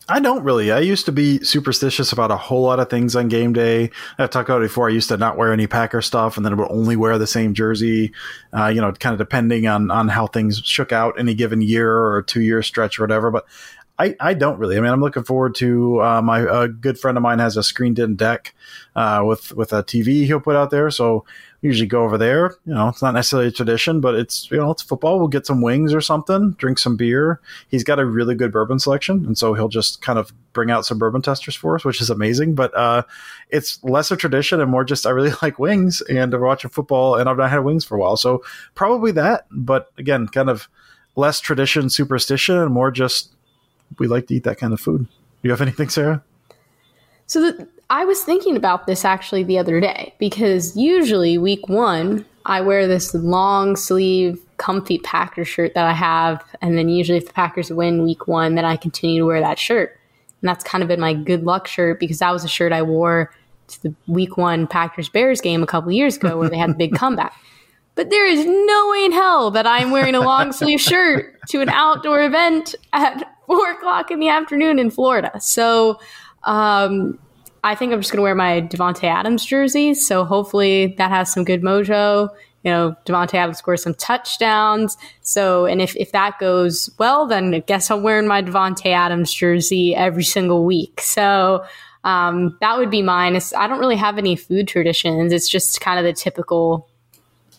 I 0.08 0.20
don't 0.20 0.44
really. 0.44 0.72
I 0.72 0.80
used 0.80 1.06
to 1.06 1.12
be 1.12 1.44
superstitious 1.44 2.12
about 2.12 2.32
a 2.32 2.38
whole 2.38 2.64
lot 2.64 2.80
of 2.80 2.90
things 2.90 3.16
on 3.16 3.28
game 3.28 3.54
day. 3.54 3.92
I've 4.18 4.30
talked 4.30 4.50
about 4.50 4.62
it 4.62 4.66
before. 4.66 4.90
I 4.90 4.92
used 4.92 5.10
to 5.10 5.18
not 5.18 5.38
wear 5.38 5.54
any 5.54 5.68
Packer 5.68 6.02
stuff, 6.02 6.38
and 6.38 6.46
then 6.46 6.54
I 6.54 6.56
would 6.56 6.72
only 6.72 6.96
wear 6.96 7.18
the 7.18 7.28
same 7.28 7.54
jersey. 7.54 8.12
Uh, 8.52 8.68
you 8.68 8.82
know, 8.82 8.92
kind 8.94 9.14
of 9.14 9.20
depending 9.20 9.68
on 9.68 9.92
on 9.92 10.08
how 10.08 10.28
things 10.28 10.62
shook 10.66 10.92
out 10.92 11.20
any 11.20 11.34
given 11.34 11.62
year 11.62 11.94
or 11.94 12.24
two 12.24 12.42
year 12.42 12.64
stretch 12.64 13.00
or 13.00 13.04
whatever. 13.04 13.32
But 13.32 13.46
I, 14.00 14.16
I 14.20 14.34
don't 14.34 14.58
really. 14.58 14.78
I 14.78 14.82
mean, 14.82 14.92
I'm 14.92 15.02
looking 15.02 15.24
forward 15.24 15.56
to 15.56 16.02
uh, 16.02 16.22
my 16.22 16.40
a 16.40 16.68
good 16.68 17.00
friend 17.00 17.18
of 17.18 17.22
mine 17.22 17.40
has 17.40 17.56
a 17.56 17.64
screened 17.64 18.00
in 18.00 18.16
deck 18.16 18.56
uh, 18.96 19.24
with 19.26 19.54
with 19.54 19.72
a 19.72 19.84
TV 19.84 20.26
he'll 20.26 20.40
put 20.40 20.56
out 20.56 20.72
there. 20.72 20.90
So 20.90 21.24
usually 21.62 21.88
go 21.88 22.04
over 22.04 22.18
there. 22.18 22.56
You 22.66 22.74
know, 22.74 22.90
it's 22.90 23.02
not 23.02 23.14
necessarily 23.14 23.50
a 23.50 23.52
tradition, 23.52 24.02
but 24.02 24.16
it's 24.16 24.50
you 24.50 24.58
know 24.58 24.72
it's 24.72 24.82
football. 24.82 25.20
We'll 25.20 25.28
get 25.28 25.46
some 25.46 25.62
wings 25.62 25.94
or 25.94 26.02
something, 26.02 26.52
drink 26.54 26.80
some 26.80 26.98
beer. 26.98 27.40
He's 27.70 27.84
got 27.84 28.00
a 28.00 28.06
really 28.06 28.36
good 28.36 28.52
bourbon 28.52 28.80
selection, 28.80 29.26
and 29.26 29.38
so 29.38 29.54
he'll 29.54 29.70
just 29.70 30.02
kind 30.02 30.18
of 30.18 30.34
bring 30.54 30.72
out 30.72 30.86
some 30.86 30.98
bourbon 30.98 31.22
testers 31.22 31.56
for 31.56 31.76
us, 31.76 31.86
which 31.86 32.02
is 32.02 32.10
amazing. 32.10 32.56
But 32.56 32.76
uh, 32.76 33.04
it's 33.50 33.82
less 33.84 34.12
a 34.12 34.18
tradition 34.18 34.60
and 34.60 34.72
more 34.72 34.84
just 34.84 35.06
I 35.06 35.12
really 35.12 35.34
like 35.42 35.60
wings 35.60 36.02
and 36.02 36.40
watching 36.40 36.72
football, 36.72 37.16
and 37.16 37.30
I've 37.30 37.38
not 37.38 37.52
had 37.52 37.60
wings 37.60 37.86
for 37.86 37.96
a 37.96 38.00
while, 38.00 38.18
so 38.18 38.44
probably 38.76 39.12
that. 39.14 39.46
But 39.52 39.92
again, 39.98 40.28
kind 40.28 40.50
of 40.50 40.68
less 41.16 41.40
tradition, 41.40 41.90
superstition, 41.90 42.58
and 42.58 42.74
more 42.74 42.92
just 42.92 43.34
we 44.00 44.08
like 44.08 44.28
to 44.28 44.36
eat 44.36 44.44
that 44.46 44.58
kind 44.58 44.74
of 44.74 44.80
food. 44.80 45.04
Do 45.04 45.48
you 45.48 45.52
have 45.52 45.62
anything, 45.62 45.90
Sarah? 45.90 46.24
So 47.28 47.40
the, 47.42 47.68
I 47.92 48.06
was 48.06 48.24
thinking 48.24 48.56
about 48.56 48.88
this 48.88 49.04
actually 49.04 49.44
the 49.44 49.58
other 49.58 49.82
day 49.82 50.14
because 50.18 50.78
usually 50.78 51.38
week 51.38 51.68
one, 51.68 52.26
I 52.46 52.62
wear 52.62 52.88
this 52.88 53.14
long 53.14 53.76
sleeve, 53.76 54.40
comfy 54.56 54.98
Packer 55.00 55.44
shirt 55.44 55.74
that 55.74 55.86
I 55.86 55.92
have. 55.92 56.42
And 56.62 56.78
then 56.78 56.88
usually 56.88 57.18
if 57.18 57.28
the 57.28 57.34
Packers 57.34 57.70
win 57.70 58.02
week 58.02 58.30
one, 58.30 58.56
then 58.56 58.64
I 58.64 58.78
continue 58.78 59.20
to 59.20 59.26
wear 59.26 59.42
that 59.42 59.60
shirt. 59.60 60.00
And 60.42 60.48
that's 60.48 60.64
kind 60.64 60.82
of 60.82 60.88
been 60.88 61.02
my 61.02 61.14
good 61.14 61.44
luck 61.44 61.68
shirt 61.68 62.00
because 62.00 62.20
that 62.20 62.32
was 62.32 62.46
a 62.46 62.48
shirt 62.48 62.72
I 62.72 62.82
wore 62.82 63.34
to 63.68 63.84
the 63.84 63.94
week 64.08 64.38
one 64.38 64.68
Packers 64.68 65.10
Bears 65.10 65.42
game 65.42 65.62
a 65.62 65.68
couple 65.68 65.92
years 65.92 66.16
ago 66.16 66.38
where 66.38 66.48
they 66.48 66.58
had 66.58 66.70
the 66.70 66.76
big 66.76 66.96
comeback. 66.96 67.36
But 67.96 68.10
there 68.10 68.26
is 68.26 68.46
no 68.46 68.90
way 68.90 69.04
in 69.04 69.12
hell 69.12 69.52
that 69.52 69.68
I'm 69.68 69.92
wearing 69.92 70.16
a 70.16 70.22
long 70.22 70.54
sleeve 70.54 70.80
shirt 70.80 71.36
to 71.50 71.60
an 71.60 71.68
outdoor 71.68 72.24
event 72.24 72.74
at 72.94 73.36
four 73.48 73.70
o'clock 73.72 74.12
in 74.12 74.22
the 74.22 74.30
afternoon 74.30 74.80
in 74.80 74.92
Florida. 74.92 75.42
So 75.42 76.00
um, 76.44 77.20
I 77.64 77.76
think 77.76 77.94
I'm 77.94 78.00
just 78.00 78.12
going 78.12 78.18
to 78.18 78.24
wear 78.24 78.36
my 78.36 78.62
Davante 78.62 79.04
Adams 79.04 79.46
jersey. 79.46 79.94
So 79.94 80.26
hopefully 80.26 80.96
that 80.98 81.12
has 81.12 81.32
some 81.32 81.44
good 81.44 81.62
mojo. 81.62 82.30
You 82.64 82.72
know, 82.72 82.96
Davante 83.06 83.36
Adams 83.36 83.58
scores 83.58 83.84
some 83.84 83.96
touchdowns. 83.96 84.98
So, 85.22 85.66
and 85.66 85.82
if, 85.82 85.96
if 85.96 86.12
that 86.12 86.40
goes 86.40 86.90
well, 86.98 87.28
then 87.28 87.54
I 87.54 87.60
guess 87.60 87.90
I'm 87.90 88.04
wearing 88.04 88.28
my 88.28 88.42
Davante 88.42 88.88
Adams 88.92 89.34
jersey 89.34 89.96
every 89.96 90.24
single 90.24 90.66
week. 90.66 91.02
So, 91.02 91.66
um, 92.04 92.58
that 92.62 92.78
would 92.78 92.90
be 92.90 93.02
mine. 93.02 93.36
It's, 93.36 93.54
I 93.54 93.68
don't 93.68 93.80
really 93.80 93.96
have 93.96 94.18
any 94.18 94.36
food 94.36 94.68
traditions. 94.68 95.32
It's 95.32 95.50
just 95.50 95.82
kind 95.82 96.00
of 96.00 96.06
the 96.06 96.14
typical 96.14 96.88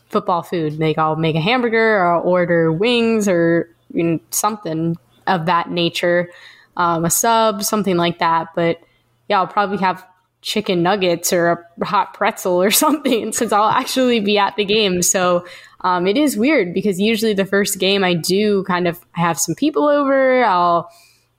football 0.08 0.42
food. 0.42 0.78
Like 0.78 0.98
I'll 0.98 1.16
make 1.16 1.36
a 1.36 1.40
hamburger 1.40 1.96
or 1.96 2.14
I'll 2.14 2.22
order 2.22 2.72
wings 2.72 3.28
or 3.28 3.68
you 3.92 4.02
know, 4.04 4.20
something 4.30 4.96
of 5.26 5.46
that 5.46 5.70
nature, 5.70 6.28
um, 6.76 7.04
a 7.04 7.10
sub, 7.10 7.62
something 7.62 7.96
like 7.96 8.18
that. 8.18 8.48
But 8.54 8.80
yeah, 9.28 9.38
I'll 9.38 9.46
probably 9.46 9.78
have 9.78 10.06
chicken 10.42 10.82
nuggets 10.82 11.32
or 11.32 11.66
a 11.80 11.84
hot 11.84 12.14
pretzel 12.14 12.62
or 12.62 12.70
something 12.84 13.32
since 13.32 13.52
I'll 13.52 13.70
actually 13.70 14.20
be 14.20 14.38
at 14.38 14.56
the 14.56 14.64
game. 14.64 15.02
So 15.02 15.46
um, 15.82 16.06
it 16.06 16.16
is 16.16 16.36
weird 16.36 16.74
because 16.74 17.00
usually 17.00 17.34
the 17.34 17.44
first 17.44 17.78
game 17.78 18.04
I 18.04 18.14
do 18.14 18.64
kind 18.64 18.86
of 18.86 19.00
have 19.12 19.38
some 19.38 19.54
people 19.54 19.88
over. 19.88 20.44
I'll 20.44 20.90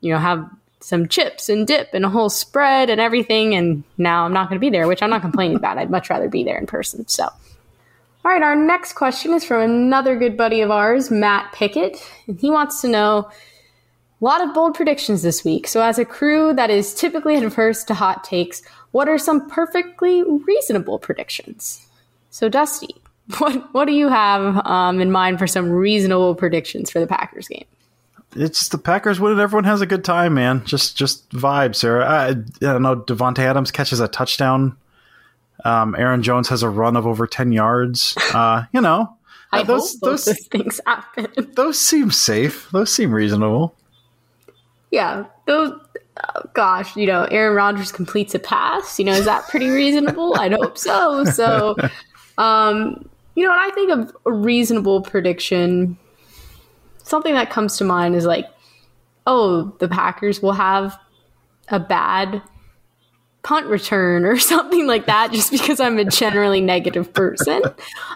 you 0.02 0.12
know 0.12 0.20
have 0.20 0.50
some 0.84 1.08
chips 1.08 1.48
and 1.48 1.66
dip 1.66 1.90
and 1.94 2.04
a 2.04 2.10
whole 2.10 2.30
spread 2.30 2.90
and 2.90 3.00
everything. 3.00 3.56
And 3.56 3.84
now 3.98 4.26
I'm 4.26 4.34
not 4.34 4.50
going 4.50 4.60
to 4.60 4.64
be 4.64 4.70
there, 4.70 4.88
which 4.88 5.02
I'm 5.02 5.10
not 5.10 5.22
complaining 5.22 5.56
about. 5.56 5.78
I'd 5.78 5.90
much 5.90 6.10
rather 6.10 6.28
be 6.28 6.44
there 6.44 6.58
in 6.58 6.68
person. 6.68 7.08
So. 7.08 7.24
All 8.26 8.32
right, 8.32 8.42
our 8.42 8.56
next 8.56 8.94
question 8.94 9.34
is 9.34 9.44
from 9.44 9.62
another 9.62 10.18
good 10.18 10.38
buddy 10.38 10.62
of 10.62 10.72
ours, 10.72 11.12
Matt 11.12 11.52
Pickett. 11.54 12.02
And 12.28 12.40
he 12.40 12.50
wants 12.50 12.82
to 12.82 12.88
know 12.88 13.30
a 14.24 14.26
lot 14.26 14.42
of 14.42 14.54
bold 14.54 14.74
predictions 14.74 15.22
this 15.22 15.44
week. 15.44 15.68
So, 15.68 15.82
as 15.82 16.00
a 16.00 16.06
crew 16.06 16.54
that 16.54 16.70
is 16.70 16.94
typically 16.94 17.36
adverse 17.36 17.84
to 17.86 17.94
hot 17.94 18.24
takes, 18.24 18.62
what 18.92 19.10
are 19.10 19.18
some 19.18 19.50
perfectly 19.50 20.24
reasonable 20.24 20.98
predictions? 20.98 21.86
So, 22.30 22.48
Dusty, 22.48 22.96
what 23.40 23.74
what 23.74 23.86
do 23.86 23.92
you 23.92 24.08
have 24.08 24.66
um, 24.66 25.02
in 25.02 25.12
mind 25.12 25.40
for 25.40 25.48
some 25.48 25.70
reasonable 25.70 26.36
predictions 26.36 26.90
for 26.90 27.02
the 27.02 27.08
Packers 27.08 27.50
game? 27.50 27.66
It's 28.36 28.70
the 28.70 28.78
Packers 28.78 29.20
win 29.20 29.34
and 29.34 29.42
Everyone 29.42 29.66
has 29.66 29.82
a 29.82 29.86
good 29.86 30.06
time, 30.06 30.36
man. 30.36 30.64
Just 30.64 30.96
just 30.96 31.30
vibes, 31.32 31.76
Sarah. 31.76 32.08
I, 32.08 32.28
I 32.30 32.34
don't 32.34 32.82
know. 32.82 32.96
Davante 32.96 33.40
Adams 33.40 33.72
catches 33.72 34.00
a 34.00 34.08
touchdown. 34.08 34.78
Um, 35.66 35.96
Aaron 35.96 36.24
Jones 36.24 36.48
has 36.48 36.64
a 36.64 36.70
run 36.70 36.96
of 36.96 37.06
over 37.06 37.28
ten 37.28 37.52
yards. 37.52 38.16
Uh, 38.34 38.64
you 38.72 38.80
know, 38.80 39.18
I 39.52 39.64
those, 39.64 39.92
hope 39.92 40.02
those, 40.02 40.26
those 40.26 40.48
things 40.48 40.80
happen. 40.88 41.28
Those 41.56 41.78
seem 41.78 42.10
safe. 42.10 42.70
Those 42.72 42.92
seem 42.92 43.14
reasonable 43.14 43.76
yeah, 44.94 45.26
those. 45.48 45.74
Oh, 46.36 46.42
gosh, 46.54 46.96
you 46.96 47.08
know, 47.08 47.24
Aaron 47.32 47.56
Rodgers 47.56 47.92
completes 47.92 48.36
a 48.36 48.40
pass. 48.40 49.00
You 49.00 49.06
know, 49.06 49.14
is 49.14 49.26
that 49.26 49.48
pretty 49.50 49.70
reasonable? 49.70 50.40
I'd 50.40 50.54
hope 50.54 50.78
so. 50.78 51.24
So, 51.26 51.76
um, 52.38 53.10
you 53.34 53.44
know, 53.44 53.50
when 53.50 53.60
I 53.60 53.72
think 53.74 53.90
of 53.90 54.16
a 54.28 54.32
reasonable 54.32 55.02
prediction, 55.02 55.98
something 57.02 57.34
that 57.34 57.50
comes 57.50 57.78
to 57.78 57.84
mind 57.84 58.16
is 58.16 58.26
like, 58.26 58.46
oh, 59.26 59.76
the 59.80 59.88
Packers 59.88 60.44
will 60.44 60.54
have 60.54 60.96
a 61.70 61.80
bad 61.80 62.44
punt 63.44 63.68
return 63.68 64.26
or 64.26 64.38
something 64.40 64.88
like 64.88 65.06
that 65.06 65.32
just 65.32 65.52
because 65.52 65.80
I'm 65.80 66.00
a 66.00 66.06
generally 66.06 66.62
negative 66.62 67.14
person. 67.14 67.62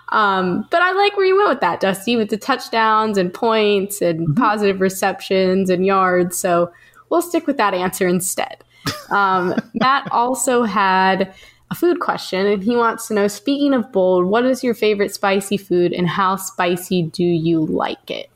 Um, 0.10 0.68
but 0.72 0.82
I 0.82 0.94
like 0.94 1.16
where 1.16 1.26
you 1.26 1.38
went 1.38 1.50
with 1.50 1.62
that, 1.62 1.80
Dusty, 1.80 2.16
with 2.16 2.30
the 2.30 2.38
touchdowns 2.38 3.18
and 3.18 3.34
points 3.34 4.02
and 4.02 4.22
mm-hmm. 4.22 4.34
positive 4.34 4.82
receptions 4.82 5.70
and 5.70 5.86
yards. 5.86 6.38
So 6.38 6.72
we'll 7.10 7.22
stick 7.22 7.46
with 7.46 7.58
that 7.58 7.74
answer 7.74 8.08
instead. 8.08 8.63
Um, 9.12 9.56
Matt 9.74 10.08
also 10.12 10.63
had 10.63 11.34
a 11.70 11.76
food 11.76 12.00
question 12.00 12.48
and 12.48 12.63
he 12.63 12.78
wants 12.78 13.10
to 13.10 13.13
know 13.13 13.28
speaking 13.28 13.74
of 13.74 13.92
bold, 13.92 14.26
what 14.26 14.46
is 14.46 14.63
your 14.63 14.74
favorite 14.74 15.13
spicy 15.13 15.58
food 15.58 15.92
and 15.92 16.08
how 16.08 16.38
spicy 16.38 17.04
do 17.04 17.24
you 17.24 17.66
like 17.66 18.10
it? 18.10 18.30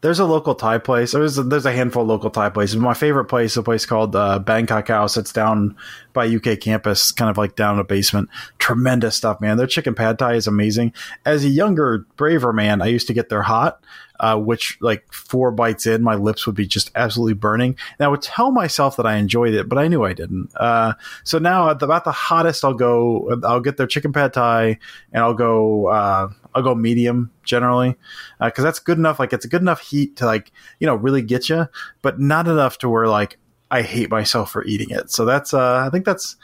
There's 0.00 0.18
a 0.18 0.24
local 0.24 0.54
Thai 0.54 0.78
place. 0.78 1.12
There's 1.12 1.38
a, 1.38 1.42
there's 1.42 1.66
a 1.66 1.72
handful 1.72 2.02
of 2.02 2.08
local 2.08 2.30
Thai 2.30 2.50
places. 2.50 2.76
My 2.76 2.94
favorite 2.94 3.26
place 3.26 3.52
is 3.52 3.56
a 3.56 3.62
place 3.62 3.86
called 3.86 4.14
uh, 4.14 4.38
Bangkok 4.38 4.88
House. 4.88 5.16
It's 5.16 5.32
down 5.32 5.76
by 6.16 6.26
UK 6.26 6.58
campus, 6.58 7.12
kind 7.12 7.30
of 7.30 7.36
like 7.36 7.54
down 7.54 7.74
in 7.74 7.80
a 7.80 7.84
basement. 7.84 8.28
Tremendous 8.58 9.14
stuff, 9.14 9.40
man. 9.40 9.56
Their 9.56 9.68
chicken 9.68 9.94
pad 9.94 10.18
thai 10.18 10.34
is 10.34 10.48
amazing. 10.48 10.92
As 11.24 11.44
a 11.44 11.48
younger, 11.48 12.06
braver 12.16 12.52
man, 12.52 12.82
I 12.82 12.86
used 12.86 13.06
to 13.06 13.14
get 13.14 13.28
their 13.28 13.42
hot. 13.42 13.80
Uh, 14.18 14.34
which 14.34 14.78
like 14.80 15.04
four 15.12 15.50
bites 15.50 15.84
in, 15.84 16.02
my 16.02 16.14
lips 16.14 16.46
would 16.46 16.54
be 16.54 16.66
just 16.66 16.90
absolutely 16.94 17.34
burning. 17.34 17.76
And 17.98 18.06
I 18.06 18.08
would 18.08 18.22
tell 18.22 18.50
myself 18.50 18.96
that 18.96 19.04
I 19.04 19.16
enjoyed 19.16 19.52
it, 19.52 19.68
but 19.68 19.76
I 19.76 19.88
knew 19.88 20.04
I 20.04 20.14
didn't. 20.14 20.48
Uh, 20.56 20.94
so 21.22 21.38
now 21.38 21.68
at 21.68 21.80
the, 21.80 21.84
about 21.84 22.04
the 22.04 22.12
hottest, 22.12 22.64
I'll 22.64 22.72
go, 22.72 23.38
I'll 23.44 23.60
get 23.60 23.76
their 23.76 23.86
chicken 23.86 24.14
pad 24.14 24.32
thai 24.32 24.78
and 25.12 25.22
I'll 25.22 25.34
go, 25.34 25.88
uh, 25.88 26.30
I'll 26.56 26.62
go 26.62 26.74
medium 26.74 27.30
generally 27.44 27.96
because 28.40 28.64
uh, 28.64 28.66
that's 28.66 28.78
good 28.78 28.96
enough. 28.96 29.20
Like 29.20 29.34
it's 29.34 29.44
a 29.44 29.48
good 29.48 29.60
enough 29.60 29.80
heat 29.80 30.16
to 30.16 30.24
like 30.24 30.50
you 30.80 30.86
know 30.86 30.94
really 30.94 31.20
get 31.20 31.50
you, 31.50 31.68
but 32.00 32.18
not 32.18 32.48
enough 32.48 32.78
to 32.78 32.88
where 32.88 33.06
like 33.06 33.38
I 33.70 33.82
hate 33.82 34.10
myself 34.10 34.50
for 34.50 34.64
eating 34.64 34.90
it. 34.90 35.10
So 35.10 35.24
that's 35.24 35.52
uh, 35.52 35.84
I 35.86 35.90
think 35.90 36.04
that's 36.04 36.36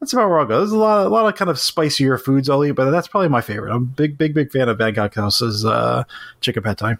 that's 0.00 0.12
about 0.14 0.30
where 0.30 0.40
I'll 0.40 0.46
go. 0.46 0.58
There's 0.58 0.72
a 0.72 0.78
lot, 0.78 1.06
a 1.06 1.10
lot 1.10 1.26
of 1.26 1.38
kind 1.38 1.50
of 1.50 1.58
spicier 1.58 2.16
foods 2.16 2.48
I'll 2.48 2.64
eat, 2.64 2.72
but 2.72 2.90
that's 2.90 3.06
probably 3.06 3.28
my 3.28 3.42
favorite. 3.42 3.70
I'm 3.70 3.82
a 3.82 3.86
big, 3.86 4.16
big, 4.16 4.32
big 4.32 4.50
fan 4.50 4.68
of 4.68 4.78
Bangkok 4.78 5.14
House's 5.14 5.64
uh, 5.64 6.04
chicken 6.40 6.62
pad 6.62 6.78
thai. 6.78 6.96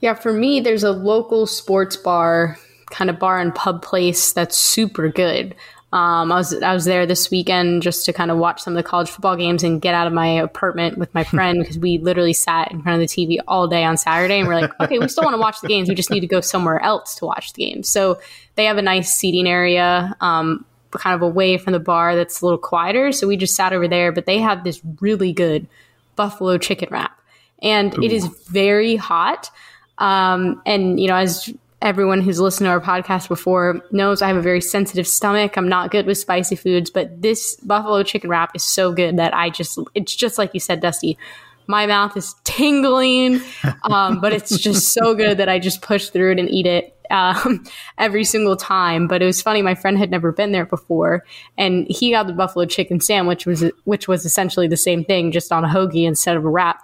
Yeah, 0.00 0.14
for 0.14 0.32
me, 0.32 0.60
there's 0.60 0.84
a 0.84 0.92
local 0.92 1.46
sports 1.46 1.96
bar, 1.96 2.56
kind 2.90 3.10
of 3.10 3.18
bar 3.18 3.40
and 3.40 3.52
pub 3.52 3.82
place 3.82 4.32
that's 4.32 4.56
super 4.56 5.08
good. 5.08 5.56
Um, 5.90 6.30
I 6.30 6.36
was 6.36 6.54
I 6.62 6.74
was 6.74 6.84
there 6.84 7.06
this 7.06 7.30
weekend 7.30 7.82
just 7.82 8.04
to 8.04 8.12
kind 8.12 8.30
of 8.30 8.36
watch 8.36 8.60
some 8.60 8.74
of 8.74 8.76
the 8.76 8.88
college 8.88 9.08
football 9.08 9.36
games 9.36 9.64
and 9.64 9.80
get 9.80 9.94
out 9.94 10.06
of 10.06 10.12
my 10.12 10.26
apartment 10.26 10.98
with 10.98 11.12
my 11.14 11.24
friend 11.24 11.58
because 11.62 11.78
we 11.78 11.96
literally 11.96 12.34
sat 12.34 12.70
in 12.70 12.82
front 12.82 13.00
of 13.02 13.08
the 13.08 13.26
TV 13.26 13.38
all 13.48 13.66
day 13.66 13.84
on 13.84 13.96
Saturday 13.96 14.40
and 14.40 14.48
we're 14.48 14.60
like, 14.60 14.70
okay, 14.80 14.98
we 14.98 15.08
still 15.08 15.24
want 15.24 15.34
to 15.34 15.40
watch 15.40 15.60
the 15.62 15.68
games. 15.68 15.88
We 15.88 15.94
just 15.94 16.10
need 16.10 16.20
to 16.20 16.26
go 16.26 16.42
somewhere 16.42 16.80
else 16.82 17.14
to 17.16 17.24
watch 17.24 17.54
the 17.54 17.64
games. 17.64 17.88
So 17.88 18.20
they 18.56 18.66
have 18.66 18.76
a 18.76 18.82
nice 18.82 19.14
seating 19.14 19.48
area. 19.48 20.14
Um, 20.20 20.66
kind 20.90 21.14
of 21.14 21.22
away 21.22 21.58
from 21.58 21.72
the 21.72 21.78
bar 21.78 22.16
that's 22.16 22.40
a 22.40 22.44
little 22.44 22.58
quieter. 22.58 23.12
So 23.12 23.26
we 23.26 23.36
just 23.36 23.54
sat 23.54 23.72
over 23.72 23.88
there, 23.88 24.12
but 24.12 24.26
they 24.26 24.38
have 24.38 24.64
this 24.64 24.80
really 25.00 25.32
good 25.32 25.66
buffalo 26.16 26.58
chicken 26.58 26.88
wrap. 26.90 27.18
And 27.60 27.96
Ooh. 27.98 28.02
it 28.02 28.12
is 28.12 28.26
very 28.26 28.96
hot. 28.96 29.50
Um, 29.98 30.62
and, 30.64 31.00
you 31.00 31.08
know, 31.08 31.16
as 31.16 31.52
everyone 31.80 32.20
who's 32.20 32.40
listened 32.40 32.66
to 32.66 32.70
our 32.70 32.80
podcast 32.80 33.28
before 33.28 33.80
knows 33.92 34.20
I 34.20 34.28
have 34.28 34.36
a 34.36 34.42
very 34.42 34.60
sensitive 34.60 35.06
stomach. 35.06 35.56
I'm 35.56 35.68
not 35.68 35.90
good 35.90 36.06
with 36.06 36.18
spicy 36.18 36.56
foods, 36.56 36.90
but 36.90 37.22
this 37.22 37.56
buffalo 37.56 38.02
chicken 38.02 38.30
wrap 38.30 38.54
is 38.54 38.64
so 38.64 38.92
good 38.92 39.16
that 39.18 39.34
I 39.34 39.50
just, 39.50 39.78
it's 39.94 40.14
just 40.14 40.38
like 40.38 40.54
you 40.54 40.60
said, 40.60 40.80
Dusty. 40.80 41.16
My 41.70 41.86
mouth 41.86 42.16
is 42.16 42.34
tingling, 42.44 43.42
um, 43.84 44.20
but 44.20 44.32
it's 44.32 44.58
just 44.58 44.94
so 44.94 45.14
good 45.14 45.38
that 45.38 45.48
I 45.48 45.58
just 45.58 45.82
push 45.82 46.08
through 46.08 46.32
it 46.32 46.38
and 46.38 46.50
eat 46.50 46.66
it 46.66 46.96
um, 47.10 47.64
every 47.98 48.24
single 48.24 48.56
time. 48.56 49.06
But 49.06 49.22
it 49.22 49.26
was 49.26 49.42
funny. 49.42 49.60
My 49.60 49.74
friend 49.74 49.98
had 49.98 50.10
never 50.10 50.32
been 50.32 50.52
there 50.52 50.64
before, 50.64 51.24
and 51.58 51.86
he 51.88 52.10
got 52.10 52.26
the 52.26 52.32
buffalo 52.32 52.64
chicken 52.64 53.00
sandwich, 53.00 53.44
which 53.44 53.62
was 53.62 53.72
which 53.84 54.08
was 54.08 54.24
essentially 54.24 54.66
the 54.66 54.78
same 54.78 55.04
thing, 55.04 55.30
just 55.30 55.52
on 55.52 55.62
a 55.62 55.68
hoagie 55.68 56.06
instead 56.06 56.38
of 56.38 56.44
a 56.46 56.48
wrap 56.48 56.80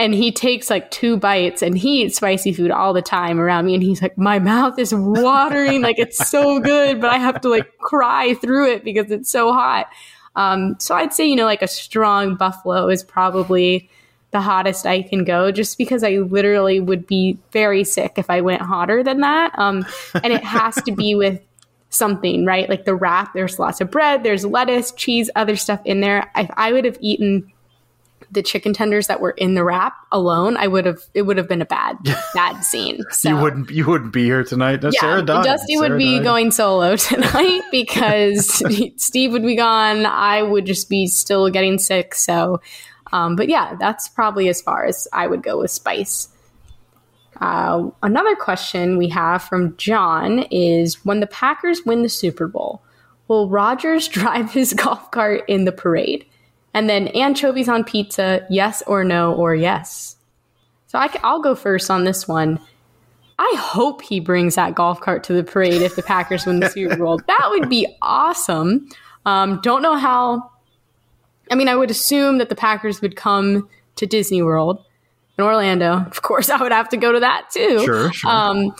and 0.00 0.14
he 0.14 0.32
takes 0.32 0.70
like 0.70 0.90
two 0.90 1.18
bites 1.18 1.60
and 1.60 1.76
he 1.76 2.02
eats 2.02 2.16
spicy 2.16 2.54
food 2.54 2.70
all 2.70 2.94
the 2.94 3.02
time 3.02 3.38
around 3.38 3.66
me 3.66 3.74
and 3.74 3.82
he's 3.82 4.00
like 4.00 4.16
my 4.16 4.38
mouth 4.38 4.78
is 4.78 4.94
watering 4.94 5.82
like 5.82 5.98
it's 5.98 6.30
so 6.30 6.58
good 6.58 7.00
but 7.02 7.10
i 7.10 7.18
have 7.18 7.38
to 7.38 7.50
like 7.50 7.76
cry 7.78 8.32
through 8.34 8.72
it 8.72 8.82
because 8.82 9.10
it's 9.10 9.30
so 9.30 9.52
hot. 9.52 9.88
Um, 10.36 10.76
so 10.78 10.94
i'd 10.94 11.12
say 11.12 11.26
you 11.26 11.36
know 11.36 11.44
like 11.44 11.60
a 11.60 11.68
strong 11.68 12.34
buffalo 12.34 12.88
is 12.88 13.04
probably 13.04 13.90
the 14.30 14.40
hottest 14.40 14.86
i 14.86 15.02
can 15.02 15.24
go 15.24 15.52
just 15.52 15.76
because 15.76 16.02
i 16.02 16.12
literally 16.12 16.80
would 16.80 17.06
be 17.06 17.38
very 17.52 17.84
sick 17.84 18.14
if 18.16 18.30
i 18.30 18.40
went 18.40 18.62
hotter 18.62 19.02
than 19.02 19.20
that. 19.20 19.52
Um, 19.58 19.84
and 20.24 20.32
it 20.32 20.42
has 20.42 20.76
to 20.82 20.92
be 20.92 21.14
with 21.14 21.40
something 21.90 22.46
right? 22.46 22.70
Like 22.70 22.84
the 22.84 22.94
wrap 22.94 23.34
there's 23.34 23.58
lots 23.58 23.80
of 23.82 23.90
bread 23.90 24.22
there's 24.22 24.46
lettuce 24.46 24.92
cheese 24.92 25.28
other 25.36 25.56
stuff 25.56 25.82
in 25.84 26.00
there. 26.00 26.30
If 26.36 26.50
i 26.56 26.72
would 26.72 26.86
have 26.86 26.96
eaten 27.00 27.52
the 28.30 28.42
chicken 28.42 28.72
tenders 28.72 29.08
that 29.08 29.20
were 29.20 29.32
in 29.32 29.54
the 29.54 29.64
wrap 29.64 29.94
alone, 30.12 30.56
I 30.56 30.66
would 30.66 30.86
have 30.86 31.02
it 31.14 31.22
would 31.22 31.36
have 31.36 31.48
been 31.48 31.62
a 31.62 31.66
bad 31.66 31.96
bad 32.34 32.60
scene. 32.62 33.02
So, 33.10 33.28
you 33.28 33.36
wouldn't 33.36 33.70
you 33.70 33.86
wouldn't 33.86 34.12
be 34.12 34.24
here 34.24 34.44
tonight. 34.44 34.82
yeah, 34.82 34.90
Sarah 34.98 35.22
died. 35.22 35.44
Dusty 35.44 35.74
Sarah 35.74 35.90
would 35.90 35.98
be 35.98 36.16
died. 36.16 36.24
going 36.24 36.50
solo 36.50 36.96
tonight 36.96 37.62
because 37.70 38.62
Steve 38.96 39.32
would 39.32 39.42
be 39.42 39.56
gone. 39.56 40.06
I 40.06 40.42
would 40.42 40.64
just 40.64 40.88
be 40.88 41.06
still 41.06 41.50
getting 41.50 41.78
sick. 41.78 42.14
So, 42.14 42.60
um, 43.12 43.36
but 43.36 43.48
yeah, 43.48 43.74
that's 43.78 44.08
probably 44.08 44.48
as 44.48 44.62
far 44.62 44.84
as 44.84 45.08
I 45.12 45.26
would 45.26 45.42
go 45.42 45.58
with 45.58 45.70
spice. 45.70 46.28
Uh, 47.40 47.90
another 48.02 48.36
question 48.36 48.98
we 48.98 49.08
have 49.08 49.42
from 49.42 49.76
John 49.76 50.40
is 50.50 51.04
when 51.04 51.20
the 51.20 51.26
Packers 51.26 51.84
win 51.84 52.02
the 52.02 52.08
Super 52.08 52.46
Bowl, 52.46 52.82
will 53.28 53.48
Rodgers 53.48 54.08
drive 54.08 54.52
his 54.52 54.74
golf 54.74 55.10
cart 55.10 55.42
in 55.48 55.64
the 55.64 55.72
parade? 55.72 56.26
And 56.72 56.88
then 56.88 57.08
anchovies 57.08 57.68
on 57.68 57.84
pizza, 57.84 58.46
yes 58.48 58.82
or 58.86 59.02
no 59.04 59.34
or 59.34 59.54
yes. 59.54 60.16
So 60.86 60.98
I, 60.98 61.08
will 61.22 61.42
go 61.42 61.54
first 61.54 61.90
on 61.90 62.04
this 62.04 62.26
one. 62.28 62.60
I 63.38 63.54
hope 63.58 64.02
he 64.02 64.20
brings 64.20 64.54
that 64.56 64.74
golf 64.74 65.00
cart 65.00 65.24
to 65.24 65.32
the 65.32 65.42
parade 65.42 65.82
if 65.82 65.96
the 65.96 66.02
Packers 66.02 66.46
win 66.46 66.60
the 66.60 66.68
Super 66.68 66.96
Bowl. 66.96 67.20
That 67.26 67.48
would 67.50 67.68
be 67.68 67.86
awesome. 68.02 68.88
Um, 69.24 69.60
don't 69.62 69.82
know 69.82 69.96
how. 69.96 70.50
I 71.50 71.54
mean, 71.54 71.68
I 71.68 71.74
would 71.74 71.90
assume 71.90 72.38
that 72.38 72.48
the 72.48 72.54
Packers 72.54 73.00
would 73.00 73.16
come 73.16 73.68
to 73.96 74.06
Disney 74.06 74.42
World 74.42 74.84
in 75.38 75.44
Orlando. 75.44 76.04
Of 76.06 76.22
course, 76.22 76.50
I 76.50 76.60
would 76.60 76.72
have 76.72 76.88
to 76.90 76.96
go 76.96 77.12
to 77.12 77.20
that 77.20 77.50
too. 77.50 77.84
Sure, 77.84 78.12
sure. 78.12 78.30
Um, 78.30 78.74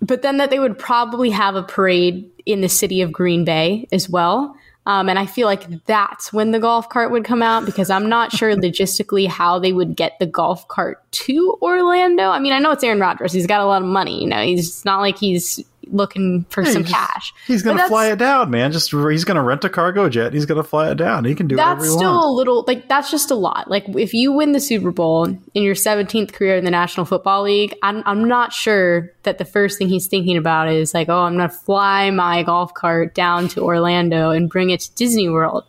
but 0.00 0.22
then 0.22 0.38
that 0.38 0.50
they 0.50 0.58
would 0.58 0.78
probably 0.78 1.30
have 1.30 1.54
a 1.54 1.62
parade 1.62 2.30
in 2.46 2.60
the 2.60 2.68
city 2.68 3.02
of 3.02 3.12
Green 3.12 3.44
Bay 3.44 3.86
as 3.92 4.08
well. 4.08 4.56
Um, 4.88 5.10
and 5.10 5.18
I 5.18 5.26
feel 5.26 5.46
like 5.46 5.84
that's 5.84 6.32
when 6.32 6.50
the 6.50 6.58
golf 6.58 6.88
cart 6.88 7.10
would 7.10 7.22
come 7.22 7.42
out 7.42 7.66
because 7.66 7.90
I'm 7.90 8.08
not 8.08 8.32
sure 8.32 8.56
logistically 8.56 9.28
how 9.28 9.58
they 9.58 9.74
would 9.74 9.96
get 9.96 10.18
the 10.18 10.24
golf 10.24 10.66
cart 10.68 11.02
to 11.12 11.58
Orlando. 11.60 12.30
I 12.30 12.38
mean, 12.38 12.54
I 12.54 12.58
know 12.58 12.70
it's 12.70 12.82
Aaron 12.82 12.98
Rodgers. 12.98 13.30
He's 13.30 13.46
got 13.46 13.60
a 13.60 13.66
lot 13.66 13.82
of 13.82 13.88
money. 13.88 14.22
You 14.22 14.26
know, 14.26 14.42
he's 14.42 14.86
not 14.86 15.00
like 15.00 15.18
he's 15.18 15.62
looking 15.90 16.44
for 16.50 16.64
some 16.64 16.84
he's, 16.84 16.92
cash. 16.92 17.34
He's 17.46 17.62
going 17.62 17.78
to 17.78 17.86
fly 17.88 18.10
it 18.10 18.18
down, 18.18 18.50
man. 18.50 18.72
Just 18.72 18.90
he's 18.90 19.24
going 19.24 19.36
to 19.36 19.42
rent 19.42 19.64
a 19.64 19.68
cargo 19.68 20.08
jet. 20.08 20.32
He's 20.32 20.46
going 20.46 20.62
to 20.62 20.68
fly 20.68 20.90
it 20.90 20.96
down. 20.96 21.24
He 21.24 21.34
can 21.34 21.48
do 21.48 21.56
that's 21.56 21.84
still 21.84 22.12
wants. 22.12 22.26
a 22.26 22.28
little 22.28 22.64
like 22.66 22.88
that's 22.88 23.10
just 23.10 23.30
a 23.30 23.34
lot. 23.34 23.68
Like 23.70 23.88
if 23.90 24.14
you 24.14 24.32
win 24.32 24.52
the 24.52 24.60
Super 24.60 24.90
Bowl 24.90 25.24
in 25.26 25.62
your 25.62 25.74
17th 25.74 26.32
career 26.32 26.56
in 26.56 26.64
the 26.64 26.70
National 26.70 27.06
Football 27.06 27.42
League, 27.42 27.74
I'm 27.82 28.02
I'm 28.06 28.26
not 28.26 28.52
sure 28.52 29.12
that 29.22 29.38
the 29.38 29.44
first 29.44 29.78
thing 29.78 29.88
he's 29.88 30.06
thinking 30.06 30.36
about 30.36 30.68
is 30.68 30.94
like, 30.94 31.08
oh, 31.08 31.20
I'm 31.20 31.36
going 31.36 31.48
to 31.48 31.54
fly 31.54 32.10
my 32.10 32.42
golf 32.42 32.74
cart 32.74 33.14
down 33.14 33.48
to 33.48 33.62
Orlando 33.62 34.30
and 34.30 34.48
bring 34.48 34.70
it 34.70 34.80
to 34.80 34.94
Disney 34.94 35.28
World. 35.28 35.64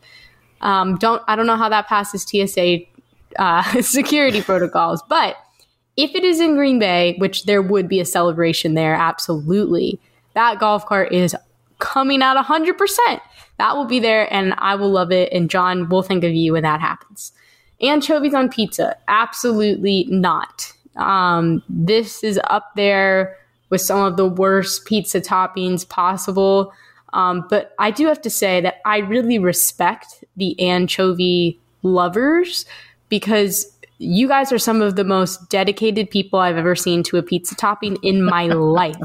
Um, 0.62 0.98
don't 0.98 1.22
I 1.28 1.36
don't 1.36 1.48
know 1.48 1.58
how 1.58 1.70
that 1.70 1.88
passes 1.88 2.24
TSA 2.24 2.80
uh, 3.38 3.64
security 3.82 4.42
protocols, 4.42 5.02
but 5.10 5.38
if 6.00 6.16
it 6.16 6.24
is 6.24 6.40
in 6.40 6.56
Green 6.56 6.80
Bay, 6.80 7.16
which 7.18 7.44
there 7.44 7.62
would 7.62 7.90
be 7.90 8.00
a 8.00 8.06
celebration 8.06 8.74
there, 8.74 8.94
absolutely 8.94 10.00
that 10.40 10.58
golf 10.58 10.86
cart 10.86 11.12
is 11.12 11.36
coming 11.80 12.22
out 12.22 12.38
100%. 12.38 13.20
That 13.58 13.76
will 13.76 13.84
be 13.84 14.00
there 14.00 14.34
and 14.34 14.54
I 14.58 14.76
will 14.76 14.90
love 14.90 15.12
it. 15.12 15.34
And 15.34 15.50
John 15.50 15.90
will 15.90 16.02
think 16.02 16.24
of 16.24 16.32
you 16.32 16.54
when 16.54 16.64
that 16.64 16.80
happens. 16.80 17.34
Anchovies 17.82 18.34
on 18.34 18.48
pizza? 18.48 18.96
Absolutely 19.10 20.06
not. 20.10 20.72
Um, 20.96 21.62
this 21.68 22.24
is 22.24 22.40
up 22.46 22.72
there 22.78 23.38
with 23.70 23.82
some 23.82 24.00
of 24.00 24.16
the 24.16 24.28
worst 24.28 24.86
pizza 24.86 25.20
toppings 25.20 25.88
possible. 25.88 26.72
Um, 27.12 27.46
but 27.50 27.76
I 27.78 27.92
do 27.92 28.08
have 28.08 28.22
to 28.22 28.30
say 28.30 28.62
that 28.62 28.76
I 28.86 29.00
really 29.00 29.40
respect 29.40 30.24
the 30.38 30.58
anchovy 30.58 31.60
lovers 31.84 32.66
because 33.10 33.78
you 34.00 34.30
guys 34.30 34.52
are 34.54 34.58
some 34.58 34.82
of 34.82 34.96
the 34.96 35.04
most 35.04 35.50
dedicated 35.50 36.10
people 36.10 36.40
I've 36.40 36.56
ever 36.56 36.74
seen 36.74 37.04
to 37.04 37.18
a 37.18 37.24
pizza 37.24 37.54
topping 37.54 37.98
in 38.02 38.24
my 38.24 38.46
life. 38.48 38.96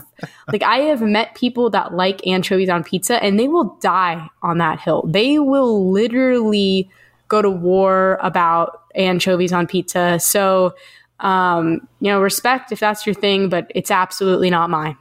Like 0.51 0.63
I 0.63 0.79
have 0.79 1.03
met 1.03 1.35
people 1.35 1.69
that 1.71 1.95
like 1.95 2.25
anchovies 2.27 2.69
on 2.69 2.85
pizza 2.85 3.23
and 3.23 3.39
they 3.39 3.49
will 3.49 3.77
die 3.83 4.29
on 4.43 4.59
that 4.59 4.79
hill. 4.79 5.05
They 5.07 5.41
will 5.41 5.91
literally 5.91 6.89
go 7.27 7.43
to 7.43 7.51
war 7.51 8.19
about 8.23 8.83
anchovies 8.95 9.53
on 9.53 9.67
pizza. 9.67 10.21
So, 10.21 10.75
um, 11.19 11.87
you 12.01 12.11
know, 12.11 12.21
respect 12.21 12.71
if 12.71 12.79
that's 12.79 13.05
your 13.05 13.15
thing, 13.15 13.49
but 13.49 13.73
it's 13.75 13.91
absolutely 13.91 14.49
not 14.49 14.71
mine. 14.71 14.97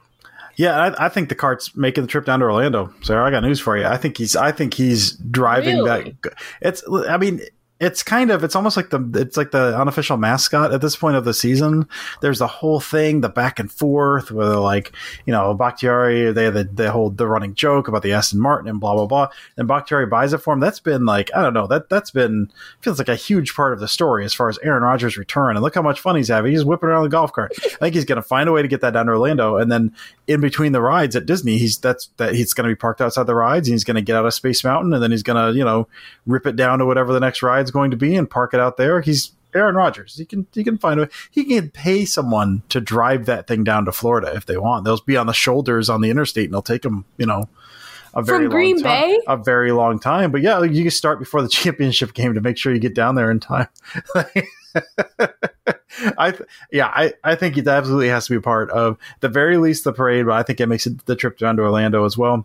Yeah, 0.56 0.76
I, 0.76 1.06
I, 1.06 1.08
think 1.08 1.28
the 1.28 1.34
cart's 1.34 1.74
making 1.76 2.04
the 2.04 2.08
trip 2.08 2.26
down 2.26 2.38
to 2.38 2.44
Orlando. 2.44 2.94
So 3.02 3.20
I 3.20 3.30
got 3.30 3.42
news 3.42 3.58
for 3.58 3.76
you. 3.76 3.86
I 3.86 3.96
think 3.96 4.16
he's. 4.16 4.36
I 4.36 4.52
think 4.52 4.74
he's 4.74 5.12
driving 5.16 5.78
really? 5.78 6.16
that. 6.22 6.34
It's. 6.60 6.84
I 7.08 7.16
mean, 7.16 7.40
it's 7.80 8.04
kind 8.04 8.30
of 8.30 8.44
it's 8.44 8.54
almost 8.54 8.76
like 8.76 8.90
the 8.90 9.10
it's 9.14 9.36
like 9.36 9.50
the 9.50 9.78
unofficial 9.78 10.16
mascot 10.16 10.72
at 10.72 10.80
this 10.80 10.94
point 10.94 11.16
of 11.16 11.24
the 11.24 11.34
season. 11.34 11.88
There's 12.20 12.38
the 12.38 12.46
whole 12.46 12.78
thing, 12.78 13.20
the 13.20 13.28
back 13.28 13.58
and 13.58 13.70
forth 13.70 14.30
where 14.30 14.56
like 14.56 14.92
you 15.26 15.32
know 15.32 15.54
Bakhtiari 15.54 16.32
they 16.32 16.50
the 16.50 16.92
hold 16.92 17.18
the 17.18 17.26
running 17.26 17.54
joke 17.54 17.88
about 17.88 18.02
the 18.02 18.12
Aston 18.12 18.38
Martin 18.38 18.68
and 18.68 18.78
blah 18.78 18.94
blah 18.94 19.06
blah. 19.06 19.28
And 19.56 19.66
Bakhtiari 19.66 20.06
buys 20.06 20.32
it 20.32 20.38
for 20.38 20.54
him. 20.54 20.60
That's 20.60 20.78
been 20.78 21.04
like 21.04 21.30
I 21.34 21.42
don't 21.42 21.52
know 21.52 21.66
that 21.66 21.88
that's 21.88 22.12
been 22.12 22.48
feels 22.80 22.98
like 22.98 23.08
a 23.08 23.16
huge 23.16 23.54
part 23.54 23.72
of 23.72 23.80
the 23.80 23.88
story 23.88 24.24
as 24.24 24.32
far 24.32 24.48
as 24.48 24.58
Aaron 24.62 24.84
Rodgers' 24.84 25.16
return. 25.16 25.56
And 25.56 25.62
look 25.62 25.74
how 25.74 25.82
much 25.82 26.00
fun 26.00 26.14
he's 26.14 26.28
having. 26.28 26.52
He's 26.52 26.64
whipping 26.64 26.88
around 26.88 27.02
the 27.02 27.08
golf 27.08 27.32
cart. 27.32 27.52
I 27.64 27.68
think 27.68 27.96
he's 27.96 28.04
going 28.04 28.16
to 28.16 28.22
find 28.22 28.48
a 28.48 28.52
way 28.52 28.62
to 28.62 28.68
get 28.68 28.82
that 28.82 28.92
down 28.92 29.06
to 29.06 29.12
Orlando, 29.12 29.56
and 29.56 29.70
then 29.70 29.92
in 30.28 30.40
between 30.40 30.72
the 30.72 30.80
rides 30.80 31.16
at 31.16 31.26
Disney, 31.26 31.58
he's 31.58 31.78
that's 31.78 32.08
that 32.18 32.34
he's 32.36 32.54
going 32.54 32.68
to 32.68 32.74
be 32.74 32.78
parked 32.78 33.00
outside 33.00 33.24
the 33.24 33.34
rides. 33.34 33.66
And 33.66 33.74
he's 33.74 33.84
going 33.84 33.96
to 33.96 34.02
get 34.02 34.14
out 34.14 34.26
of 34.26 34.32
Space 34.32 34.62
Mountain, 34.62 34.94
and 34.94 35.02
then 35.02 35.10
he's 35.10 35.24
going 35.24 35.44
to 35.44 35.58
you 35.58 35.64
know 35.64 35.88
rip 36.24 36.46
it 36.46 36.54
down 36.54 36.78
to 36.78 36.86
whatever 36.86 37.12
the 37.12 37.20
next 37.20 37.42
ride's 37.64 37.70
going 37.70 37.90
to 37.92 37.96
be 37.96 38.14
and 38.16 38.28
park 38.28 38.52
it 38.54 38.60
out 38.60 38.76
there. 38.76 39.00
He's 39.00 39.32
Aaron 39.54 39.74
Rodgers. 39.74 40.16
He 40.16 40.24
can 40.24 40.46
he 40.52 40.64
can 40.64 40.78
find 40.78 41.00
a 41.00 41.02
way. 41.04 41.08
he 41.30 41.44
can 41.44 41.70
pay 41.70 42.04
someone 42.04 42.62
to 42.68 42.80
drive 42.80 43.26
that 43.26 43.46
thing 43.46 43.64
down 43.64 43.84
to 43.86 43.92
Florida 43.92 44.34
if 44.34 44.46
they 44.46 44.56
want. 44.56 44.84
They'll 44.84 45.00
be 45.00 45.16
on 45.16 45.26
the 45.26 45.32
shoulders 45.32 45.88
on 45.88 46.00
the 46.00 46.10
interstate 46.10 46.46
and 46.46 46.54
they'll 46.54 46.62
take 46.62 46.82
them, 46.82 47.04
you 47.16 47.26
know, 47.26 47.48
a 48.12 48.22
very 48.22 48.44
From 48.44 48.50
Green 48.50 48.76
long 48.76 48.82
Bay? 48.82 49.20
time, 49.26 49.40
a 49.40 49.42
very 49.42 49.72
long 49.72 49.98
time. 49.98 50.30
But 50.30 50.42
yeah, 50.42 50.62
you 50.62 50.82
can 50.82 50.90
start 50.90 51.18
before 51.18 51.40
the 51.42 51.48
championship 51.50 52.14
game 52.14 52.34
to 52.34 52.40
make 52.40 52.58
sure 52.58 52.74
you 52.74 52.80
get 52.80 52.94
down 52.94 53.14
there 53.14 53.30
in 53.30 53.40
time. 53.40 53.68
I 56.18 56.34
yeah, 56.72 56.88
I, 56.88 57.12
I 57.22 57.36
think 57.36 57.56
it 57.56 57.68
absolutely 57.68 58.08
has 58.08 58.26
to 58.26 58.32
be 58.34 58.40
part 58.40 58.70
of 58.70 58.98
the 59.20 59.28
very 59.28 59.56
least 59.56 59.84
the 59.84 59.92
parade, 59.92 60.26
but 60.26 60.34
I 60.34 60.42
think 60.42 60.60
it 60.60 60.66
makes 60.66 60.86
it 60.86 61.06
the 61.06 61.14
trip 61.14 61.38
down 61.38 61.56
to 61.56 61.62
Orlando 61.62 62.04
as 62.04 62.18
well. 62.18 62.44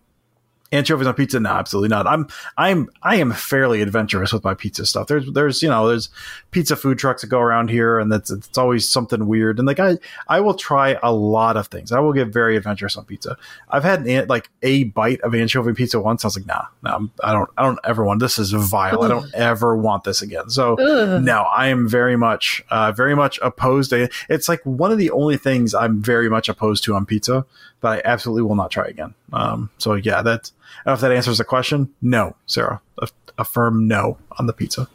Anchovies 0.72 1.08
on 1.08 1.16
pizza? 1.16 1.40
No, 1.40 1.50
absolutely 1.50 1.90
not. 1.90 2.06
I'm 2.06 2.28
I'm 2.58 2.90
I 3.02 3.16
am 3.16 3.32
fairly 3.32 3.82
adventurous 3.82 4.32
with 4.32 4.44
my 4.44 4.54
pizza 4.54 4.86
stuff. 4.86 5.08
There's 5.08 5.32
there's 5.32 5.64
you 5.64 5.70
know 5.70 5.88
there's 5.88 6.10
pizza 6.52 6.76
food 6.76 7.00
trucks 7.00 7.22
that 7.22 7.28
go 7.28 7.40
around 7.40 7.70
here, 7.70 7.98
and 7.98 8.12
that's 8.12 8.30
it's 8.30 8.58
always 8.58 8.88
something 8.88 9.26
weird. 9.28 9.58
And 9.58 9.68
like 9.68 9.80
I 9.80 9.98
I 10.28 10.42
will 10.42 10.54
try 10.54 11.00
a 11.02 11.12
lot 11.12 11.58
of 11.58 11.68
things. 11.68 11.92
I 11.92 12.00
will 12.00 12.14
get 12.14 12.28
very 12.28 12.56
adventurous 12.56 12.98
on 12.98 13.06
pizza. 13.06 13.36
I've 13.70 13.84
had 13.84 14.06
an, 14.06 14.28
like 14.28 14.50
a 14.62 14.84
bite 14.86 15.22
of 15.22 15.34
anchovy 15.34 15.74
pizza 15.74 16.00
once. 16.00 16.24
I 16.24 16.28
was 16.28 16.38
like, 16.38 16.46
nah, 16.46 16.66
no, 16.84 17.10
I 17.24 17.34
don't 17.34 17.50
I 17.58 17.64
don't 17.64 17.80
ever 17.84 18.04
want 18.04 18.20
this. 18.20 18.38
Is 18.38 18.52
vile. 18.52 19.04
I 19.04 19.08
don't 19.08 19.34
ever 19.34 19.76
want 19.76 20.04
this 20.04 20.22
again. 20.22 20.52
So 20.52 20.80
Ugh. 20.80 21.24
no, 21.24 21.44
I 21.44 21.68
am 21.68 21.90
very 21.90 22.16
much 22.16 22.64
uh, 22.70 22.92
very 22.92 23.16
much 23.16 23.40
opposed 23.42 23.90
to. 23.90 24.08
It's 24.30 24.48
like 24.48 24.62
one 24.66 24.92
of 24.92 25.00
the 25.00 25.10
only 25.12 25.38
things 25.38 25.74
I'm 25.74 26.02
very 26.02 26.30
much 26.30 26.48
opposed 26.48 26.84
to 26.84 26.94
on 26.94 27.08
pizza, 27.08 27.46
but 27.82 28.00
I 28.06 28.10
absolutely 28.10 28.44
will 28.44 28.56
not 28.56 28.72
try 28.72 28.86
again. 28.88 29.14
Um, 29.34 29.70
so 29.78 29.94
yeah, 29.96 30.22
that 30.22 30.52
I 30.86 30.90
don't 30.90 30.92
know 30.92 30.94
if 30.94 31.02
that 31.02 31.12
answers 31.12 31.38
the 31.38 31.44
question. 31.46 31.94
No, 32.02 32.36
Sarah, 32.46 32.82
a, 33.02 33.08
a 33.38 33.46
firm 33.46 33.88
no 33.88 34.18
on 34.38 34.48
the 34.48 34.54
pizza. 34.54 34.88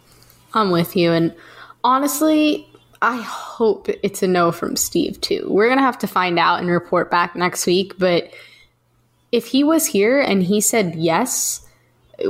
I'm 0.52 0.70
with 0.70 0.94
you. 0.96 1.10
And 1.12 1.34
honestly, 1.82 2.66
I 3.02 3.20
hope 3.22 3.88
it's 4.02 4.22
a 4.22 4.28
no 4.28 4.50
from 4.52 4.76
Steve 4.76 5.20
too. 5.20 5.46
We're 5.48 5.68
gonna 5.68 5.80
have 5.82 5.98
to 5.98 6.06
find 6.06 6.38
out 6.38 6.60
and 6.60 6.68
report 6.70 7.10
back 7.10 7.34
next 7.36 7.66
week. 7.66 7.94
But 7.98 8.30
if 9.32 9.46
he 9.46 9.64
was 9.64 9.86
here 9.86 10.20
and 10.20 10.42
he 10.42 10.60
said 10.60 10.94
yes, 10.94 11.60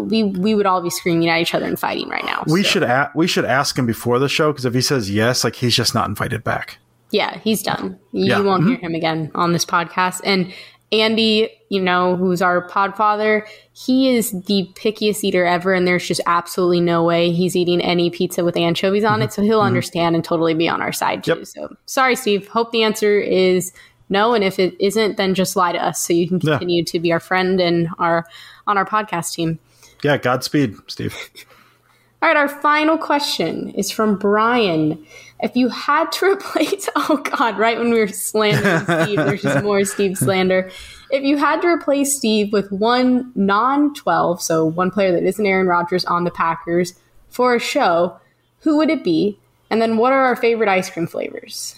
we 0.01 0.25
we 0.25 0.55
would 0.55 0.67
all 0.67 0.81
be 0.83 0.91
screaming 0.91 1.29
at 1.29 1.41
each 1.41 1.55
other 1.55 1.67
and 1.67 1.79
fighting 1.79 2.09
right 2.09 2.25
now. 2.25 2.43
We 2.47 2.63
So, 2.63 2.69
should 2.71 2.83
a- 2.85 3.13
we 3.15 3.27
should 3.27 3.45
ask 3.45 3.79
him 3.79 3.87
before 3.87 4.19
the 4.19 4.29
show 4.29 4.51
because 4.53 4.65
if 4.65 4.75
he 4.75 4.81
says 4.81 5.11
yes, 5.11 5.45
like 5.45 5.57
he's 5.57 5.77
just 5.77 5.95
not 5.95 6.09
invited 6.09 6.43
back. 6.43 6.79
Yeah, 7.15 7.39
he's 7.39 7.63
done. 7.63 7.99
You 8.13 8.27
Yeah. 8.27 8.41
won't 8.41 8.67
hear 8.67 8.77
him 8.79 8.95
again 8.95 9.31
on 9.35 9.53
this 9.53 9.65
podcast. 9.65 10.21
And 10.25 10.53
Andy, 10.93 11.49
you 11.71 11.81
know, 11.81 12.15
who's 12.17 12.43
our 12.43 12.69
podfather, 12.69 13.43
he 13.73 14.15
is 14.15 14.31
the 14.47 14.69
pickiest 14.75 15.25
eater 15.25 15.45
ever, 15.45 15.73
and 15.73 15.87
there's 15.89 16.07
just 16.07 16.21
absolutely 16.27 16.81
no 16.81 17.03
way 17.03 17.31
he's 17.33 17.57
eating 17.57 17.81
any 17.81 18.11
pizza 18.11 18.45
with 18.45 18.57
anchovies 18.57 19.03
on 19.05 19.23
it. 19.23 19.33
So 19.33 19.43
he'll 19.43 19.61
understand 19.63 20.15
and 20.15 20.25
totally 20.25 20.55
be 20.55 20.69
on 20.69 20.83
our 20.83 20.93
side 20.93 21.25
too. 21.25 21.33
Mm-hmm. 21.33 21.39
Yep. 21.41 21.47
So 21.71 21.77
sorry, 21.87 22.17
Steve. 22.17 22.47
Hope 22.49 22.71
the 22.73 22.83
answer 22.83 23.19
is 23.19 23.73
no, 24.09 24.35
and 24.35 24.45
if 24.45 24.59
it 24.59 24.75
isn't, 24.79 25.17
then 25.17 25.35
just 25.35 25.57
lie 25.57 25.73
to 25.73 25.83
us 25.85 25.99
so 26.01 26.13
you 26.13 26.29
can 26.29 26.39
Yeah. 26.43 26.59
continue 26.59 26.85
to 26.85 26.99
be 27.01 27.11
our 27.13 27.21
friend 27.21 27.61
and 27.61 27.89
our 27.99 28.27
on 28.67 28.77
our 28.79 28.85
podcast 28.85 29.33
team. 29.35 29.59
Yeah, 30.05 30.17
Godspeed, 30.19 30.77
Steve. 30.87 31.17
All 32.23 32.29
right, 32.29 32.37
our 32.37 32.49
final 32.49 32.97
question 32.99 33.71
is 33.71 33.91
from 33.91 34.17
Brian. 34.17 35.05
If 35.45 35.55
you 35.55 35.69
had 35.69 36.11
to 36.13 36.27
replace, 36.33 36.89
oh 36.97 37.19
God, 37.19 37.59
right 37.59 37.79
when 37.79 37.91
we 37.91 37.99
were 37.99 38.09
slandering 38.09 38.81
Steve, 39.05 39.19
there's 39.19 39.43
just 39.43 39.63
more 39.63 39.85
Steve 39.85 40.17
slander. 40.17 40.71
If 41.11 41.23
you 41.23 41.37
had 41.37 41.61
to 41.61 41.69
replace 41.69 42.17
Steve 42.17 42.53
with 42.53 42.73
one 42.73 43.31
non 43.37 43.95
12, 43.95 44.43
so 44.43 44.65
one 44.65 44.91
player 44.91 45.13
that 45.13 45.23
isn't 45.23 45.47
Aaron 45.47 45.67
Rodgers 45.67 46.05
on 46.07 46.25
the 46.25 46.31
Packers 46.31 46.95
for 47.29 47.55
a 47.55 47.61
show, 47.61 48.19
who 48.61 48.79
would 48.79 48.89
it 48.89 49.05
be? 49.05 49.39
And 49.71 49.83
then 49.83 49.99
what 49.99 50.13
are 50.13 50.25
our 50.25 50.37
favorite 50.37 50.69
ice 50.69 50.89
cream 50.89 51.07
flavors? 51.07 51.77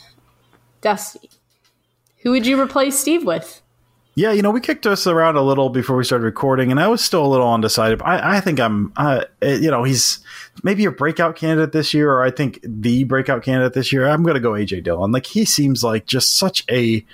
Dusty, 0.81 1.31
who 2.19 2.31
would 2.31 2.47
you 2.47 2.61
replace 2.61 2.99
Steve 2.99 3.25
with? 3.25 3.63
Yeah, 4.19 4.33
you 4.33 4.41
know, 4.41 4.51
we 4.51 4.63
kicked 4.63 4.87
us 4.87 5.07
around 5.07 5.37
a 5.37 5.43
little 5.43 5.69
before 5.69 5.95
we 5.95 6.03
started 6.03 6.25
recording, 6.25 6.71
and 6.71 6.81
I 6.81 6.89
was 6.89 7.05
still 7.05 7.25
a 7.25 7.29
little 7.29 7.53
undecided. 7.53 8.01
I, 8.01 8.39
I 8.39 8.41
think 8.41 8.59
I'm, 8.59 8.91
uh, 8.97 9.25
eh, 9.43 9.57
you 9.57 9.71
know, 9.71 9.85
he's 9.85 10.21
maybe 10.63 10.87
a 10.87 10.91
breakout 10.91 11.37
candidate 11.37 11.73
this 11.73 11.93
year, 11.93 12.11
or 12.11 12.23
I 12.23 12.31
think 12.31 12.59
the 12.63 13.05
breakout 13.05 13.43
candidate 13.43 13.75
this 13.75 13.93
year. 13.93 14.09
I'm 14.09 14.23
going 14.23 14.33
to 14.33 14.41
go 14.41 14.53
AJ 14.53 14.85
Dillon. 14.85 15.13
Like 15.13 15.27
he 15.27 15.45
seems 15.45 15.85
like 15.85 16.07
just 16.07 16.35
such 16.35 16.65
a 16.71 17.05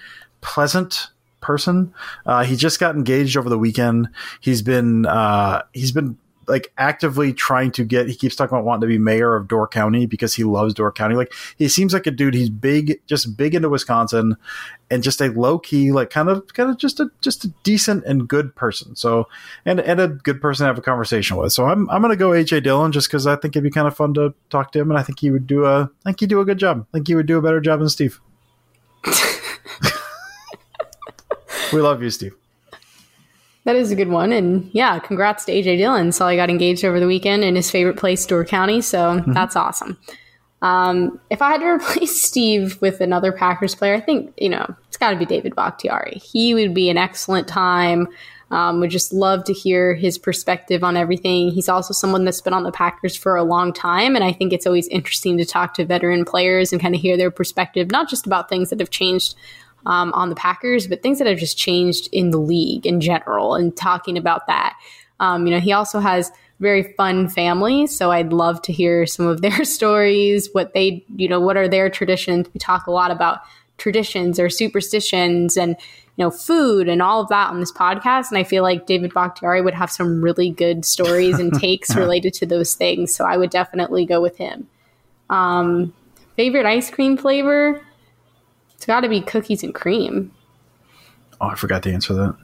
pleasant 0.43 1.09
person. 1.41 1.93
Uh, 2.25 2.45
he 2.45 2.55
just 2.55 2.79
got 2.79 2.95
engaged 2.95 3.37
over 3.37 3.49
the 3.49 3.59
weekend. 3.59 4.09
He's 4.41 4.63
been, 4.63 5.05
uh, 5.05 5.63
he's 5.73 5.91
been 5.91 6.17
like 6.53 6.71
actively 6.77 7.33
trying 7.33 7.71
to 7.73 7.83
get 7.83 8.07
he 8.09 8.15
keeps 8.15 8.37
talking 8.37 8.55
about 8.55 8.67
wanting 8.67 8.83
to 8.83 8.87
be 8.87 8.99
mayor 8.99 9.35
of 9.35 9.49
Door 9.49 9.69
County 9.69 10.05
because 10.05 10.35
he 10.35 10.45
loves 10.45 10.75
Door 10.75 10.93
County. 10.93 11.15
Like 11.15 11.33
he 11.57 11.67
seems 11.67 11.95
like 11.95 12.07
a 12.07 12.11
dude 12.11 12.35
he's 12.35 12.51
big 12.51 13.01
just 13.07 13.39
big 13.39 13.55
into 13.55 13.71
Wisconsin 13.71 14.37
and 14.91 15.03
just 15.03 15.23
a 15.23 15.29
low 15.29 15.59
key 15.59 15.93
like 15.93 16.11
kind 16.11 16.29
of 16.29 16.47
kind 16.53 16.69
of 16.69 16.77
just 16.77 17.01
a 17.01 17.11
just 17.23 17.47
a 17.47 17.49
decent 17.63 18.05
and 18.05 18.29
good 18.29 18.55
person. 18.55 18.95
So 18.95 19.29
and 19.65 19.81
and 19.81 19.99
a 19.99 20.09
good 20.09 20.43
person 20.43 20.65
to 20.65 20.69
have 20.69 20.77
a 20.77 20.83
conversation 20.83 21.39
with. 21.39 21.55
So 21.55 21.65
I'm 21.65 21.89
I'm 21.89 22.03
going 22.03 22.13
to 22.13 22.17
go 22.17 22.33
AJ 22.33 22.65
Dillon 22.65 22.93
just 22.93 23.09
cuz 23.09 23.27
I 23.27 23.37
think 23.37 23.57
it'd 23.57 23.65
be 23.65 23.71
kind 23.71 23.89
of 23.89 23.97
fun 23.97 24.13
to 24.15 24.35
talk 24.51 24.73
to 24.73 24.79
him 24.79 24.91
and 24.91 25.01
I 25.01 25.03
think 25.03 25.21
he 25.21 25.31
would 25.31 25.47
do 25.47 25.65
a 25.65 25.85
I 26.05 26.11
think 26.11 26.21
he'd 26.21 26.29
do 26.29 26.41
a 26.41 26.45
good 26.45 26.59
job. 26.59 26.87
I 26.93 26.99
think 26.99 27.09
he 27.09 27.15
would 27.15 27.25
do 27.25 27.39
a 27.39 27.43
better 27.43 27.63
job 27.63 27.81
than 27.81 27.89
Steve. 27.89 28.21
we 31.73 31.81
love 31.81 32.03
you, 32.03 32.11
Steve. 32.11 32.35
That 33.65 33.77
is 33.77 33.93
a 33.93 33.97
good 33.97 34.09
one. 34.09 34.33
And 34.33 34.69
yeah, 34.73 34.99
congrats 34.99 35.45
to 35.45 35.53
AJ 35.53 35.79
Dillon. 35.79 36.07
He 36.07 36.37
got 36.37 36.51
engaged 36.51 36.85
over 36.85 36.99
the 36.99 37.07
weekend 37.07 37.45
in 37.45 37.55
his 37.55 37.71
favorite 37.71 37.97
place, 37.97 38.27
Door 38.27 38.47
County. 38.47 38.81
So 38.81 39.23
that's 39.29 39.55
awesome. 39.55 39.99
Um, 40.63 41.21
if 41.31 41.43
I 41.43 41.51
had 41.51 41.61
to 41.61 41.67
replace 41.77 42.21
Steve 42.21 42.81
with 42.81 43.01
another 43.01 43.33
Packers 43.33 43.75
player, 43.75 43.95
I 43.95 44.01
think, 44.01 44.33
you 44.37 44.49
know, 44.49 44.75
it's 44.89 44.97
got 44.97 45.11
to 45.11 45.17
be 45.17 45.27
David 45.27 45.55
Bakhtiari. 45.55 46.19
He 46.19 46.55
would 46.55 46.75
be 46.75 46.89
an 46.89 46.97
excellent 46.97 47.49
time. 47.49 48.09
Um, 48.51 48.81
would 48.81 48.91
just 48.91 49.15
love 49.15 49.45
to 49.45 49.55
hear 49.55 49.95
his 49.95 50.19
perspective 50.19 50.85
on 50.85 50.95
everything. 50.95 51.51
He's 51.51 51.71
also 51.71 51.95
someone 51.95 52.27
that's 52.27 52.43
been 52.43 52.53
on 52.53 52.65
the 52.65 52.71
Packers 52.71 53.17
for 53.17 53.35
a 53.35 53.43
long 53.43 53.73
time. 53.73 54.15
And 54.15 54.23
I 54.23 54.31
think 54.31 54.53
it's 54.53 54.67
always 54.67 54.89
interesting 54.89 55.39
to 55.39 55.47
talk 55.47 55.73
to 55.75 55.87
veteran 55.87 56.27
players 56.27 56.71
and 56.71 56.81
kind 56.81 56.95
of 56.95 57.01
hear 57.01 57.17
their 57.17 57.31
perspective, 57.31 57.91
not 57.91 58.11
just 58.11 58.27
about 58.27 58.51
things 58.51 58.69
that 58.69 58.79
have 58.79 58.91
changed 58.91 59.37
um, 59.87 60.13
on 60.13 60.29
the 60.29 60.35
Packers, 60.35 60.87
but 60.87 61.03
things 61.03 61.19
that 61.19 61.27
have 61.27 61.39
just 61.39 61.59
changed 61.59 62.09
in 62.13 62.31
the 62.31 62.39
league 62.39 62.87
in 62.87 63.01
general 63.01 63.55
and 63.55 63.77
talking 63.77 64.17
about 64.17 64.47
that. 64.47 64.77
Um, 65.21 65.47
you 65.47 65.53
know, 65.53 65.61
he 65.61 65.73
also 65.73 66.01
has 66.01 66.31
very 66.61 66.95
fun 66.95 67.29
family, 67.29 67.87
so 67.87 68.11
I'd 68.11 68.33
love 68.33 68.63
to 68.63 68.73
hear 68.73 69.07
some 69.07 69.27
of 69.27 69.41
their 69.43 69.65
stories, 69.65 70.49
what 70.53 70.75
they, 70.75 71.05
you 71.17 71.29
know, 71.29 71.41
what 71.41 71.57
are 71.57 71.69
their 71.69 71.91
traditions. 71.91 72.49
We 72.53 72.59
talk 72.59 72.87
a 72.87 72.93
lot 72.93 73.11
about 73.11 73.41
traditions 73.79 74.39
or 74.39 74.49
superstitions 74.49 75.57
and, 75.57 75.77
you 76.17 76.25
know, 76.25 76.31
food 76.31 76.89
and 76.89 77.03
all 77.03 77.21
of 77.21 77.29
that 77.29 77.51
on 77.51 77.59
this 77.59 77.73
podcast. 77.73 78.31
And 78.31 78.39
I 78.39 78.45
feel 78.45 78.63
like 78.63 78.87
David 78.87 79.13
Bakhtiari 79.13 79.61
would 79.61 79.75
have 79.75 79.91
some 79.91 80.23
really 80.23 80.51
good 80.51 80.85
stories 80.85 81.39
and 81.39 81.53
takes 81.61 81.97
related 81.97 82.35
to 82.35 82.47
those 82.47 82.75
things. 82.75 83.15
So 83.15 83.25
I 83.25 83.37
would 83.37 83.51
definitely 83.51 84.07
go 84.07 84.21
with 84.21 84.37
him. 84.37 84.69
Um, 85.31 85.93
favorite 86.37 86.67
ice 86.67 86.91
cream 86.91 87.17
flavor? 87.17 87.81
It's 88.83 88.87
got 88.89 89.03
to 89.03 89.09
be 89.09 89.21
cookies 89.21 89.63
and 89.63 89.73
cream. 89.73 90.33
Oh, 91.41 91.47
I 91.47 91.55
forgot 91.55 91.85
to 91.85 91.93
answer 91.93 92.15
that. 92.15 92.37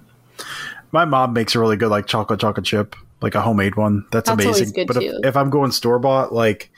My 0.93 1.05
mom 1.05 1.33
makes 1.33 1.57
a 1.57 1.59
really 1.59 1.77
good 1.77 1.89
like 1.89 2.07
chocolate 2.07 2.39
chocolate 2.39 2.65
chip, 2.65 2.95
like 3.21 3.35
a 3.35 3.41
homemade 3.41 3.75
one. 3.75 4.07
That's, 4.13 4.31
That's 4.31 4.45
amazing. 4.45 4.71
good, 4.71 4.87
but 4.87 5.03
if, 5.03 5.13
if 5.25 5.37
I'm 5.37 5.51
going 5.51 5.73
store 5.73 5.99
bought, 5.99 6.33
like 6.33 6.71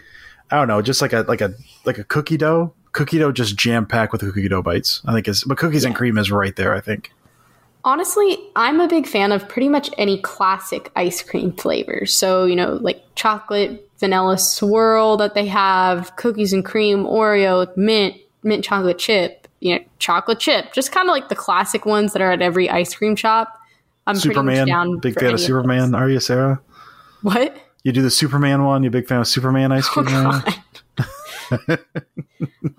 I 0.51 0.57
don't 0.57 0.67
know, 0.67 0.81
just 0.81 1.03
like 1.03 1.13
a 1.13 1.27
like 1.29 1.43
a 1.43 1.53
like 1.85 1.99
a 1.99 2.05
cookie 2.05 2.39
dough, 2.39 2.73
cookie 2.93 3.19
dough 3.19 3.33
just 3.33 3.55
jam 3.55 3.85
packed 3.85 4.13
with 4.13 4.23
cookie 4.23 4.49
dough 4.49 4.63
bites. 4.63 5.03
I 5.05 5.13
think 5.13 5.29
is 5.29 5.45
but 5.45 5.59
cookies 5.59 5.85
and 5.85 5.95
cream 5.95 6.17
is 6.17 6.31
right 6.31 6.57
there. 6.57 6.75
I 6.75 6.81
think. 6.81 7.13
Honestly, 7.85 8.39
I'm 8.57 8.81
a 8.81 8.89
big 8.89 9.07
fan 9.07 9.31
of 9.31 9.47
pretty 9.47 9.69
much 9.69 9.91
any 9.99 10.23
classic 10.23 10.91
ice 10.97 11.23
cream 11.23 11.53
flavors. 11.53 12.15
So, 12.15 12.47
you 12.47 12.57
know, 12.57 12.79
like 12.81 13.05
chocolate, 13.15 13.91
vanilla 13.99 14.39
swirl 14.39 15.19
that 15.19 15.35
they 15.35 15.47
have, 15.49 16.17
cookies 16.17 16.55
and 16.55 16.65
cream, 16.65 17.05
Oreo, 17.05 17.77
mint, 17.77 18.17
mint 18.43 18.65
chocolate 18.65 18.99
chip, 18.99 19.40
you 19.61 19.75
know, 19.75 19.85
chocolate 19.99 20.41
chip, 20.41 20.73
just 20.73 20.93
kind 20.93 21.09
of 21.09 21.13
like 21.13 21.29
the 21.29 21.35
classic 21.35 21.87
ones 21.87 22.13
that 22.13 22.23
are 22.23 22.33
at 22.33 22.43
every 22.43 22.69
ice 22.69 22.95
cream 22.95 23.17
shop. 23.17 23.59
I'm 24.07 24.15
pretty 24.15 24.29
Superman, 24.29 24.59
much 24.59 24.67
down 24.67 24.99
big 24.99 25.19
fan 25.19 25.35
of 25.35 25.41
Superman. 25.41 25.93
those. 25.93 26.01
Are 26.01 26.11
you, 26.11 26.21
Sarah? 26.21 26.61
What? 27.23 27.57
You 27.85 27.93
do 27.93 28.03
the 28.03 28.11
Superman 28.11 28.65
one. 28.65 28.83
You 28.83 28.89
a 28.89 28.91
big 28.91 29.07
fan 29.07 29.21
of 29.21 29.29
Superman 29.29 29.73
ice 29.73 29.89
cream? 29.89 30.09
Sarah? 30.09 30.43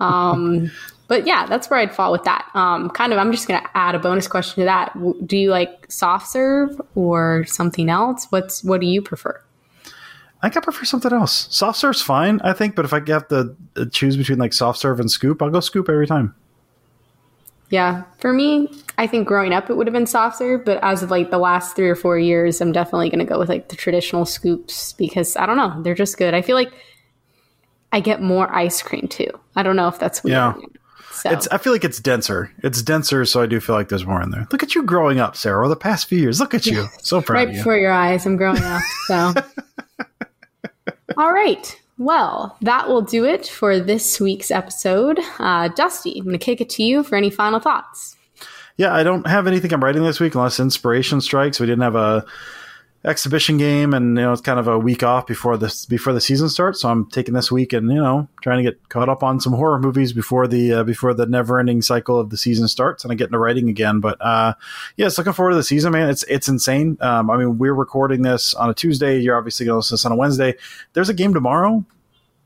um, 0.00 0.70
but 1.08 1.26
yeah, 1.26 1.46
that's 1.46 1.68
where 1.68 1.78
I'd 1.78 1.94
fall 1.94 2.10
with 2.10 2.24
that. 2.24 2.48
Um, 2.54 2.90
kind 2.90 3.12
of, 3.12 3.18
I'm 3.18 3.32
just 3.32 3.46
going 3.46 3.60
to 3.60 3.76
add 3.76 3.94
a 3.94 3.98
bonus 3.98 4.26
question 4.26 4.62
to 4.62 4.64
that. 4.64 4.92
Do 5.26 5.36
you 5.36 5.50
like 5.50 5.90
soft 5.90 6.28
serve 6.28 6.80
or 6.94 7.44
something 7.46 7.88
else? 7.88 8.26
What's 8.30 8.64
what 8.64 8.80
do 8.80 8.86
you 8.86 9.02
prefer? 9.02 9.40
I 10.42 10.48
think 10.48 10.56
I 10.56 10.60
prefer 10.60 10.84
something 10.84 11.12
else. 11.12 11.46
Soft 11.50 11.78
serve's 11.78 12.02
fine, 12.02 12.40
I 12.42 12.52
think, 12.52 12.74
but 12.74 12.84
if 12.84 12.92
I 12.92 13.00
have 13.08 13.28
to 13.28 13.54
uh, 13.76 13.84
choose 13.92 14.16
between 14.16 14.38
like 14.38 14.52
soft 14.52 14.80
serve 14.80 14.98
and 14.98 15.10
scoop, 15.10 15.40
I'll 15.40 15.50
go 15.50 15.60
scoop 15.60 15.88
every 15.88 16.06
time. 16.06 16.34
Yeah, 17.72 18.02
for 18.18 18.34
me, 18.34 18.68
I 18.98 19.06
think 19.06 19.26
growing 19.26 19.54
up 19.54 19.70
it 19.70 19.78
would 19.78 19.86
have 19.86 19.94
been 19.94 20.04
softer, 20.04 20.58
but 20.58 20.78
as 20.82 21.02
of 21.02 21.10
like 21.10 21.30
the 21.30 21.38
last 21.38 21.74
three 21.74 21.88
or 21.88 21.94
four 21.94 22.18
years, 22.18 22.60
I'm 22.60 22.70
definitely 22.70 23.08
going 23.08 23.20
to 23.20 23.24
go 23.24 23.38
with 23.38 23.48
like 23.48 23.70
the 23.70 23.76
traditional 23.76 24.26
scoops 24.26 24.92
because 24.92 25.36
I 25.36 25.46
don't 25.46 25.56
know, 25.56 25.82
they're 25.82 25.94
just 25.94 26.18
good. 26.18 26.34
I 26.34 26.42
feel 26.42 26.54
like 26.54 26.70
I 27.90 28.00
get 28.00 28.20
more 28.20 28.54
ice 28.54 28.82
cream 28.82 29.08
too. 29.08 29.30
I 29.56 29.62
don't 29.62 29.76
know 29.76 29.88
if 29.88 29.98
that's 29.98 30.22
weird. 30.22 30.34
Yeah. 30.34 30.54
So 31.12 31.30
It's. 31.30 31.48
I 31.48 31.56
feel 31.56 31.72
like 31.72 31.84
it's 31.84 31.98
denser. 31.98 32.52
It's 32.62 32.82
denser, 32.82 33.24
so 33.24 33.40
I 33.40 33.46
do 33.46 33.58
feel 33.58 33.74
like 33.74 33.88
there's 33.88 34.04
more 34.04 34.20
in 34.20 34.32
there. 34.32 34.46
Look 34.52 34.62
at 34.62 34.74
you 34.74 34.82
growing 34.82 35.18
up, 35.18 35.34
Sarah. 35.34 35.60
Over 35.60 35.68
the 35.68 35.76
past 35.76 36.08
few 36.08 36.18
years, 36.18 36.40
look 36.40 36.52
at 36.52 36.66
you. 36.66 36.88
So 37.00 37.22
proud 37.22 37.36
right 37.36 37.48
of 37.48 37.54
you. 37.54 37.60
before 37.60 37.78
your 37.78 37.92
eyes, 37.92 38.26
I'm 38.26 38.36
growing 38.36 38.62
up. 38.62 38.82
So, 39.06 39.32
all 41.16 41.32
right. 41.32 41.80
Well, 41.98 42.56
that 42.62 42.88
will 42.88 43.02
do 43.02 43.24
it 43.24 43.46
for 43.46 43.78
this 43.78 44.18
week's 44.20 44.50
episode. 44.50 45.20
Uh, 45.38 45.68
Dusty, 45.68 46.18
I'm 46.18 46.24
going 46.24 46.38
to 46.38 46.44
kick 46.44 46.60
it 46.60 46.70
to 46.70 46.82
you 46.82 47.02
for 47.02 47.16
any 47.16 47.30
final 47.30 47.60
thoughts. 47.60 48.16
yeah, 48.76 48.94
I 48.94 49.02
don't 49.02 49.26
have 49.26 49.46
anything 49.46 49.72
I'm 49.72 49.84
writing 49.84 50.02
this 50.02 50.18
week 50.20 50.34
unless 50.34 50.58
inspiration 50.58 51.20
strikes. 51.20 51.60
We 51.60 51.66
didn't 51.66 51.82
have 51.82 51.94
a 51.94 52.24
exhibition 53.04 53.56
game, 53.56 53.92
and 53.94 54.16
you 54.16 54.22
know 54.22 54.32
it's 54.32 54.40
kind 54.40 54.58
of 54.58 54.68
a 54.68 54.78
week 54.78 55.02
off 55.02 55.26
before 55.26 55.56
this 55.56 55.86
before 55.86 56.12
the 56.12 56.20
season 56.20 56.48
starts. 56.48 56.80
So 56.80 56.88
I'm 56.88 57.06
taking 57.06 57.34
this 57.34 57.50
week 57.50 57.72
and 57.72 57.88
you 57.90 58.00
know 58.00 58.28
trying 58.42 58.58
to 58.58 58.70
get 58.70 58.88
caught 58.88 59.08
up 59.08 59.22
on 59.22 59.40
some 59.40 59.52
horror 59.52 59.78
movies 59.78 60.12
before 60.12 60.46
the 60.46 60.72
uh, 60.72 60.84
before 60.84 61.14
the 61.14 61.26
never 61.26 61.58
ending 61.58 61.82
cycle 61.82 62.18
of 62.18 62.30
the 62.30 62.36
season 62.36 62.68
starts, 62.68 63.04
and 63.04 63.12
I 63.12 63.16
get 63.16 63.26
into 63.26 63.38
writing 63.38 63.68
again. 63.68 64.00
But 64.00 64.18
uh, 64.20 64.54
yes, 64.96 65.18
looking 65.18 65.32
forward 65.32 65.52
to 65.52 65.56
the 65.56 65.62
season, 65.62 65.92
man. 65.92 66.08
It's 66.08 66.24
it's 66.24 66.48
insane. 66.48 66.96
Um, 67.00 67.30
I 67.30 67.36
mean, 67.36 67.58
we're 67.58 67.74
recording 67.74 68.22
this 68.22 68.54
on 68.54 68.70
a 68.70 68.74
Tuesday. 68.74 69.18
You're 69.18 69.36
obviously 69.36 69.66
going 69.66 69.74
to 69.74 69.78
listen 69.78 69.96
to 69.96 70.00
this 70.02 70.06
on 70.06 70.12
a 70.12 70.16
Wednesday. 70.16 70.54
There's 70.92 71.08
a 71.08 71.14
game 71.14 71.34
tomorrow. 71.34 71.84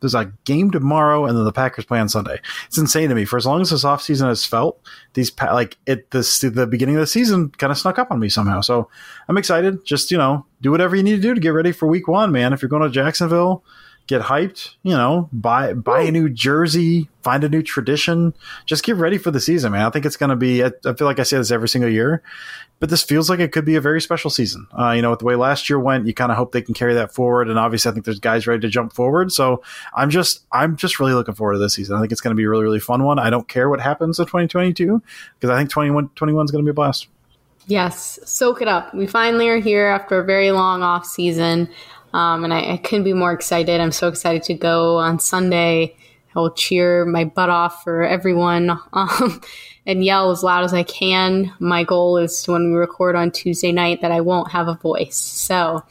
There's 0.00 0.14
a 0.14 0.32
game 0.44 0.70
tomorrow, 0.70 1.24
and 1.24 1.36
then 1.36 1.44
the 1.44 1.52
Packers 1.52 1.84
play 1.84 1.98
on 1.98 2.08
Sunday. 2.08 2.40
It's 2.66 2.78
insane 2.78 3.08
to 3.08 3.14
me. 3.14 3.24
For 3.24 3.36
as 3.36 3.46
long 3.46 3.60
as 3.60 3.70
this 3.70 3.84
offseason 3.84 4.28
has 4.28 4.44
felt, 4.44 4.80
these 5.14 5.32
like 5.40 5.76
it 5.86 6.10
this 6.10 6.40
the 6.40 6.66
beginning 6.66 6.96
of 6.96 7.00
the 7.00 7.06
season 7.06 7.50
kind 7.50 7.70
of 7.70 7.78
snuck 7.78 7.98
up 7.98 8.10
on 8.10 8.20
me 8.20 8.28
somehow. 8.28 8.60
So 8.60 8.88
I'm 9.28 9.38
excited. 9.38 9.84
Just 9.84 10.10
you 10.10 10.18
know, 10.18 10.44
do 10.60 10.70
whatever 10.70 10.96
you 10.96 11.02
need 11.02 11.16
to 11.16 11.22
do 11.22 11.34
to 11.34 11.40
get 11.40 11.50
ready 11.50 11.72
for 11.72 11.86
Week 11.86 12.08
One, 12.08 12.32
man. 12.32 12.52
If 12.52 12.62
you're 12.62 12.68
going 12.68 12.82
to 12.82 12.90
Jacksonville, 12.90 13.64
get 14.06 14.22
hyped. 14.22 14.74
You 14.82 14.92
know, 14.92 15.28
buy 15.32 15.72
buy 15.72 16.02
a 16.02 16.10
new 16.10 16.28
jersey, 16.28 17.08
find 17.22 17.44
a 17.44 17.48
new 17.48 17.62
tradition. 17.62 18.34
Just 18.64 18.84
get 18.84 18.96
ready 18.96 19.18
for 19.18 19.30
the 19.30 19.40
season, 19.40 19.72
man. 19.72 19.84
I 19.84 19.90
think 19.90 20.06
it's 20.06 20.16
going 20.16 20.30
to 20.30 20.36
be. 20.36 20.64
I, 20.64 20.72
I 20.84 20.94
feel 20.94 21.06
like 21.06 21.18
I 21.18 21.24
say 21.24 21.36
this 21.36 21.50
every 21.50 21.68
single 21.68 21.90
year, 21.90 22.22
but 22.78 22.90
this 22.90 23.02
feels 23.02 23.30
like 23.30 23.40
it 23.40 23.52
could 23.52 23.64
be 23.64 23.76
a 23.76 23.80
very 23.80 24.00
special 24.00 24.30
season. 24.30 24.66
Uh, 24.78 24.90
you 24.90 25.02
know, 25.02 25.10
with 25.10 25.20
the 25.20 25.24
way 25.24 25.34
last 25.34 25.68
year 25.70 25.78
went, 25.78 26.06
you 26.06 26.14
kind 26.14 26.30
of 26.30 26.36
hope 26.36 26.52
they 26.52 26.62
can 26.62 26.74
carry 26.74 26.94
that 26.94 27.12
forward. 27.12 27.48
And 27.48 27.58
obviously, 27.58 27.90
I 27.90 27.94
think 27.94 28.04
there's 28.04 28.20
guys 28.20 28.46
ready 28.46 28.60
to 28.60 28.68
jump 28.68 28.92
forward. 28.92 29.32
So 29.32 29.62
I'm 29.94 30.10
just, 30.10 30.44
I'm 30.52 30.76
just 30.76 31.00
really 31.00 31.14
looking 31.14 31.34
forward 31.34 31.54
to 31.54 31.58
this 31.58 31.74
season. 31.74 31.96
I 31.96 32.00
think 32.00 32.12
it's 32.12 32.20
going 32.20 32.34
to 32.34 32.38
be 32.38 32.44
a 32.44 32.48
really, 32.48 32.64
really 32.64 32.80
fun 32.80 33.02
one. 33.04 33.18
I 33.18 33.30
don't 33.30 33.48
care 33.48 33.68
what 33.68 33.80
happens 33.80 34.18
in 34.18 34.26
2022 34.26 35.02
because 35.38 35.50
I 35.50 35.58
think 35.58 35.70
21, 35.70 36.10
21 36.14 36.44
is 36.44 36.50
going 36.50 36.64
to 36.64 36.66
be 36.66 36.70
a 36.70 36.74
blast. 36.74 37.08
Yes, 37.68 38.20
soak 38.24 38.62
it 38.62 38.68
up. 38.68 38.94
We 38.94 39.08
finally 39.08 39.48
are 39.48 39.58
here 39.58 39.86
after 39.86 40.20
a 40.20 40.24
very 40.24 40.52
long 40.52 40.82
off 40.82 41.04
season. 41.04 41.68
Um, 42.12 42.44
and 42.44 42.54
I, 42.54 42.72
I, 42.72 42.76
couldn't 42.78 43.04
be 43.04 43.12
more 43.12 43.32
excited. 43.32 43.80
I'm 43.80 43.92
so 43.92 44.08
excited 44.08 44.42
to 44.44 44.54
go 44.54 44.96
on 44.96 45.18
Sunday. 45.18 45.96
I 46.34 46.38
will 46.38 46.52
cheer 46.52 47.04
my 47.04 47.24
butt 47.24 47.50
off 47.50 47.82
for 47.82 48.04
everyone 48.04 48.70
um, 48.92 49.40
and 49.86 50.04
yell 50.04 50.30
as 50.30 50.42
loud 50.42 50.64
as 50.64 50.74
I 50.74 50.82
can. 50.82 51.52
My 51.58 51.84
goal 51.84 52.16
is 52.18 52.42
to, 52.44 52.52
when 52.52 52.72
we 52.72 52.78
record 52.78 53.16
on 53.16 53.30
Tuesday 53.30 53.72
night 53.72 54.02
that 54.02 54.12
I 54.12 54.20
won't 54.20 54.50
have 54.52 54.68
a 54.68 54.74
voice. 54.74 55.16
So 55.16 55.84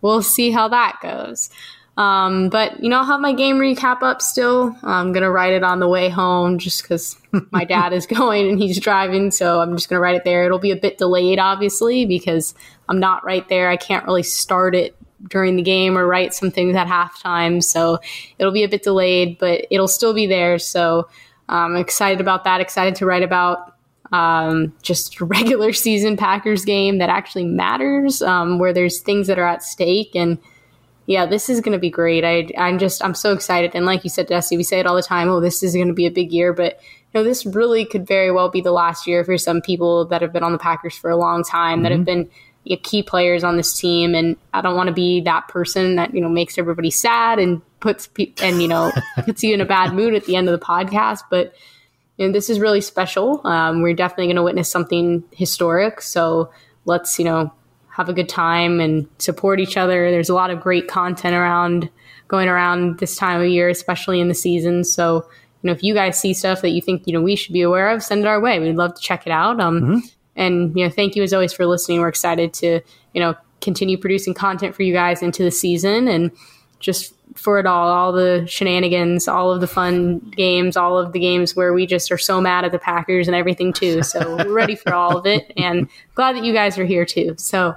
we'll 0.00 0.22
see 0.22 0.50
how 0.50 0.68
that 0.68 0.98
goes. 1.02 1.50
Um, 1.96 2.48
but 2.48 2.82
you 2.82 2.88
know, 2.88 2.98
I'll 2.98 3.04
have 3.04 3.20
my 3.20 3.34
game 3.34 3.56
recap 3.56 4.02
up 4.02 4.22
still. 4.22 4.74
I'm 4.82 5.12
gonna 5.12 5.30
write 5.30 5.52
it 5.52 5.62
on 5.62 5.78
the 5.78 5.88
way 5.88 6.08
home 6.08 6.58
just 6.58 6.82
because 6.82 7.18
my 7.50 7.64
dad 7.64 7.92
is 7.92 8.06
going 8.06 8.48
and 8.48 8.58
he's 8.58 8.80
driving, 8.80 9.30
so 9.30 9.60
I'm 9.60 9.76
just 9.76 9.90
gonna 9.90 10.00
write 10.00 10.14
it 10.14 10.24
there. 10.24 10.44
It'll 10.44 10.58
be 10.58 10.70
a 10.70 10.76
bit 10.76 10.96
delayed, 10.96 11.38
obviously, 11.38 12.06
because 12.06 12.54
I'm 12.88 12.98
not 12.98 13.24
right 13.24 13.46
there. 13.48 13.68
I 13.68 13.76
can't 13.76 14.06
really 14.06 14.22
start 14.22 14.74
it 14.74 14.96
during 15.28 15.56
the 15.56 15.62
game 15.62 15.96
or 15.96 16.06
write 16.06 16.34
some 16.34 16.50
things 16.50 16.76
at 16.76 16.86
halftime. 16.86 17.62
So 17.62 17.98
it'll 18.38 18.52
be 18.52 18.64
a 18.64 18.68
bit 18.68 18.82
delayed, 18.82 19.38
but 19.38 19.66
it'll 19.70 19.88
still 19.88 20.14
be 20.14 20.26
there. 20.26 20.58
So 20.58 21.08
I'm 21.48 21.76
excited 21.76 22.20
about 22.20 22.44
that. 22.44 22.60
Excited 22.60 22.94
to 22.96 23.06
write 23.06 23.22
about 23.22 23.74
um, 24.12 24.72
just 24.82 25.20
regular 25.20 25.72
season 25.72 26.16
Packers 26.16 26.64
game 26.64 26.98
that 26.98 27.08
actually 27.08 27.44
matters, 27.44 28.22
um, 28.22 28.58
where 28.58 28.72
there's 28.72 29.00
things 29.00 29.26
that 29.26 29.38
are 29.38 29.46
at 29.46 29.62
stake. 29.62 30.14
And 30.14 30.38
yeah, 31.06 31.26
this 31.26 31.48
is 31.48 31.60
going 31.60 31.72
to 31.72 31.80
be 31.80 31.90
great. 31.90 32.24
I, 32.24 32.48
I'm 32.56 32.78
just, 32.78 33.02
I'm 33.04 33.14
so 33.14 33.32
excited. 33.32 33.72
And 33.74 33.86
like 33.86 34.04
you 34.04 34.10
said, 34.10 34.28
Dusty, 34.28 34.56
we 34.56 34.62
say 34.62 34.78
it 34.78 34.86
all 34.86 34.94
the 34.94 35.02
time. 35.02 35.28
Oh, 35.28 35.40
this 35.40 35.62
is 35.62 35.74
going 35.74 35.88
to 35.88 35.94
be 35.94 36.06
a 36.06 36.10
big 36.10 36.32
year, 36.32 36.52
but 36.52 36.78
you 37.12 37.20
know, 37.20 37.24
this 37.24 37.44
really 37.44 37.84
could 37.84 38.06
very 38.06 38.30
well 38.30 38.48
be 38.48 38.60
the 38.60 38.72
last 38.72 39.06
year 39.06 39.24
for 39.24 39.36
some 39.36 39.60
people 39.60 40.06
that 40.06 40.22
have 40.22 40.32
been 40.32 40.44
on 40.44 40.52
the 40.52 40.58
Packers 40.58 40.96
for 40.96 41.10
a 41.10 41.16
long 41.16 41.42
time, 41.42 41.78
mm-hmm. 41.78 41.82
that 41.82 41.92
have 41.92 42.04
mm-hmm. 42.64 42.68
been 42.68 42.78
key 42.82 43.02
players 43.02 43.44
on 43.44 43.56
this 43.56 43.78
team 43.78 44.14
and 44.14 44.36
I 44.54 44.60
don't 44.60 44.76
want 44.76 44.88
to 44.88 44.94
be 44.94 45.20
that 45.22 45.48
person 45.48 45.96
that 45.96 46.14
you 46.14 46.20
know 46.20 46.28
makes 46.28 46.58
everybody 46.58 46.90
sad 46.90 47.38
and 47.38 47.62
puts 47.80 48.06
pe- 48.06 48.32
and 48.42 48.62
you 48.62 48.68
know 48.68 48.92
puts 49.24 49.42
you 49.42 49.54
in 49.54 49.60
a 49.60 49.64
bad 49.64 49.94
mood 49.94 50.14
at 50.14 50.24
the 50.24 50.36
end 50.36 50.48
of 50.48 50.58
the 50.58 50.64
podcast 50.64 51.20
but 51.30 51.54
you 52.18 52.26
know, 52.26 52.32
this 52.32 52.50
is 52.50 52.60
really 52.60 52.82
special. 52.82 53.44
Um, 53.46 53.80
we're 53.80 53.94
definitely 53.94 54.26
going 54.26 54.36
to 54.36 54.42
witness 54.42 54.70
something 54.70 55.24
historic 55.32 56.00
so 56.00 56.50
let's 56.84 57.18
you 57.18 57.24
know 57.24 57.52
have 57.88 58.08
a 58.08 58.12
good 58.12 58.28
time 58.28 58.80
and 58.80 59.06
support 59.18 59.60
each 59.60 59.76
other. 59.76 60.10
There's 60.10 60.30
a 60.30 60.34
lot 60.34 60.50
of 60.50 60.60
great 60.60 60.88
content 60.88 61.34
around 61.34 61.90
going 62.28 62.48
around 62.48 62.98
this 62.98 63.16
time 63.16 63.40
of 63.40 63.46
year 63.46 63.68
especially 63.68 64.18
in 64.18 64.28
the 64.28 64.34
season 64.34 64.84
so 64.84 65.16
you 65.60 65.66
know 65.66 65.72
if 65.72 65.82
you 65.82 65.92
guys 65.92 66.18
see 66.18 66.32
stuff 66.32 66.62
that 66.62 66.70
you 66.70 66.80
think 66.80 67.06
you 67.06 67.12
know 67.12 67.20
we 67.20 67.36
should 67.36 67.52
be 67.52 67.60
aware 67.60 67.90
of 67.90 68.02
send 68.02 68.22
it 68.22 68.26
our 68.26 68.40
way. 68.40 68.58
We'd 68.58 68.76
love 68.76 68.94
to 68.94 69.02
check 69.02 69.26
it 69.26 69.32
out. 69.32 69.60
Um, 69.60 69.80
mm-hmm 69.80 69.98
and, 70.36 70.76
you 70.76 70.84
know, 70.84 70.90
thank 70.90 71.16
you 71.16 71.22
as 71.22 71.32
always 71.32 71.52
for 71.52 71.66
listening. 71.66 72.00
We're 72.00 72.08
excited 72.08 72.52
to, 72.54 72.80
you 73.12 73.20
know, 73.20 73.34
continue 73.60 73.96
producing 73.96 74.34
content 74.34 74.74
for 74.74 74.82
you 74.82 74.92
guys 74.92 75.22
into 75.22 75.42
the 75.42 75.50
season 75.50 76.08
and 76.08 76.30
just 76.80 77.14
for 77.34 77.58
it 77.58 77.64
all, 77.64 77.88
all 77.88 78.12
the 78.12 78.44
shenanigans, 78.46 79.28
all 79.28 79.50
of 79.52 79.60
the 79.60 79.66
fun 79.66 80.18
games, 80.36 80.76
all 80.76 80.98
of 80.98 81.12
the 81.12 81.18
games 81.20 81.56
where 81.56 81.72
we 81.72 81.86
just 81.86 82.10
are 82.10 82.18
so 82.18 82.40
mad 82.40 82.64
at 82.64 82.72
the 82.72 82.78
Packers 82.78 83.28
and 83.28 83.34
everything 83.34 83.72
too. 83.72 84.02
So 84.02 84.36
we're 84.36 84.52
ready 84.52 84.74
for 84.74 84.92
all 84.92 85.16
of 85.16 85.26
it 85.26 85.52
and 85.56 85.88
glad 86.14 86.36
that 86.36 86.44
you 86.44 86.52
guys 86.52 86.76
are 86.76 86.84
here 86.84 87.06
too. 87.06 87.34
So 87.38 87.74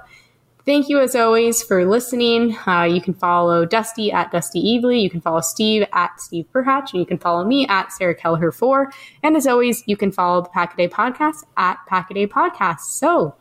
Thank 0.66 0.88
you, 0.88 0.98
as 0.98 1.14
always, 1.14 1.62
for 1.62 1.86
listening. 1.86 2.56
Uh, 2.66 2.82
you 2.82 3.00
can 3.00 3.14
follow 3.14 3.64
Dusty 3.64 4.10
at 4.10 4.32
Dusty 4.32 4.60
Evely. 4.60 5.00
You 5.00 5.08
can 5.08 5.20
follow 5.20 5.40
Steve 5.40 5.86
at 5.92 6.20
Steve 6.20 6.46
Perhatch. 6.52 6.92
And 6.92 6.98
you 6.98 7.06
can 7.06 7.18
follow 7.18 7.44
me 7.44 7.68
at 7.68 7.92
Sarah 7.92 8.16
Kelleher4. 8.16 8.92
And 9.22 9.36
as 9.36 9.46
always, 9.46 9.84
you 9.86 9.96
can 9.96 10.10
follow 10.10 10.42
the 10.42 10.48
Packaday 10.48 10.90
Podcast 10.90 11.44
at 11.56 11.78
Packaday 11.88 12.26
Podcast. 12.26 12.80
So, 12.80 13.36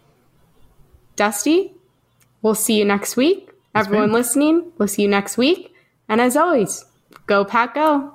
Dusty, 1.15 1.73
we'll 2.43 2.53
see 2.53 2.77
you 2.77 2.85
next 2.85 3.17
week. 3.17 3.49
Everyone 3.73 4.11
listening, 4.11 4.71
we'll 4.77 4.87
see 4.87 5.01
you 5.01 5.07
next 5.07 5.35
week. 5.35 5.73
And 6.07 6.21
as 6.21 6.37
always, 6.37 6.85
go 7.25 7.43
Pack 7.43 7.73
Go. 7.73 8.14